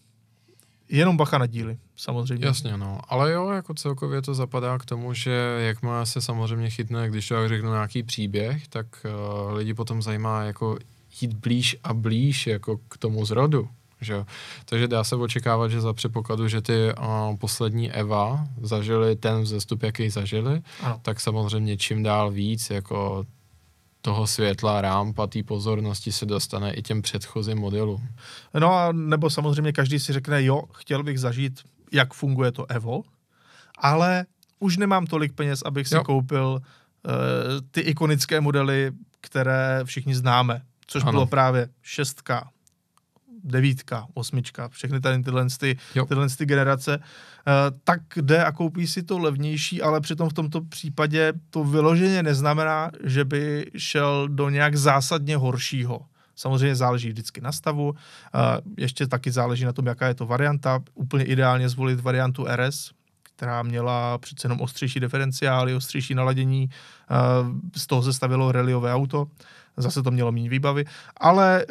Jenom 0.91 1.17
bacha 1.17 1.39
na 1.39 1.47
díly, 1.47 1.79
samozřejmě. 1.97 2.47
Jasně, 2.47 2.77
no. 2.77 3.01
Ale 3.09 3.33
jo, 3.33 3.49
jako 3.51 3.75
celkově 3.75 4.23
to 4.23 4.35
zapadá 4.35 4.79
k 4.79 4.85
tomu, 4.85 5.15
že 5.15 5.57
jak 5.59 5.83
má 5.83 6.07
se 6.07 6.21
samozřejmě 6.21 6.71
chytne, 6.71 7.09
když 7.09 7.29
to 7.29 7.49
řeknu 7.49 7.71
nějaký 7.71 8.03
příběh, 8.03 8.69
tak 8.69 8.87
uh, 9.05 9.53
lidi 9.53 9.75
potom 9.75 10.03
zajímá 10.03 10.43
jako 10.43 10.79
jít 11.21 11.33
blíž 11.35 11.77
a 11.85 11.95
blíž 11.95 12.47
jako 12.47 12.79
k 12.89 12.99
tomu 12.99 13.25
zrodu. 13.25 13.69
Že? 14.01 14.25
Takže 14.65 14.89
dá 14.89 15.05
se 15.05 15.17
očekávat, 15.17 15.71
že 15.71 15.81
za 15.81 15.93
předpokladu, 15.93 16.49
že 16.49 16.61
ty 16.61 16.93
uh, 16.99 17.37
poslední 17.37 17.93
Eva 17.93 18.47
zažili 18.63 19.17
ten 19.17 19.41
vzestup, 19.41 19.83
jaký 19.83 20.11
zažili, 20.11 20.63
ano. 20.83 21.01
tak 21.03 21.21
samozřejmě 21.21 21.77
čím 21.77 22.03
dál 22.03 22.31
víc 22.31 22.71
jako 22.71 23.27
toho 24.03 24.27
světla, 24.27 24.81
ramp 24.81 25.19
a 25.19 25.27
té 25.27 25.43
pozornosti 25.43 26.13
se 26.13 26.27
dostane 26.27 26.73
i 26.73 26.83
těm 26.83 27.03
předchozím 27.03 27.59
modelům. 27.59 28.09
No 28.55 28.75
a 28.75 28.93
nebo 28.93 29.31
samozřejmě 29.31 29.73
každý 29.73 29.99
si 29.99 30.13
řekne, 30.13 30.45
jo, 30.45 30.63
chtěl 30.73 31.03
bych 31.03 31.21
zažít, 31.21 31.61
jak 31.93 32.15
funguje 32.15 32.53
to 32.53 32.71
Evo, 32.71 33.03
ale 33.79 34.27
už 34.59 34.77
nemám 34.77 35.07
tolik 35.07 35.33
peněz, 35.33 35.63
abych 35.65 35.89
si 35.89 35.95
jo. 35.95 36.05
koupil 36.05 36.61
uh, 36.63 37.13
ty 37.71 37.81
ikonické 37.81 38.41
modely, 38.41 38.93
které 39.21 39.81
všichni 39.85 40.15
známe, 40.15 40.63
což 40.87 41.03
ano. 41.03 41.13
bylo 41.13 41.27
právě 41.27 41.69
šestka, 41.83 42.49
devítka, 43.45 44.07
osmička, 44.15 44.69
všechny 44.69 45.01
tady 45.01 45.23
tyhle, 45.23 45.47
ty, 45.59 45.77
tyhle 46.09 46.29
ty 46.39 46.47
generace, 46.47 46.99
uh, 46.99 47.05
tak 47.85 48.01
jde 48.17 48.45
a 48.45 48.53
koupí 48.53 48.87
si 48.87 49.03
to 49.03 49.19
levnější, 49.19 49.83
ale 49.83 50.01
přitom 50.01 50.29
v 50.29 50.33
tomto 50.33 50.61
případě 50.61 51.33
to 51.51 51.65
vyloženě 51.65 52.23
neznamená, 52.23 52.91
že 53.05 53.25
by 53.25 53.71
šel 53.77 54.29
do 54.29 54.49
nějak 54.49 54.77
zásadně 54.77 55.37
horšího. 55.37 56.01
Samozřejmě 56.37 56.77
záleží 56.77 57.09
vždycky 57.09 57.41
na 57.41 57.53
stavu, 57.53 57.91
uh, 57.91 57.97
ještě 58.77 59.07
taky 59.07 59.31
záleží 59.31 59.65
na 59.65 59.73
tom, 59.73 59.87
jaká 59.87 60.09
je 60.09 60.15
to 60.15 60.27
varianta. 60.27 60.83
Úplně 60.95 61.25
ideálně 61.25 61.69
zvolit 61.69 62.01
variantu 62.01 62.47
RS, 62.57 62.91
která 63.23 63.63
měla 63.63 64.19
přece 64.19 64.45
jenom 64.45 64.61
ostřejší 64.61 65.01
diferenciály, 65.01 65.75
ostřejší 65.75 66.15
naladění, 66.15 66.71
uh, 66.71 67.57
z 67.77 67.87
toho 67.87 68.03
se 68.03 68.13
stavilo 68.13 68.53
reliové 68.53 68.95
auto, 68.95 69.27
zase 69.77 70.03
to 70.03 70.11
mělo 70.11 70.33
méně 70.33 70.51
výbavy, 70.51 70.85
ale 71.17 71.67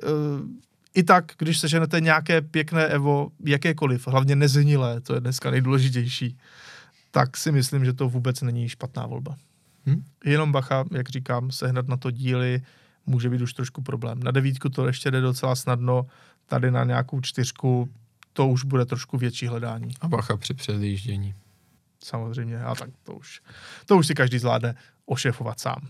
i 0.94 1.03
tak, 1.03 1.32
když 1.38 1.60
seženete 1.60 2.02
nějaké 2.02 2.41
pěkné 2.41 2.86
Evo, 2.86 3.32
jakékoliv, 3.45 4.07
hlavně 4.07 4.36
nezenilé, 4.36 5.02
to 5.02 5.14
je 5.14 5.22
dneska 5.22 5.52
nejdůležitější, 5.52 6.38
tak 7.11 7.38
si 7.38 7.52
myslím, 7.52 7.86
že 7.86 7.94
to 7.94 8.10
vůbec 8.10 8.41
není 8.41 8.70
špatná 8.70 9.06
volba. 9.06 9.36
Hmm? 9.86 10.03
Jenom 10.26 10.52
bacha, 10.52 10.86
jak 10.91 11.10
říkám, 11.10 11.52
sehnat 11.52 11.88
na 11.88 11.98
to 11.98 12.11
díly 12.11 12.61
může 13.06 13.30
být 13.30 13.41
už 13.41 13.53
trošku 13.53 13.82
problém. 13.82 14.24
Na 14.24 14.32
devítku 14.32 14.70
to 14.70 14.88
ještě 14.88 15.11
jde 15.11 15.22
docela 15.22 15.56
snadno, 15.56 16.06
tady 16.45 16.72
na 16.72 16.84
nějakou 16.84 17.22
čtyřku 17.22 17.90
to 18.34 18.48
už 18.48 18.64
bude 18.64 18.86
trošku 18.86 19.18
větší 19.18 19.48
hledání. 19.48 19.94
A 20.02 20.07
bacha 20.07 20.38
při 20.38 20.53
předjíždění. 20.53 21.34
Samozřejmě, 22.03 22.60
a 22.60 22.76
tak 22.76 22.90
to 23.03 23.14
už, 23.14 23.41
to 23.86 23.98
už 23.98 24.07
si 24.07 24.16
každý 24.16 24.40
zvládne 24.40 24.76
ošefovat 25.06 25.60
sám. 25.60 25.88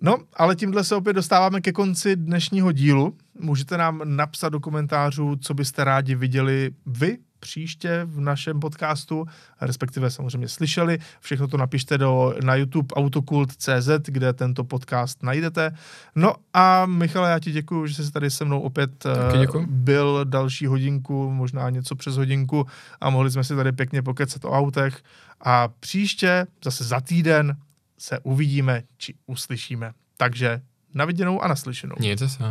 No, 0.00 0.18
ale 0.36 0.56
tímhle 0.56 0.84
se 0.84 0.96
opět 0.96 1.12
dostáváme 1.12 1.60
ke 1.60 1.72
konci 1.72 2.16
dnešního 2.16 2.72
dílu. 2.72 3.16
Můžete 3.38 3.76
nám 3.76 4.02
napsat 4.04 4.48
do 4.48 4.60
komentářů, 4.60 5.36
co 5.36 5.54
byste 5.54 5.84
rádi 5.84 6.14
viděli 6.14 6.70
vy 6.86 7.18
příště 7.44 8.00
v 8.04 8.20
našem 8.20 8.60
podcastu, 8.60 9.26
respektive 9.60 10.10
samozřejmě 10.10 10.48
slyšeli. 10.48 10.98
Všechno 11.20 11.48
to 11.48 11.56
napište 11.56 11.98
do, 11.98 12.34
na 12.44 12.54
YouTube 12.54 12.94
autokult.cz, 12.94 13.88
kde 14.04 14.32
tento 14.32 14.64
podcast 14.64 15.22
najdete. 15.22 15.72
No 16.14 16.34
a 16.54 16.86
Michale, 16.86 17.30
já 17.30 17.38
ti 17.38 17.52
děkuji, 17.52 17.86
že 17.86 18.04
jsi 18.04 18.12
tady 18.12 18.30
se 18.30 18.44
mnou 18.44 18.60
opět 18.60 19.06
uh, 19.54 19.64
byl 19.66 20.24
další 20.24 20.66
hodinku, 20.66 21.30
možná 21.30 21.70
něco 21.70 21.94
přes 21.94 22.16
hodinku 22.16 22.66
a 23.00 23.10
mohli 23.10 23.30
jsme 23.30 23.44
si 23.44 23.56
tady 23.56 23.72
pěkně 23.72 24.02
pokecat 24.02 24.44
o 24.44 24.50
autech. 24.50 25.02
A 25.40 25.68
příště, 25.80 26.46
zase 26.64 26.84
za 26.84 27.00
týden, 27.00 27.56
se 27.98 28.18
uvidíme 28.18 28.82
či 28.96 29.14
uslyšíme. 29.26 29.92
Takže 30.16 30.60
na 30.94 31.04
viděnou 31.04 31.40
a 31.40 31.48
naslyšenou. 31.48 31.96
Mějte 31.98 32.28
se. 32.28 32.44